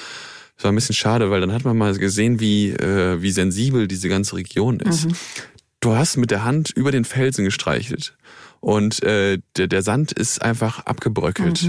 Das 0.56 0.64
war 0.64 0.72
ein 0.72 0.76
bisschen 0.76 0.96
schade, 0.96 1.30
weil 1.32 1.42
dann 1.42 1.52
hat 1.52 1.66
man 1.66 1.78
mal 1.78 1.94
gesehen, 1.98 2.40
wie, 2.40 2.70
äh, 2.72 3.22
wie 3.22 3.32
sensibel 3.32 3.88
diese 3.88 4.08
ganze 4.10 4.36
Region 4.36 4.80
ist. 4.80 5.08
Du 5.82 5.96
hast 5.96 6.18
mit 6.18 6.32
der 6.32 6.44
Hand 6.46 6.72
über 6.72 6.92
den 6.92 7.06
Felsen 7.06 7.46
gestreichelt 7.46 8.16
und 8.62 9.04
äh, 9.04 9.40
der, 9.58 9.68
der 9.68 9.82
Sand 9.84 10.12
ist 10.14 10.42
einfach 10.42 10.80
abgebröckelt. 10.86 11.62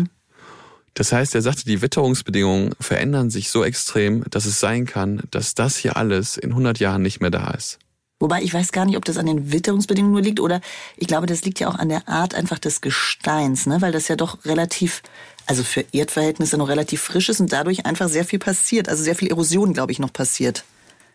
Das 0.95 1.13
heißt, 1.13 1.35
er 1.35 1.43
sagte, 1.43 1.65
die 1.67 1.83
Witterungsbedingungen 1.83 2.73
verändern 2.81 3.29
sich 3.29 3.51
so 3.51 3.63
extrem, 3.65 4.25
dass 4.31 4.47
es 4.47 4.61
sein 4.61 4.87
kann, 4.87 5.23
dass 5.31 5.55
das 5.55 5.77
hier 5.77 5.97
alles 5.99 6.39
in 6.39 6.51
100 6.51 6.79
Jahren 6.79 7.03
nicht 7.03 7.21
mehr 7.21 7.31
da 7.31 7.51
ist. 7.51 7.79
Wobei 8.19 8.43
ich 8.43 8.55
weiß 8.55 8.73
gar 8.73 8.87
nicht, 8.87 8.97
ob 8.97 9.05
das 9.05 9.19
an 9.19 9.27
den 9.27 9.53
Witterungsbedingungen 9.53 10.15
nur 10.15 10.23
liegt 10.23 10.41
oder 10.41 10.61
ich 10.97 11.07
glaube, 11.07 11.27
das 11.27 11.43
liegt 11.45 11.61
ja 11.61 11.69
auch 11.69 11.75
an 11.75 11.91
der 11.91 12.09
Art 12.09 12.35
einfach 12.35 12.59
des 12.59 12.81
Gesteins, 12.81 13.67
ne? 13.67 13.83
weil 13.83 13.93
das 13.93 14.09
ja 14.09 14.17
doch 14.17 14.45
relativ, 14.47 15.03
also 15.47 15.63
für 15.63 15.85
Erdverhältnisse 15.93 16.57
noch 16.57 16.69
relativ 16.69 17.03
frisch 17.03 17.29
ist 17.29 17.41
und 17.41 17.53
dadurch 17.53 17.85
einfach 17.85 18.09
sehr 18.09 18.25
viel 18.25 18.39
passiert, 18.39 18.89
also 18.89 19.05
sehr 19.05 19.17
viel 19.17 19.29
Erosion, 19.29 19.75
glaube 19.75 19.93
ich, 19.93 19.99
noch 19.99 20.13
passiert. 20.13 20.65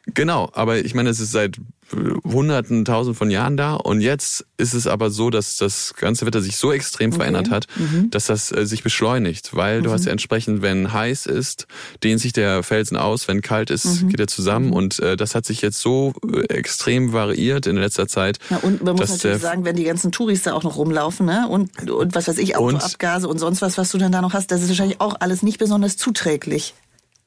Genau, 0.07 0.49
aber 0.53 0.79
ich 0.83 0.93
meine, 0.95 1.09
es 1.09 1.19
ist 1.19 1.31
seit 1.31 1.57
äh, 1.57 1.95
Hunderten, 2.23 2.85
Tausenden 2.85 3.15
von 3.15 3.29
Jahren 3.29 3.55
da 3.55 3.75
und 3.75 4.01
jetzt 4.01 4.45
ist 4.57 4.73
es 4.73 4.87
aber 4.87 5.11
so, 5.11 5.29
dass 5.29 5.57
das 5.57 5.93
ganze 5.95 6.25
Wetter 6.25 6.41
sich 6.41 6.57
so 6.57 6.71
extrem 6.71 7.11
verändert 7.13 7.51
hat, 7.51 7.67
dass 8.09 8.25
das 8.25 8.51
äh, 8.51 8.65
sich 8.65 8.81
beschleunigt, 8.83 9.55
weil 9.55 9.81
du 9.83 9.91
hast 9.91 10.05
ja 10.05 10.11
entsprechend, 10.11 10.61
wenn 10.63 10.91
heiß 10.91 11.27
ist, 11.27 11.67
dehnt 12.03 12.19
sich 12.19 12.33
der 12.33 12.63
Felsen 12.63 12.97
aus, 12.97 13.27
wenn 13.27 13.41
kalt 13.41 13.69
ist, 13.69 14.07
geht 14.07 14.19
er 14.19 14.27
zusammen 14.27 14.73
und 14.73 14.99
äh, 14.99 15.15
das 15.15 15.35
hat 15.35 15.45
sich 15.45 15.61
jetzt 15.61 15.79
so 15.79 16.13
äh, 16.33 16.41
extrem 16.53 17.13
variiert 17.13 17.67
in 17.67 17.75
letzter 17.77 18.07
Zeit. 18.07 18.39
Ja, 18.49 18.57
und 18.57 18.83
man 18.83 18.95
muss 18.95 19.09
natürlich 19.09 19.41
sagen, 19.41 19.65
wenn 19.65 19.75
die 19.75 19.83
ganzen 19.83 20.11
Touris 20.11 20.41
da 20.43 20.53
auch 20.53 20.63
noch 20.63 20.77
rumlaufen, 20.77 21.25
ne? 21.27 21.47
Und, 21.47 21.91
und 21.91 22.15
was 22.15 22.27
weiß 22.27 22.39
ich, 22.39 22.57
Und- 22.57 22.75
Autoabgase 22.75 23.27
und 23.27 23.37
sonst 23.37 23.61
was, 23.61 23.77
was 23.77 23.91
du 23.91 23.97
dann 23.99 24.11
da 24.11 24.21
noch 24.21 24.33
hast, 24.33 24.51
das 24.51 24.63
ist 24.63 24.69
wahrscheinlich 24.69 24.99
auch 24.99 25.15
alles 25.19 25.43
nicht 25.43 25.59
besonders 25.59 25.95
zuträglich. 25.97 26.73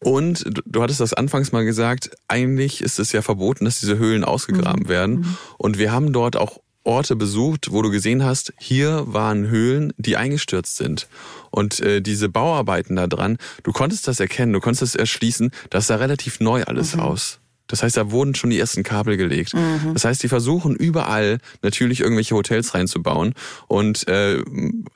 Und 0.05 0.45
du- 0.47 0.63
du 0.67 0.83
hattest 0.83 1.01
das 1.01 1.15
anfangs 1.15 1.53
mal 1.53 1.65
gesagt, 1.65 2.11
eigentlich 2.29 2.81
ist 2.83 2.99
es 2.99 3.13
ja 3.13 3.23
verboten, 3.23 3.65
dass 3.65 3.81
diese 3.81 3.99
Höhlen 3.99 4.23
ausgegraben 4.25 4.89
werden. 4.89 5.37
Und 5.59 5.79
wir 5.79 5.93
haben 5.93 6.13
dort 6.13 6.37
auch 6.37 6.61
Orte 6.87 7.17
besucht, 7.17 7.73
wo 7.73 7.81
du 7.81 7.91
gesehen 7.91 8.23
hast, 8.23 8.53
hier 8.59 9.05
waren 9.07 9.49
Höhlen, 9.49 9.95
die 9.97 10.19
eingestürzt 10.19 10.77
sind. 10.77 11.09
Und 11.51 11.81
äh, 11.81 12.03
diese 12.03 12.29
Bauarbeiten 12.29 12.97
da 12.97 13.07
dran, 13.07 13.39
du 13.63 13.73
konntest 13.73 14.07
das 14.07 14.21
erkennen, 14.21 14.53
du 14.53 14.61
konntest 14.61 14.83
das 14.83 14.95
erschließen, 14.95 15.51
das 15.71 15.87
sah 15.87 15.97
relativ 15.97 16.41
neu 16.41 16.63
alles 16.65 16.99
aus. 16.99 17.41
Das 17.67 17.83
heißt, 17.83 17.97
da 17.97 18.11
wurden 18.11 18.35
schon 18.35 18.51
die 18.51 18.59
ersten 18.59 18.83
Kabel 18.83 19.17
gelegt. 19.17 19.53
Das 19.95 20.05
heißt, 20.05 20.23
die 20.23 20.29
versuchen 20.29 20.75
überall 20.77 21.39
natürlich 21.63 22.01
irgendwelche 22.01 22.35
Hotels 22.35 22.75
reinzubauen 22.75 23.35
und 23.69 24.07
äh, 24.07 24.43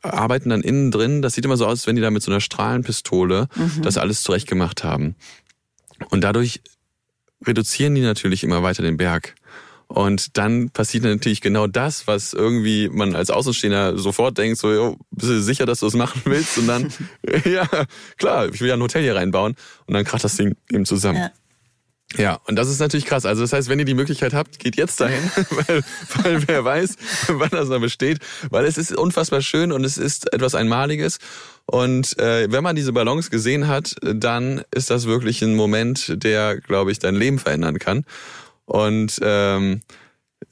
arbeiten 0.03 0.51
dann 0.51 0.61
innen 0.61 0.91
drin. 0.91 1.23
Das 1.23 1.35
sieht 1.35 1.45
immer 1.45 1.57
so 1.57 1.65
aus, 1.65 1.81
als 1.81 1.87
wenn 1.87 1.97
die 1.97 2.03
da 2.03 2.11
mit 2.11 2.23
so 2.23 2.31
einer 2.31 2.41
Strahlenpistole 2.41 3.49
das 3.83 3.97
alles 3.97 4.23
zurechtgemacht 4.23 4.85
haben. 4.85 5.15
Und 6.11 6.23
dadurch 6.23 6.61
reduzieren 7.47 7.95
die 7.95 8.03
natürlich 8.03 8.45
immer 8.45 8.63
weiter 8.63 8.83
den 8.83 8.97
Berg. 8.97 9.35
Und 9.87 10.37
dann 10.37 10.69
passiert 10.69 11.05
natürlich 11.05 11.41
genau 11.41 11.67
das, 11.67 12.07
was 12.07 12.35
irgendwie 12.35 12.91
man 12.91 13.17
als 13.17 13.31
Außenstehender 13.31 13.97
sofort 13.97 14.37
denkt, 14.37 14.59
so, 14.59 14.71
jo, 14.71 14.97
bist 15.11 15.31
du 15.31 15.41
sicher, 15.41 15.65
dass 15.65 15.81
du 15.81 15.87
das 15.87 15.95
machen 15.95 16.21
willst? 16.27 16.59
Und 16.59 16.67
dann, 16.67 16.93
ja, 17.45 17.67
klar, 18.19 18.49
ich 18.53 18.61
will 18.61 18.69
ja 18.69 18.75
ein 18.75 18.83
Hotel 18.83 19.03
hier 19.03 19.17
reinbauen. 19.17 19.55
Und 19.87 19.95
dann 19.95 20.05
kracht 20.05 20.25
das 20.25 20.37
Ding 20.37 20.57
eben 20.71 20.85
zusammen. 20.85 21.19
Ja. 21.19 21.31
Ja, 22.17 22.41
und 22.47 22.57
das 22.57 22.71
ist 22.71 22.79
natürlich 22.81 23.05
krass. 23.05 23.27
Also 23.27 23.43
das 23.43 23.53
heißt, 23.53 23.69
wenn 23.69 23.79
ihr 23.79 23.85
die 23.85 23.95
Möglichkeit 23.95 24.33
habt, 24.33 24.59
geht 24.59 24.77
jetzt 24.77 25.01
dahin, 25.01 25.31
weil, 25.51 25.83
weil 26.23 26.49
wer 26.49 26.65
weiß, 26.65 26.97
wann 27.29 27.51
das 27.51 27.69
noch 27.69 27.81
besteht. 27.81 28.19
Weil 28.51 28.65
es 28.65 28.79
ist 28.79 28.97
unfassbar 28.97 29.43
schön 29.43 29.73
und 29.73 29.85
es 29.85 29.99
ist 29.99 30.33
etwas 30.33 30.55
Einmaliges. 30.55 31.19
Und 31.67 32.19
äh, 32.19 32.51
wenn 32.51 32.65
man 32.65 32.77
diese 32.77 32.95
Ballons 32.95 33.31
gesehen 33.31 33.69
hat, 33.69 33.95
dann 34.01 34.63
ist 34.75 34.89
das 34.89 35.07
wirklich 35.07 35.43
ein 35.43 35.55
Moment, 35.55 36.23
der, 36.23 36.59
glaube 36.59 36.93
ich, 36.93 36.99
dein 36.99 37.15
Leben 37.15 37.39
verändern 37.39 37.79
kann. 37.79 38.05
Und 38.65 39.19
ähm, 39.23 39.83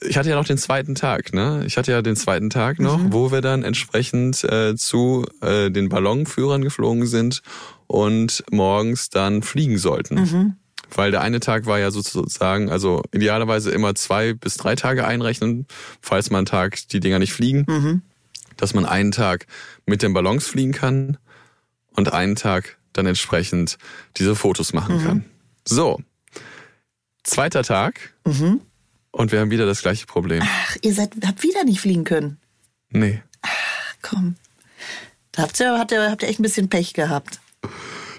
ich 0.03 0.19
hatte 0.19 0.29
ja 0.29 0.37
noch 0.37 0.47
den 0.47 0.59
zweiten 0.59 0.95
Tag, 0.95 1.33
ne? 1.33 1.63
Ich 1.67 1.79
hatte 1.79 1.93
ja 1.93 2.03
den 2.03 2.17
zweiten 2.17 2.51
Tag 2.51 2.81
noch, 2.81 2.99
wo 3.13 3.33
wir 3.33 3.41
dann 3.41 3.63
entsprechend 3.63 4.45
äh, 4.45 4.75
zu 4.77 5.25
äh, 5.41 5.71
den 5.71 5.89
Ballonführern 5.89 6.61
geflogen 6.61 7.07
sind 7.07 7.41
und 7.87 8.45
morgens 8.51 9.09
dann 9.09 9.43
fliegen 9.43 9.79
sollten. 9.79 10.19
Weil 10.95 11.11
der 11.11 11.21
eine 11.21 11.41
Tag 11.41 11.67
war 11.67 11.79
ja 11.79 11.91
sozusagen, 11.91 12.71
also 12.71 13.03
idealerweise 13.13 13.71
immer 13.71 13.95
zwei 13.95 14.33
bis 14.35 14.55
drei 14.57 14.77
Tage 14.77 15.07
einrechnen, 15.07 15.67
falls 16.01 16.31
man 16.31 16.39
einen 16.39 16.47
Tag 16.47 16.89
die 16.89 17.01
Dinger 17.01 17.19
nicht 17.19 17.33
fliegen, 17.33 18.03
dass 18.57 18.73
man 18.73 18.87
einen 18.87 19.13
Tag 19.13 19.47
mit 19.85 20.03
den 20.03 20.13
Ballons 20.13 20.47
fliegen 20.47 20.73
kann 20.73 21.19
und 21.91 22.13
einen 22.13 22.37
Tag 22.37 22.79
dann 22.93 23.07
entsprechend 23.07 23.79
diese 24.17 24.37
Fotos 24.37 24.73
machen 24.73 25.03
kann. 25.03 25.25
So, 25.65 26.01
zweiter 27.25 27.63
Tag 27.65 28.15
und 29.11 29.33
wir 29.33 29.41
haben 29.41 29.51
wieder 29.51 29.67
das 29.67 29.83
gleiche 29.83 30.07
Problem. 30.07 30.43
Ach, 30.45 30.77
ihr 30.83 30.95
seid, 30.95 31.11
habt 31.27 31.43
wieder 31.43 31.65
nicht 31.65 31.81
fliegen 31.81 32.05
können. 32.05 32.39
Nee. 32.91 33.23
Komm. 34.03 34.37
Da 35.33 35.43
habt 35.43 35.59
ihr, 35.61 35.79
habt 35.79 35.93
ihr, 35.93 36.11
habt 36.11 36.23
ihr 36.23 36.29
echt 36.29 36.39
ein 36.39 36.45
bisschen 36.45 36.69
Pech 36.69 36.95
gehabt. 36.95 37.41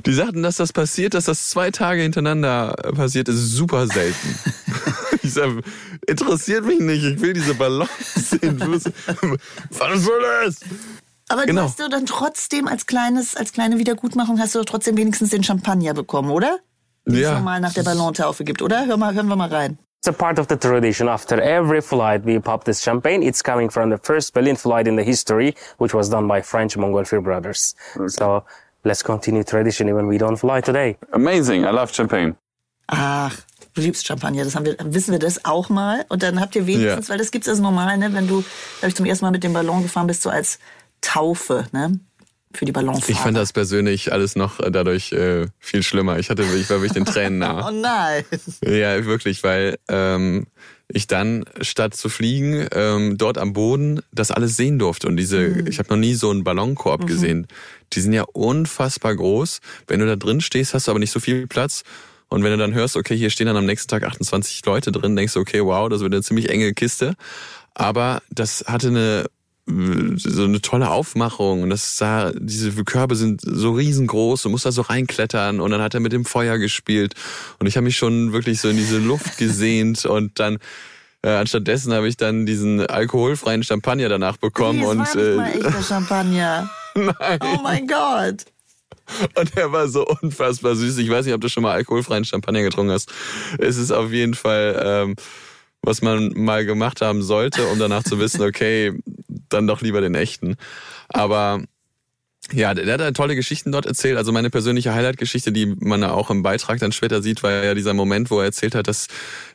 Die 0.06 0.14
sagten, 0.14 0.44
dass 0.44 0.58
das 0.58 0.72
passiert, 0.74 1.14
dass 1.14 1.26
das 1.26 1.50
zwei 1.50 1.72
Tage 1.72 2.02
hintereinander 2.02 2.74
passiert, 2.96 3.28
ist 3.30 3.52
super 3.52 3.88
selten. 3.88 4.40
ich 5.24 5.34
sag, 5.34 5.50
interessiert 6.08 6.66
mich 6.66 6.80
nicht, 6.80 7.04
ich 7.04 7.20
will 7.22 7.34
diese 7.34 7.54
Ballons 7.56 7.90
sehen. 8.16 8.60
Was 8.60 10.02
soll 10.04 10.22
das? 10.44 10.60
Aber 11.30 11.46
Genau. 11.46 11.62
du 11.64 11.68
hast 11.68 11.80
du 11.80 11.90
dann 11.90 12.06
trotzdem 12.06 12.68
als 12.68 12.86
kleines, 12.86 13.36
als 13.36 13.52
kleine 13.52 13.78
Wiedergutmachung 13.80 14.40
hast 14.40 14.56
du 14.56 14.64
trotzdem 14.64 14.96
wenigstens 14.98 15.30
den 15.32 15.44
Champagner 15.44 15.94
bekommen, 15.94 16.30
oder? 16.32 16.60
Den 17.06 17.16
es 17.16 17.22
Ja. 17.22 17.34
normal 17.34 17.60
nach 17.60 17.74
der 17.74 17.84
Ballontaufe 17.84 18.44
gibt, 18.44 18.62
oder? 18.62 18.86
Hör 18.86 18.98
mal, 18.98 19.14
hören 19.14 19.28
wir 19.28 19.36
mal 19.36 19.50
rein. 19.50 19.78
It's 20.00 20.08
a 20.08 20.12
part 20.12 20.38
of 20.40 20.46
the 20.48 20.56
tradition. 20.56 21.10
After 21.10 21.42
every 21.42 21.82
flight, 21.82 22.24
we 22.26 22.40
pop 22.40 22.64
this 22.66 22.82
champagne. 22.84 23.24
It's 23.26 23.44
coming 23.44 23.70
from 23.72 23.90
the 23.92 23.98
first 24.02 24.34
balloon 24.34 24.56
flight 24.56 24.88
in 24.88 24.96
the 24.96 25.04
history, 25.04 25.56
which 25.80 25.94
was 25.94 26.10
done 26.10 26.28
by 26.28 26.42
French 26.42 26.78
Montgolfier 26.78 27.22
brothers. 27.22 27.74
So 28.08 28.44
let's 28.84 29.04
continue 29.04 29.44
tradition 29.44 29.88
even 29.90 30.10
we 30.10 30.18
don't 30.18 30.38
fly 30.38 30.62
today. 30.62 30.98
Amazing. 31.12 31.64
I 31.64 31.72
love 31.72 31.94
champagne. 31.94 32.36
Ach, 32.88 33.36
du 33.74 33.82
liebst 33.82 34.08
Champagner, 34.08 34.46
das 34.46 34.56
haben 34.56 34.66
wir, 34.66 34.78
wissen 34.86 35.12
wir 35.12 35.20
das 35.20 35.44
auch 35.44 35.68
mal. 35.70 36.06
Und 36.10 36.24
dann 36.24 36.40
habt 36.40 36.56
ihr 36.56 36.66
wenigstens, 36.68 37.08
Ja. 37.08 37.12
weil 37.12 37.18
das 37.18 37.32
gibt's 37.32 37.50
also 37.50 37.62
normal, 37.62 37.98
ne, 37.98 38.14
wenn 38.14 38.28
du, 38.28 38.44
glaube 38.80 38.88
ich, 38.90 38.96
zum 38.96 39.06
ersten 39.06 39.26
Mal 39.26 39.32
mit 39.32 39.44
dem 39.44 39.52
Ballon 39.54 39.84
gefahren 39.84 40.08
bist, 40.08 40.22
so 40.22 40.30
als 40.30 40.60
Taufe, 41.02 41.66
ne? 41.74 42.00
Für 42.54 42.64
die 42.64 42.72
Ballonfahrt. 42.72 43.10
Ich 43.10 43.20
fand 43.20 43.36
das 43.36 43.52
persönlich 43.52 44.14
alles 44.14 44.38
noch 44.38 44.62
äh, 44.62 44.72
dadurch 44.72 45.12
äh, 45.12 45.48
viel 45.60 45.84
schlimmer. 45.84 46.18
Ich 46.18 46.30
hatte, 46.30 46.44
ich 46.44 46.70
war 46.70 46.78
wirklich 46.78 46.94
den 46.94 47.04
Tränen 47.06 47.40
nah. 47.40 47.68
Oh 47.68 47.72
nein. 47.72 48.24
Ja, 48.64 49.06
wirklich, 49.06 49.44
weil 49.44 49.78
ähm, 49.90 50.48
ich 50.88 51.08
dann 51.08 51.44
statt 51.60 51.94
zu 51.94 52.08
fliegen 52.08 52.66
ähm, 52.72 53.18
dort 53.18 53.38
am 53.38 53.52
Boden 53.52 54.02
das 54.14 54.32
alles 54.32 54.56
sehen 54.56 54.80
durfte 54.80 55.08
und 55.08 55.18
diese, 55.18 55.46
ich 55.68 55.78
habe 55.78 55.90
noch 55.90 55.98
nie 55.98 56.14
so 56.14 56.32
einen 56.32 56.46
Ballonkorb 56.46 57.06
gesehen. 57.06 57.48
Die 57.94 58.02
sind 58.02 58.14
ja 58.14 58.24
unfassbar 58.24 59.16
groß. 59.16 59.60
Wenn 59.88 60.00
du 60.00 60.06
da 60.06 60.16
drin 60.16 60.42
stehst, 60.42 60.74
hast 60.74 60.88
du 60.88 60.92
aber 60.92 61.00
nicht 61.00 61.12
so 61.12 61.20
viel 61.20 61.48
Platz. 61.48 61.84
Und 62.30 62.44
wenn 62.44 62.52
du 62.52 62.58
dann 62.58 62.74
hörst, 62.74 62.98
okay, 62.98 63.16
hier 63.16 63.30
stehen 63.30 63.48
dann 63.48 63.58
am 63.58 63.66
nächsten 63.66 63.88
Tag 63.88 64.04
28 64.04 64.66
Leute 64.66 64.92
drin, 64.92 65.16
denkst 65.16 65.34
du, 65.34 65.40
okay, 65.40 65.64
wow, 65.64 65.88
das 65.88 66.02
wird 66.02 66.14
eine 66.14 66.24
ziemlich 66.24 66.50
enge 66.50 66.74
Kiste. 66.74 67.14
Aber 67.74 68.22
das 68.30 68.66
hatte 68.68 68.88
eine 68.88 69.26
so 70.16 70.46
eine 70.46 70.62
tolle 70.62 70.90
Aufmachung 70.90 71.62
und 71.64 71.70
das 71.70 71.98
sah, 71.98 72.32
diese 72.34 72.72
Körbe 72.86 73.18
sind 73.18 73.42
so 73.44 73.74
riesengroß, 73.74 74.44
du 74.44 74.50
musst 74.50 74.66
da 74.66 74.72
so 74.72 74.82
reinklettern 74.82 75.60
und 75.60 75.72
dann 75.72 75.82
hat 75.82 75.94
er 75.94 76.00
mit 76.00 76.14
dem 76.14 76.24
Feuer 76.24 76.58
gespielt 76.58 77.16
und 77.60 77.68
ich 77.68 77.76
habe 77.76 77.84
mich 77.84 77.98
schon 77.98 78.32
wirklich 78.32 78.62
so 78.62 78.70
in 78.70 78.78
diese 78.78 78.98
Luft 78.98 79.38
gesehnt 79.38 80.06
und 80.06 80.40
dann 80.40 80.60
äh, 81.22 81.32
anstattdessen 81.32 81.92
habe 81.92 82.08
ich 82.08 82.16
dann 82.16 82.46
diesen 82.46 82.86
alkoholfreien 82.86 83.62
Champagner 83.64 84.08
danach 84.08 84.38
bekommen 84.38 84.80
Nee, 84.80 84.86
und 84.86 85.00
war 85.00 85.16
nicht 85.16 85.16
äh, 85.16 85.36
mal 85.36 85.52
echter 85.52 85.84
Champagner. 85.84 86.70
Nein. 86.98 87.40
Oh 87.42 87.62
mein 87.62 87.88
Gott. 87.88 88.46
Und 89.36 89.56
der 89.56 89.72
war 89.72 89.88
so 89.88 90.06
unfassbar 90.22 90.76
süß. 90.76 90.98
Ich 90.98 91.10
weiß 91.10 91.26
nicht, 91.26 91.34
ob 91.34 91.42
du 91.42 91.50
schon 91.50 91.64
mal 91.64 91.74
alkoholfreien 91.74 92.26
Champagner 92.26 92.62
getrunken 92.62 92.92
hast. 92.92 93.12
Es 93.58 93.78
ist 93.78 93.92
auf 93.92 94.12
jeden 94.12 94.34
Fall, 94.34 94.82
ähm, 94.84 95.16
was 95.82 96.02
man 96.02 96.34
mal 96.36 96.66
gemacht 96.66 97.02
haben 97.02 97.24
sollte, 97.24 97.68
um 97.68 97.80
danach 97.80 98.04
zu 98.04 98.20
wissen, 98.20 98.42
okay, 98.42 98.94
dann 99.50 99.68
doch 99.68 99.82
lieber 99.82 100.02
den 100.02 100.16
echten. 100.16 100.58
Aber 101.08 101.62
ja, 102.54 102.74
der, 102.74 102.98
der 102.98 103.08
hat 103.08 103.16
tolle 103.16 103.36
Geschichten 103.36 103.72
dort 103.72 103.86
erzählt. 103.86 104.18
Also 104.18 104.32
meine 104.32 104.50
persönliche 104.50 104.94
Highlight-Geschichte, 104.94 105.52
die 105.52 105.66
man 105.66 106.04
auch 106.04 106.30
im 106.30 106.44
Beitrag 106.44 106.80
dann 106.80 106.92
später 106.92 107.22
sieht, 107.22 107.44
war 107.44 107.52
ja 107.52 107.74
dieser 107.74 107.94
Moment, 107.94 108.32
wo 108.32 108.40
er 108.40 108.46
erzählt 108.46 108.76
hat, 108.76 108.88
dass 108.88 109.08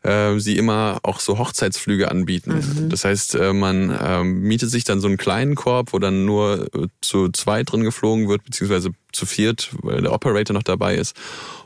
äh, 0.03 0.39
sie 0.39 0.59
immer 0.59 1.01
auch 1.03 1.21
so 1.21 1.39
Hochzeitsflüge 1.39 2.11
anbieten. 2.11 2.89
Das 2.91 3.05
heißt, 3.05 3.35
äh, 3.37 3.53
man 3.53 3.97
ähm, 4.03 4.41
mietet 4.43 4.71
sich 4.71 4.85
dann 4.85 5.01
so 5.01 5.09
einen 5.09 5.17
kleinen 5.17 5.55
Korb, 5.55 5.93
wo 5.93 5.99
dann 5.99 6.25
nur 6.25 6.69
äh, 6.75 6.89
zu 7.01 7.31
zweit 7.31 7.73
drin 7.73 7.85
geflogen 7.85 8.29
wird, 8.29 8.45
beziehungsweise 8.45 8.91
zu 9.13 9.27
viert, 9.27 9.71
weil 9.83 10.03
der 10.03 10.13
Operator 10.13 10.55
noch 10.55 10.63
dabei 10.63 10.97
ist. 10.97 11.17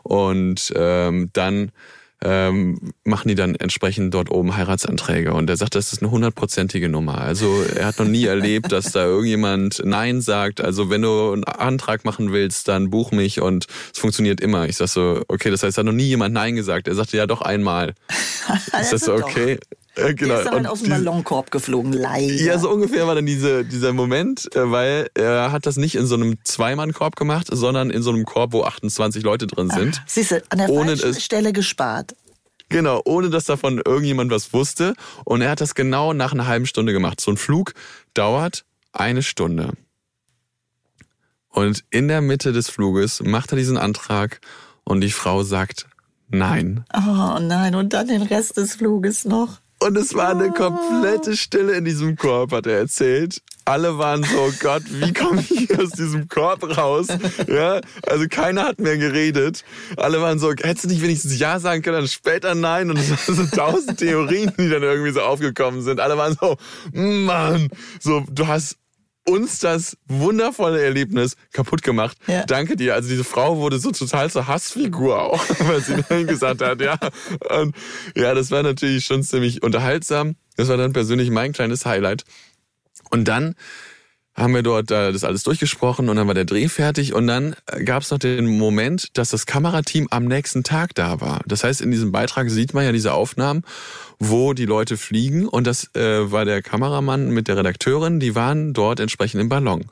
Und 0.02 0.72
ähm, 0.76 1.30
dann 1.32 1.72
ähm, 2.24 2.92
machen 3.04 3.28
die 3.28 3.34
dann 3.34 3.54
entsprechend 3.54 4.14
dort 4.14 4.30
oben 4.30 4.56
Heiratsanträge. 4.56 5.34
Und 5.34 5.50
er 5.50 5.56
sagt, 5.56 5.74
das 5.74 5.92
ist 5.92 6.02
eine 6.02 6.10
hundertprozentige 6.10 6.88
Nummer. 6.88 7.18
Also 7.18 7.62
er 7.62 7.86
hat 7.86 7.98
noch 7.98 8.06
nie 8.06 8.24
erlebt, 8.26 8.72
dass 8.72 8.92
da 8.92 9.04
irgendjemand 9.04 9.82
Nein 9.84 10.20
sagt. 10.20 10.60
Also 10.60 10.88
wenn 10.88 11.02
du 11.02 11.32
einen 11.32 11.44
Antrag 11.44 12.04
machen 12.04 12.32
willst, 12.32 12.68
dann 12.68 12.90
buch 12.90 13.12
mich 13.12 13.40
und 13.40 13.66
es 13.92 13.98
funktioniert 13.98 14.40
immer. 14.40 14.66
Ich 14.66 14.76
sag 14.76 14.88
so, 14.88 15.22
okay, 15.28 15.50
das 15.50 15.62
heißt, 15.62 15.76
hat 15.76 15.84
noch 15.84 15.92
nie 15.92 16.04
jemand 16.04 16.34
Nein 16.34 16.56
gesagt. 16.56 16.88
Er 16.88 16.94
sagte, 16.94 17.16
ja 17.16 17.26
doch 17.26 17.42
einmal. 17.42 17.94
Ist 18.80 18.92
das 18.92 19.02
so, 19.02 19.18
doch. 19.18 19.30
Okay? 19.98 20.10
Äh, 20.10 20.14
Der 20.14 20.38
ist 20.38 20.46
dann 20.46 20.54
Und 20.54 20.66
aus 20.66 20.82
dem 20.82 20.90
Ballonkorb 20.90 21.50
geflogen, 21.50 21.92
leider. 21.92 22.32
ja, 22.34 22.58
so 22.58 22.70
ungefähr 22.70 23.06
war 23.06 23.14
dann 23.14 23.26
diese, 23.26 23.64
dieser 23.64 23.92
Moment, 23.92 24.54
äh, 24.54 24.70
weil 24.70 25.08
er 25.14 25.52
hat 25.52 25.66
das 25.66 25.76
nicht 25.76 25.94
in 25.94 26.06
so 26.06 26.14
einem 26.14 26.36
Zweimann-Korb 26.44 27.16
gemacht, 27.16 27.48
sondern 27.50 27.90
in 27.90 28.02
so 28.02 28.10
einem 28.10 28.24
Korb, 28.24 28.52
wo 28.52 28.64
28 28.64 29.22
Leute 29.22 29.46
drin 29.46 29.70
sind. 29.70 30.02
Siehst 30.06 30.30
du, 30.32 30.42
an 30.50 30.58
der 30.58 30.68
Ohne 30.70 30.96
falschen 30.96 31.20
Stelle 31.20 31.52
gespart. 31.52 32.14
Genau, 32.68 33.00
ohne 33.04 33.30
dass 33.30 33.44
davon 33.44 33.80
irgendjemand 33.84 34.30
was 34.32 34.52
wusste. 34.52 34.94
Und 35.24 35.40
er 35.40 35.50
hat 35.50 35.60
das 35.60 35.74
genau 35.76 36.12
nach 36.12 36.32
einer 36.32 36.46
halben 36.46 36.66
Stunde 36.66 36.92
gemacht. 36.92 37.20
So 37.20 37.30
ein 37.30 37.36
Flug 37.36 37.74
dauert 38.14 38.64
eine 38.92 39.22
Stunde. 39.22 39.72
Und 41.48 41.84
in 41.90 42.08
der 42.08 42.20
Mitte 42.20 42.52
des 42.52 42.68
Fluges 42.68 43.22
macht 43.22 43.52
er 43.52 43.56
diesen 43.56 43.78
Antrag 43.78 44.40
und 44.84 45.00
die 45.00 45.10
Frau 45.10 45.42
sagt 45.42 45.86
nein. 46.28 46.84
Oh 46.94 47.38
nein, 47.40 47.74
und 47.74 47.92
dann 47.92 48.08
den 48.08 48.22
Rest 48.22 48.56
des 48.56 48.74
Fluges 48.74 49.24
noch. 49.24 49.60
Und 49.86 49.96
es 49.96 50.14
war 50.14 50.30
eine 50.30 50.50
komplette 50.50 51.36
Stille 51.36 51.74
in 51.74 51.84
diesem 51.84 52.16
Korb, 52.16 52.50
hat 52.50 52.66
er 52.66 52.78
erzählt. 52.78 53.40
Alle 53.64 53.98
waren 53.98 54.24
so, 54.24 54.36
oh 54.36 54.52
Gott, 54.58 54.82
wie 54.88 55.12
komme 55.12 55.44
ich 55.48 55.78
aus 55.78 55.90
diesem 55.90 56.28
Korb 56.28 56.76
raus? 56.76 57.06
Ja, 57.46 57.80
also 58.04 58.26
keiner 58.28 58.64
hat 58.64 58.80
mehr 58.80 58.98
geredet. 58.98 59.62
Alle 59.96 60.20
waren 60.20 60.40
so, 60.40 60.50
hättest 60.50 60.86
du 60.86 60.88
nicht 60.88 61.02
wenigstens 61.02 61.38
Ja 61.38 61.60
sagen 61.60 61.82
können, 61.82 61.98
dann 61.98 62.08
später 62.08 62.56
Nein? 62.56 62.90
Und 62.90 62.98
es 62.98 63.10
waren 63.10 63.36
so 63.36 63.56
tausend 63.56 63.98
Theorien, 63.98 64.52
die 64.58 64.68
dann 64.68 64.82
irgendwie 64.82 65.12
so 65.12 65.20
aufgekommen 65.20 65.82
sind. 65.82 66.00
Alle 66.00 66.18
waren 66.18 66.36
so, 66.40 66.56
Mann, 66.92 67.68
so, 68.00 68.24
du 68.28 68.48
hast 68.48 68.78
uns 69.28 69.58
das 69.58 69.96
wundervolle 70.06 70.82
Erlebnis 70.82 71.36
kaputt 71.52 71.82
gemacht. 71.82 72.16
Ja. 72.26 72.44
Danke 72.46 72.76
dir. 72.76 72.94
Also 72.94 73.08
diese 73.08 73.24
Frau 73.24 73.58
wurde 73.58 73.78
so 73.78 73.90
total 73.90 74.30
zur 74.30 74.46
Hassfigur 74.46 75.20
auch, 75.20 75.44
weil 75.60 75.80
sie 75.80 76.02
dann 76.08 76.26
gesagt 76.26 76.62
hat, 76.62 76.80
ja. 76.80 76.98
Und 77.60 77.76
ja, 78.14 78.34
das 78.34 78.50
war 78.50 78.62
natürlich 78.62 79.04
schon 79.04 79.22
ziemlich 79.22 79.62
unterhaltsam. 79.62 80.36
Das 80.56 80.68
war 80.68 80.76
dann 80.76 80.92
persönlich 80.92 81.30
mein 81.30 81.52
kleines 81.52 81.84
Highlight. 81.84 82.24
Und 83.10 83.26
dann 83.28 83.54
haben 84.36 84.54
wir 84.54 84.62
dort 84.62 84.90
äh, 84.90 85.12
das 85.12 85.24
alles 85.24 85.42
durchgesprochen 85.42 86.08
und 86.08 86.16
dann 86.16 86.26
war 86.26 86.34
der 86.34 86.44
Dreh 86.44 86.68
fertig 86.68 87.14
und 87.14 87.26
dann 87.26 87.56
gab 87.84 88.02
es 88.02 88.10
noch 88.10 88.18
den 88.18 88.46
Moment, 88.58 89.16
dass 89.16 89.30
das 89.30 89.46
Kamerateam 89.46 90.08
am 90.10 90.26
nächsten 90.26 90.62
Tag 90.62 90.94
da 90.94 91.20
war. 91.20 91.40
Das 91.46 91.64
heißt, 91.64 91.80
in 91.80 91.90
diesem 91.90 92.12
Beitrag 92.12 92.50
sieht 92.50 92.74
man 92.74 92.84
ja 92.84 92.92
diese 92.92 93.14
Aufnahmen, 93.14 93.62
wo 94.18 94.52
die 94.52 94.66
Leute 94.66 94.96
fliegen 94.96 95.48
und 95.48 95.66
das 95.66 95.94
äh, 95.94 96.30
war 96.30 96.44
der 96.44 96.62
Kameramann 96.62 97.30
mit 97.30 97.48
der 97.48 97.56
Redakteurin, 97.56 98.20
die 98.20 98.34
waren 98.34 98.74
dort 98.74 99.00
entsprechend 99.00 99.40
im 99.40 99.48
Ballon. 99.48 99.86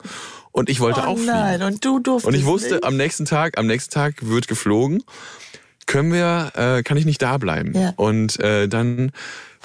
Und 0.51 0.69
ich 0.69 0.79
wollte 0.79 1.01
oh 1.01 1.09
auch 1.09 1.17
fliegen. 1.17 1.33
nein, 1.33 1.61
und 1.63 1.83
du 1.83 1.99
durftest 1.99 2.27
Und 2.27 2.33
ich 2.33 2.45
wusste, 2.45 2.75
nicht. 2.75 2.85
am 2.85 2.95
nächsten 2.95 3.25
Tag, 3.25 3.57
am 3.57 3.67
nächsten 3.67 3.93
Tag 3.93 4.15
wird 4.21 4.47
geflogen. 4.47 5.03
Können 5.85 6.13
wir, 6.13 6.51
äh, 6.55 6.81
kann 6.81 6.97
ich 6.97 7.05
nicht 7.05 7.21
da 7.21 7.37
bleiben? 7.37 7.73
Ja. 7.75 7.93
Und 7.97 8.39
äh, 8.39 8.67
dann 8.67 9.11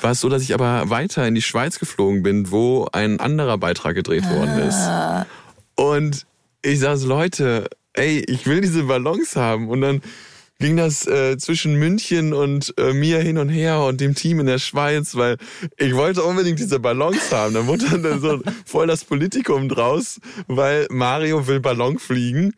war 0.02 0.12
es 0.12 0.20
so, 0.20 0.28
dass 0.28 0.42
ich 0.42 0.54
aber 0.54 0.90
weiter 0.90 1.26
in 1.26 1.34
die 1.34 1.42
Schweiz 1.42 1.78
geflogen 1.78 2.22
bin, 2.22 2.50
wo 2.50 2.88
ein 2.92 3.20
anderer 3.20 3.58
Beitrag 3.58 3.94
gedreht 3.94 4.24
worden 4.28 4.58
ist. 4.58 4.76
Ah. 4.76 5.26
Und 5.74 6.26
ich 6.62 6.80
so, 6.80 7.06
Leute, 7.06 7.68
ey, 7.94 8.20
ich 8.26 8.46
will 8.46 8.60
diese 8.60 8.84
Ballons 8.84 9.36
haben. 9.36 9.68
Und 9.68 9.80
dann 9.80 10.02
ging 10.58 10.76
das 10.76 11.06
äh, 11.06 11.38
zwischen 11.38 11.74
München 11.76 12.34
und 12.34 12.74
äh, 12.78 12.92
mir 12.92 13.18
hin 13.20 13.38
und 13.38 13.48
her 13.48 13.80
und 13.80 14.00
dem 14.00 14.14
Team 14.14 14.40
in 14.40 14.46
der 14.46 14.58
Schweiz, 14.58 15.16
weil 15.16 15.38
ich 15.78 15.94
wollte 15.96 16.22
unbedingt 16.22 16.58
diese 16.58 16.78
Ballons 16.78 17.32
haben. 17.32 17.54
Da 17.54 17.66
wurde 17.66 17.98
dann 17.98 18.20
so 18.20 18.40
voll 18.66 18.86
das 18.86 19.04
Politikum 19.04 19.68
draus, 19.68 20.20
weil 20.46 20.86
Mario 20.90 21.46
will 21.46 21.60
Ballon 21.60 21.98
fliegen, 21.98 22.52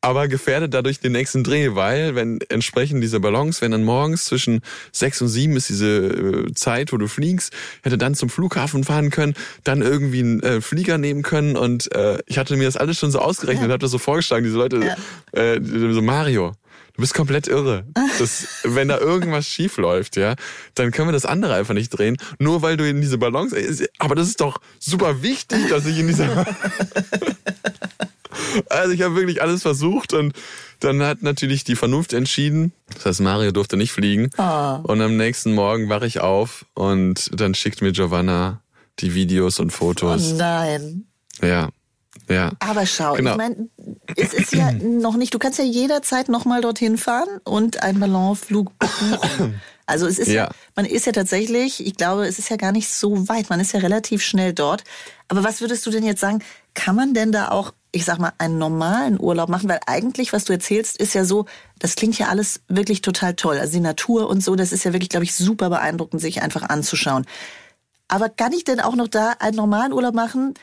aber 0.00 0.28
gefährdet 0.28 0.72
dadurch 0.72 1.00
den 1.00 1.12
nächsten 1.12 1.44
Dreh, 1.44 1.74
weil 1.74 2.14
wenn 2.14 2.40
entsprechend 2.48 3.02
diese 3.02 3.20
Ballons, 3.20 3.60
wenn 3.60 3.72
dann 3.72 3.84
morgens 3.84 4.24
zwischen 4.24 4.60
sechs 4.92 5.20
und 5.20 5.28
sieben 5.28 5.56
ist 5.56 5.68
diese 5.68 6.46
äh, 6.46 6.52
Zeit, 6.54 6.92
wo 6.92 6.96
du 6.96 7.06
fliegst, 7.06 7.52
hätte 7.82 7.98
dann 7.98 8.14
zum 8.14 8.30
Flughafen 8.30 8.84
fahren 8.84 9.10
können, 9.10 9.34
dann 9.64 9.82
irgendwie 9.82 10.20
einen 10.20 10.42
äh, 10.42 10.60
Flieger 10.60 10.98
nehmen 10.98 11.22
können 11.22 11.56
und 11.56 11.94
äh, 11.94 12.18
ich 12.26 12.38
hatte 12.38 12.56
mir 12.56 12.64
das 12.64 12.76
alles 12.76 12.98
schon 12.98 13.10
so 13.10 13.18
ausgerechnet 13.18 13.66
und 13.66 13.72
habe 13.72 13.80
das 13.80 13.90
so 13.90 13.98
vorgeschlagen, 13.98 14.44
diese 14.44 14.56
Leute, 14.56 14.96
äh, 15.32 15.60
so 15.62 16.02
Mario, 16.02 16.52
du 16.94 17.00
bist 17.00 17.14
komplett 17.14 17.46
irre. 17.46 17.84
Das, 18.18 18.46
wenn 18.64 18.88
da 18.88 18.98
irgendwas 18.98 19.46
schief 19.48 19.76
läuft, 19.76 20.16
ja, 20.16 20.34
dann 20.74 20.90
können 20.90 21.08
wir 21.08 21.12
das 21.12 21.26
andere 21.26 21.54
einfach 21.54 21.74
nicht 21.74 21.90
drehen, 21.90 22.16
nur 22.38 22.62
weil 22.62 22.76
du 22.76 22.88
in 22.88 23.00
diese 23.00 23.18
Ballons, 23.18 23.54
aber 23.98 24.14
das 24.14 24.28
ist 24.28 24.40
doch 24.40 24.60
super 24.78 25.22
wichtig, 25.22 25.68
dass 25.68 25.86
ich 25.86 25.98
in 25.98 26.06
dieser 26.06 26.46
also 28.68 28.92
ich 28.92 29.02
habe 29.02 29.14
wirklich 29.16 29.42
alles 29.42 29.62
versucht 29.62 30.12
und 30.12 30.32
dann 30.80 31.02
hat 31.02 31.22
natürlich 31.22 31.64
die 31.64 31.76
Vernunft 31.76 32.12
entschieden. 32.12 32.72
Das 32.94 33.04
heißt, 33.06 33.20
Mario 33.20 33.52
durfte 33.52 33.76
nicht 33.76 33.92
fliegen. 33.92 34.30
Und 34.36 35.00
am 35.00 35.16
nächsten 35.16 35.54
Morgen 35.54 35.88
wache 35.88 36.06
ich 36.06 36.20
auf 36.20 36.64
und 36.74 37.30
dann 37.38 37.54
schickt 37.54 37.82
mir 37.82 37.92
Giovanna 37.92 38.60
die 39.00 39.14
Videos 39.14 39.60
und 39.60 39.68
Oh 39.72 39.76
Fotos. 39.76 40.32
nein. 40.32 41.04
Ja, 41.42 41.68
ja. 42.28 42.52
Aber 42.60 42.86
schau, 42.86 43.14
Genau. 43.14 43.32
ich 43.32 43.36
meine, 43.36 43.68
es 44.16 44.34
ist 44.34 44.52
ja 44.52 44.72
noch 44.72 45.16
nicht, 45.16 45.32
du 45.34 45.38
kannst 45.38 45.58
ja 45.58 45.64
jederzeit 45.64 46.28
nochmal 46.28 46.60
dorthin 46.60 46.96
fahren 46.98 47.28
und 47.44 47.82
einen 47.82 48.00
Ballonflug 48.00 48.72
buchen. 48.78 49.60
Also 49.86 50.06
es 50.06 50.18
ist 50.20 50.28
ja. 50.28 50.44
Ja. 50.44 50.50
man 50.76 50.84
ist 50.86 51.06
ja 51.06 51.12
tatsächlich, 51.12 51.84
ich 51.84 51.96
glaube, 51.96 52.26
es 52.26 52.38
ist 52.38 52.48
ja 52.48 52.56
gar 52.56 52.70
nicht 52.72 52.88
so 52.88 53.28
weit, 53.28 53.50
man 53.50 53.58
ist 53.58 53.72
ja 53.72 53.80
relativ 53.80 54.22
schnell 54.22 54.52
dort. 54.52 54.84
Aber 55.28 55.42
was 55.44 55.60
würdest 55.60 55.84
du 55.86 55.90
denn 55.90 56.04
jetzt 56.04 56.20
sagen, 56.20 56.42
kann 56.74 56.94
man 56.94 57.12
denn 57.14 57.32
da 57.32 57.48
auch, 57.48 57.72
ich 57.92 58.04
sag 58.04 58.18
mal, 58.18 58.32
einen 58.38 58.58
normalen 58.58 59.20
Urlaub 59.20 59.48
machen? 59.48 59.68
Weil 59.68 59.80
eigentlich, 59.86 60.32
was 60.32 60.44
du 60.44 60.52
erzählst, 60.52 60.96
ist 60.96 61.14
ja 61.14 61.24
so, 61.24 61.46
das 61.78 61.96
klingt 61.96 62.18
ja 62.18 62.28
alles 62.28 62.60
wirklich 62.68 63.02
total 63.02 63.34
toll. 63.34 63.58
Also 63.58 63.72
die 63.72 63.80
Natur 63.80 64.28
und 64.28 64.42
so, 64.42 64.56
das 64.56 64.72
ist 64.72 64.84
ja 64.84 64.92
wirklich, 64.92 65.08
glaube 65.08 65.24
ich, 65.24 65.34
super 65.34 65.70
beeindruckend, 65.70 66.20
sich 66.20 66.42
einfach 66.42 66.68
anzuschauen. 66.68 67.26
Aber 68.08 68.28
kann 68.28 68.52
ich 68.52 68.64
denn 68.64 68.80
auch 68.80 68.96
noch 68.96 69.08
da 69.08 69.34
einen 69.38 69.56
normalen 69.56 69.92
Urlaub 69.92 70.14
machen, 70.14 70.54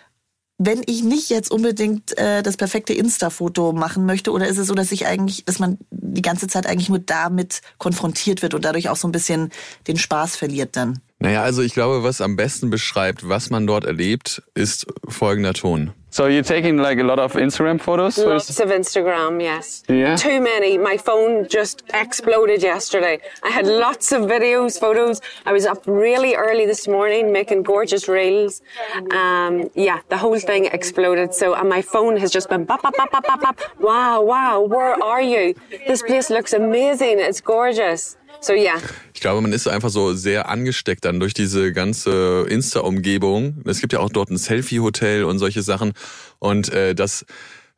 wenn 0.57 0.82
ich 0.86 1.03
nicht 1.03 1.30
jetzt 1.30 1.51
unbedingt 1.51 2.17
äh, 2.17 2.41
das 2.41 2.57
perfekte 2.57 2.93
Insta-Foto 2.93 3.73
machen 3.73 4.05
möchte? 4.05 4.32
Oder 4.32 4.47
ist 4.47 4.57
es 4.57 4.67
so, 4.67 4.73
dass 4.73 4.91
ich 4.91 5.05
eigentlich, 5.05 5.45
dass 5.45 5.59
man 5.59 5.78
die 5.91 6.21
ganze 6.21 6.47
Zeit 6.47 6.65
eigentlich 6.65 6.89
nur 6.89 6.99
damit 6.99 7.61
konfrontiert 7.78 8.41
wird 8.41 8.53
und 8.53 8.65
dadurch 8.65 8.89
auch 8.89 8.95
so 8.95 9.07
ein 9.07 9.11
bisschen 9.11 9.51
den 9.88 9.97
Spaß 9.97 10.36
verliert 10.36 10.75
dann? 10.75 10.99
Naja, 11.19 11.43
also 11.43 11.61
ich 11.61 11.73
glaube, 11.73 12.03
was 12.03 12.21
am 12.21 12.36
besten 12.36 12.69
beschreibt, 12.69 13.28
was 13.28 13.49
man 13.49 13.67
dort 13.67 13.86
erlebt, 13.86 14.43
ist 14.55 14.88
folgender 15.07 15.53
Ton. 15.53 15.93
So 16.18 16.26
you're 16.26 16.41
taking 16.41 16.78
like 16.78 16.97
a 16.97 17.03
lot 17.03 17.20
of 17.20 17.34
Instagram 17.34 17.80
photos? 17.80 18.18
Lots 18.18 18.59
of 18.59 18.70
Instagram, 18.70 19.39
yes. 19.39 19.84
Yeah? 19.88 20.15
Too 20.15 20.41
many. 20.41 20.76
My 20.76 20.97
phone 20.97 21.47
just 21.47 21.84
exploded 21.93 22.63
yesterday. 22.63 23.20
I 23.43 23.49
had 23.49 23.68
lots 23.68 24.11
of 24.11 24.24
videos, 24.24 24.80
photos. 24.80 25.22
I 25.45 25.51
was 25.53 25.68
up 25.68 25.84
really 25.86 26.34
early 26.34 26.65
this 26.65 26.88
morning 26.88 27.32
making 27.32 27.61
gorgeous 27.61 28.07
reels. 28.07 28.63
Um, 29.11 29.70
yeah, 29.76 29.99
the 30.09 30.18
whole 30.18 30.39
thing 30.39 30.65
exploded. 30.65 31.36
So, 31.36 31.53
and 31.53 31.70
my 31.70 31.84
phone 31.84 32.18
has 32.18 32.32
just 32.32 32.49
been 32.49 32.65
bop, 32.65 32.82
bop, 32.82 32.95
bop, 32.97 33.11
bop, 33.11 33.24
bop, 33.28 33.39
bop. 33.39 33.59
Wow, 33.80 34.24
wow, 34.24 34.61
where 34.61 34.95
are 35.03 35.22
you? 35.22 35.53
This 35.86 36.01
place 36.01 36.32
looks 36.32 36.51
amazing. 36.51 37.20
It's 37.20 37.41
gorgeous. 37.41 38.18
So 38.40 38.54
yeah. 38.54 38.80
Ich 39.14 39.22
glaube, 39.22 39.42
man 39.42 39.52
ist 39.52 39.68
einfach 39.68 39.90
so 39.90 40.14
sehr 40.14 40.50
angesteckt 40.50 41.06
dann 41.06 41.20
durch 41.20 41.34
diese 41.34 41.74
ganze 41.74 42.46
Insta-Umgebung. 42.48 43.64
Es 43.66 43.82
gibt 43.82 43.94
ja 43.94 44.00
auch 44.00 44.10
dort 44.10 44.30
ein 44.30 44.38
Selfie-Hotel 44.38 45.24
und 45.24 45.40
solche 45.40 45.62
Sachen. 45.62 45.94
Und 46.40 46.70
äh, 46.70 46.94
das 46.94 47.26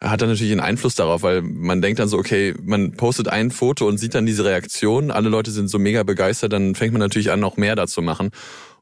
hat 0.01 0.21
dann 0.21 0.29
natürlich 0.29 0.53
einen 0.53 0.61
Einfluss 0.61 0.95
darauf, 0.95 1.23
weil 1.23 1.41
man 1.41 1.81
denkt 1.81 1.99
dann 1.99 2.07
so, 2.07 2.17
okay, 2.17 2.53
man 2.63 2.93
postet 2.93 3.27
ein 3.27 3.51
Foto 3.51 3.85
und 3.85 3.97
sieht 3.97 4.15
dann 4.15 4.25
diese 4.25 4.45
Reaktion, 4.45 5.11
alle 5.11 5.27
Leute 5.27 5.51
sind 5.51 5.67
so 5.67 5.77
mega 5.77 6.03
begeistert, 6.03 6.53
dann 6.53 6.73
fängt 6.75 6.93
man 6.93 7.01
natürlich 7.01 7.31
an, 7.31 7.41
noch 7.41 7.57
mehr 7.57 7.75
dazu 7.75 8.01
machen 8.01 8.29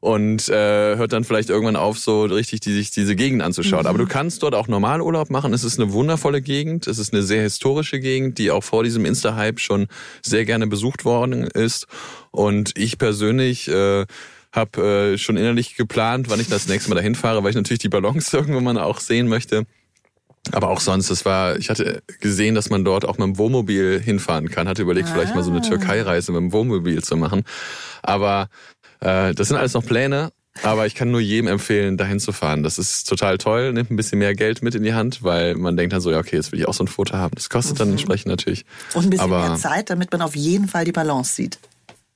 und 0.00 0.48
äh, 0.48 0.96
hört 0.96 1.12
dann 1.12 1.24
vielleicht 1.24 1.50
irgendwann 1.50 1.74
auf, 1.74 1.98
so 1.98 2.24
richtig 2.24 2.60
die, 2.60 2.72
sich 2.72 2.92
diese 2.92 3.16
Gegend 3.16 3.42
anzuschauen. 3.42 3.82
Mhm. 3.82 3.88
Aber 3.88 3.98
du 3.98 4.06
kannst 4.06 4.44
dort 4.44 4.54
auch 4.54 4.68
normal 4.68 5.00
Urlaub 5.00 5.28
machen. 5.30 5.52
Es 5.52 5.64
ist 5.64 5.80
eine 5.80 5.92
wundervolle 5.92 6.40
Gegend, 6.40 6.86
es 6.86 6.98
ist 6.98 7.12
eine 7.12 7.22
sehr 7.22 7.42
historische 7.42 7.98
Gegend, 7.98 8.38
die 8.38 8.52
auch 8.52 8.62
vor 8.62 8.84
diesem 8.84 9.04
Insta-Hype 9.04 9.58
schon 9.58 9.88
sehr 10.22 10.44
gerne 10.44 10.68
besucht 10.68 11.04
worden 11.04 11.44
ist. 11.44 11.86
Und 12.30 12.78
ich 12.78 12.96
persönlich 12.98 13.68
äh, 13.68 14.06
habe 14.52 15.14
äh, 15.14 15.18
schon 15.18 15.36
innerlich 15.36 15.76
geplant, 15.76 16.30
wann 16.30 16.40
ich 16.40 16.48
das 16.48 16.68
nächste 16.68 16.90
Mal 16.90 16.96
dahin 16.96 17.16
fahre, 17.16 17.42
weil 17.42 17.50
ich 17.50 17.56
natürlich 17.56 17.80
die 17.80 17.88
Ballons 17.88 18.32
irgendwann 18.32 18.64
mal 18.64 18.78
auch 18.78 19.00
sehen 19.00 19.26
möchte. 19.26 19.66
Aber 20.52 20.70
auch 20.70 20.80
sonst, 20.80 21.10
es 21.10 21.24
war, 21.24 21.56
ich 21.56 21.70
hatte 21.70 22.02
gesehen, 22.20 22.54
dass 22.54 22.70
man 22.70 22.84
dort 22.84 23.04
auch 23.04 23.18
mit 23.18 23.26
dem 23.26 23.38
Wohnmobil 23.38 24.00
hinfahren 24.00 24.48
kann. 24.48 24.68
Hatte 24.68 24.82
überlegt, 24.82 25.08
ah. 25.08 25.12
vielleicht 25.12 25.34
mal 25.34 25.44
so 25.44 25.50
eine 25.50 25.60
ah. 25.60 25.68
Türkei-Reise 25.68 26.32
mit 26.32 26.40
dem 26.40 26.52
Wohnmobil 26.52 27.02
zu 27.02 27.16
machen. 27.16 27.44
Aber 28.02 28.48
äh, 29.00 29.34
das 29.34 29.48
sind 29.48 29.56
alles 29.56 29.74
noch 29.74 29.84
Pläne. 29.84 30.30
Aber 30.62 30.86
ich 30.86 30.94
kann 30.94 31.10
nur 31.10 31.20
jedem 31.20 31.48
empfehlen, 31.48 31.96
dahin 31.96 32.20
zu 32.20 32.32
fahren. 32.32 32.62
Das 32.62 32.78
ist 32.78 33.08
total 33.08 33.38
toll. 33.38 33.72
Nimmt 33.72 33.90
ein 33.90 33.96
bisschen 33.96 34.18
mehr 34.18 34.34
Geld 34.34 34.62
mit 34.62 34.74
in 34.74 34.82
die 34.82 34.94
Hand, 34.94 35.22
weil 35.22 35.54
man 35.54 35.76
denkt 35.76 35.92
dann 35.92 36.00
so, 36.00 36.10
ja, 36.10 36.18
okay, 36.18 36.36
jetzt 36.36 36.52
will 36.52 36.58
ich 36.58 36.66
auch 36.66 36.74
so 36.74 36.84
ein 36.84 36.88
Foto 36.88 37.14
haben. 37.14 37.34
Das 37.34 37.48
kostet 37.48 37.74
mhm. 37.74 37.78
dann 37.78 37.90
entsprechend 37.90 38.26
natürlich. 38.26 38.64
Und 38.94 39.04
ein 39.04 39.10
bisschen 39.10 39.24
Aber, 39.24 39.48
mehr 39.48 39.56
Zeit, 39.56 39.90
damit 39.90 40.10
man 40.10 40.22
auf 40.22 40.34
jeden 40.34 40.68
Fall 40.68 40.84
die 40.84 40.92
Balance 40.92 41.34
sieht. 41.34 41.58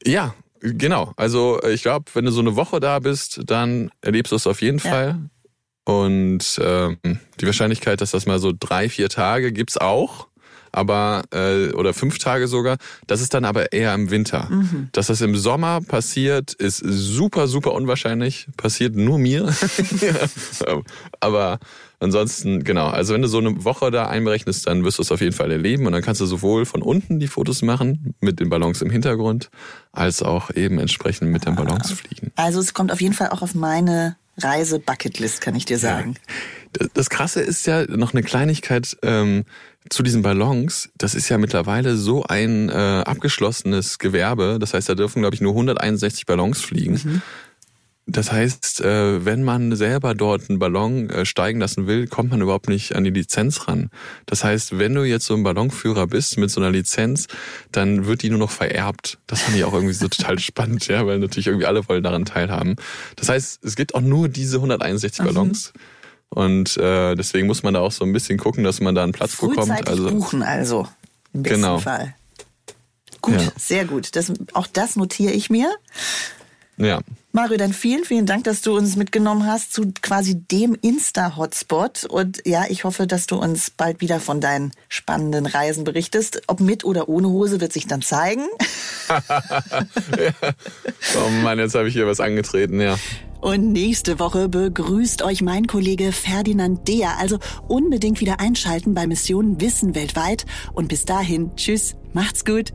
Ja, 0.05 0.35
genau. 0.61 1.12
Also 1.16 1.62
ich 1.62 1.83
glaube, 1.83 2.07
wenn 2.14 2.25
du 2.25 2.33
so 2.33 2.41
eine 2.41 2.57
Woche 2.57 2.81
da 2.81 2.99
bist, 2.99 3.43
dann 3.47 3.91
erlebst 4.01 4.33
du 4.33 4.37
es 4.37 4.47
auf 4.47 4.61
jeden 4.61 4.79
ja. 4.79 4.91
Fall. 4.91 5.18
Und 5.85 6.61
ähm, 6.62 6.99
die 7.41 7.47
Wahrscheinlichkeit, 7.47 8.01
dass 8.01 8.12
das 8.12 8.26
mal 8.26 8.39
so 8.39 8.53
drei, 8.59 8.89
vier 8.89 9.09
Tage 9.09 9.53
gibt's 9.53 9.76
auch, 9.76 10.28
aber 10.72 11.24
äh, 11.33 11.72
oder 11.72 11.93
fünf 11.93 12.18
Tage 12.18 12.49
sogar. 12.49 12.78
Das 13.07 13.20
ist 13.20 13.35
dann 13.35 13.45
aber 13.45 13.72
eher 13.72 13.95
im 13.95 14.11
Winter. 14.11 14.49
Mhm. 14.51 14.89
Dass 14.93 15.09
das 15.09 15.20
im 15.20 15.37
Sommer 15.37 15.80
passiert, 15.80 16.55
ist 16.55 16.78
super, 16.78 17.47
super 17.47 17.72
unwahrscheinlich. 17.72 18.47
Passiert 18.57 18.97
nur 18.97 19.18
mir. 19.18 19.53
aber 21.20 21.59
ansonsten, 22.01 22.64
genau. 22.64 22.87
Also 22.87 23.12
wenn 23.12 23.22
du 23.22 23.28
so 23.28 23.39
eine 23.39 23.64
Woche 23.64 23.91
da 23.91 24.07
einberechnest, 24.07 24.66
dann 24.66 24.85
wirst 24.85 24.99
du 24.99 25.03
es 25.03 25.12
auf 25.12 25.20
jeden 25.20 25.35
Fall 25.35 25.51
erleben 25.51 25.87
und 25.87 25.93
dann 25.93 26.03
kannst 26.03 26.20
du 26.20 26.26
sowohl 26.26 26.64
von 26.64 26.80
unten 26.80 27.20
die 27.20 27.28
Fotos 27.28 27.62
machen 27.62 28.14
mit 28.20 28.41
den 28.41 28.49
Ballons 28.49 28.80
im 28.83 28.91
Hintergrund, 28.91 29.51
als 29.93 30.22
auch 30.22 30.51
eben 30.55 30.78
entsprechend 30.78 31.30
mit 31.30 31.45
den 31.45 31.55
Ballons 31.55 31.93
fliegen. 31.93 32.33
Also 32.37 32.61
es 32.61 32.72
kommt 32.72 32.93
auf 32.93 33.01
jeden 33.01 33.14
Fall 33.14 33.28
auch 33.28 33.43
auf 33.43 33.55
meine 33.55 34.16
Reise-Bucketlist, 34.39 35.41
kann 35.41 35.55
ich 35.55 35.64
dir 35.64 35.78
sagen. 35.78 36.14
Ja. 36.80 36.87
Das 36.95 37.11
Krasse 37.11 37.41
ist 37.41 37.66
ja 37.66 37.85
noch 37.87 38.14
eine 38.14 38.22
Kleinigkeit 38.22 38.97
ähm, 39.03 39.45
zu 39.91 40.03
diesen 40.03 40.22
Ballons. 40.22 40.89
Das 40.97 41.14
ist 41.14 41.28
ja 41.28 41.39
mittlerweile 41.39 41.97
so 41.97 42.24
ein 42.24 42.68
äh, 42.68 42.72
abgeschlossenes 42.72 43.99
Gewerbe. 43.99 44.59
Das 44.59 44.74
heißt, 44.74 44.89
da 44.89 44.95
dürfen, 44.95 45.20
glaube 45.20 45.35
ich, 45.35 45.41
nur 45.41 45.53
161 45.53 46.26
Ballons 46.26 46.61
fliegen. 46.61 46.95
Mhm. 46.95 47.22
Das 48.07 48.32
heißt, 48.32 48.80
äh, 48.80 49.24
wenn 49.24 49.44
man 49.44 49.76
selber 49.76 50.14
dort 50.14 50.50
einen 50.50 50.59
Ballon 50.59 51.09
äh, 51.09 51.24
steigen 51.24 51.61
lassen 51.61 51.86
will, 51.86 52.09
kommt 52.09 52.30
man 52.30 52.40
überhaupt 52.40 52.68
nicht 52.68 52.96
an 52.96 53.05
die 53.05 53.11
Lizenz 53.11 53.68
ran. 53.68 53.90
Das 54.26 54.42
heißt, 54.42 54.76
wenn 54.78 54.94
du 54.94 55.05
jetzt 55.05 55.24
so 55.24 55.34
ein 55.34 55.44
Ballonführer 55.44 56.09
bist 56.09 56.36
mit 56.36 56.50
so 56.50 56.61
einer 56.61 56.70
Lizenz, 56.70 57.28
dann 57.70 58.07
wird 58.07 58.22
die 58.22 58.30
nur 58.30 58.40
noch 58.40 58.50
vererbt. 58.50 59.18
Das 59.28 59.42
fand 59.42 59.57
ich 59.57 59.64
auch 59.64 59.72
irgendwie 59.72 59.94
so 59.94 60.09
total 60.09 60.40
spannend, 60.40 60.88
ja, 60.88 61.07
weil 61.07 61.20
natürlich 61.20 61.46
irgendwie 61.46 61.66
alle 61.66 61.88
wollen 61.88 62.03
daran 62.03 62.24
teilhaben. 62.24 62.74
Das 63.14 63.28
heißt, 63.28 63.64
es 63.64 63.76
gibt 63.76 63.94
auch 63.94 64.00
nur 64.00 64.28
diese 64.28 64.57
161 64.57 65.24
Ballons. 65.24 65.72
Mhm. 65.72 65.80
Und 66.34 66.76
äh, 66.78 67.14
deswegen 67.14 67.46
muss 67.46 67.62
man 67.62 67.74
da 67.74 67.80
auch 67.80 67.92
so 67.92 68.05
ein 68.05 68.12
bisschen 68.12 68.38
gucken, 68.38 68.64
dass 68.64 68.80
man 68.80 68.94
da 68.94 69.05
einen 69.05 69.12
Platz 69.12 69.36
bekommt. 69.36 69.86
Also 69.86 70.11
buchen 70.11 70.42
also 70.42 70.88
im 71.34 71.42
genau. 71.42 71.78
Fall. 71.78 72.14
Gut, 73.20 73.34
ja. 73.34 73.53
sehr 73.57 73.84
gut. 73.84 74.16
Das, 74.16 74.32
auch 74.55 74.66
das 74.66 74.96
notiere 74.96 75.32
ich 75.32 75.50
mir. 75.50 75.70
Ja. 76.77 77.01
Mario, 77.35 77.57
dann 77.57 77.73
vielen, 77.73 78.05
vielen 78.05 78.27
Dank, 78.27 78.45
dass 78.45 78.61
du 78.61 78.77
uns 78.77 78.97
mitgenommen 78.97 79.47
hast 79.47 79.73
zu 79.73 79.93
quasi 80.03 80.35
dem 80.39 80.75
Insta-Hotspot. 80.75 82.05
Und 82.05 82.43
ja, 82.47 82.64
ich 82.68 82.85
hoffe, 82.85 83.07
dass 83.07 83.27
du 83.27 83.37
uns 83.37 83.70
bald 83.70 84.03
wieder 84.03 84.20
von 84.20 84.41
deinen 84.41 84.73
spannenden 84.89 85.47
Reisen 85.47 85.85
berichtest. 85.85 86.43
Ob 86.47 86.61
mit 86.61 86.85
oder 86.85 87.09
ohne 87.09 87.29
Hose 87.29 87.61
wird 87.61 87.73
sich 87.73 87.87
dann 87.87 88.03
zeigen. 88.03 88.47
ja. 89.09 89.23
Oh 91.16 91.29
Mann, 91.43 91.59
jetzt 91.59 91.75
habe 91.75 91.89
ich 91.89 91.95
hier 91.95 92.07
was 92.07 92.20
angetreten, 92.20 92.81
ja. 92.81 92.97
Und 93.41 93.73
nächste 93.73 94.18
Woche 94.18 94.49
begrüßt 94.49 95.23
euch 95.23 95.43
mein 95.43 95.66
Kollege 95.66 96.12
Ferdinand 96.12 96.87
Deer. 96.87 97.18
Also 97.18 97.39
unbedingt 97.66 98.20
wieder 98.20 98.41
einschalten 98.41 98.95
bei 98.95 99.07
Mission 99.07 99.61
Wissen 99.61 99.95
weltweit. 99.95 100.47
Und 100.75 100.89
bis 100.89 101.05
dahin, 101.05 101.51
tschüss, 101.57 101.97
macht's 102.12 102.45
gut. 102.45 102.73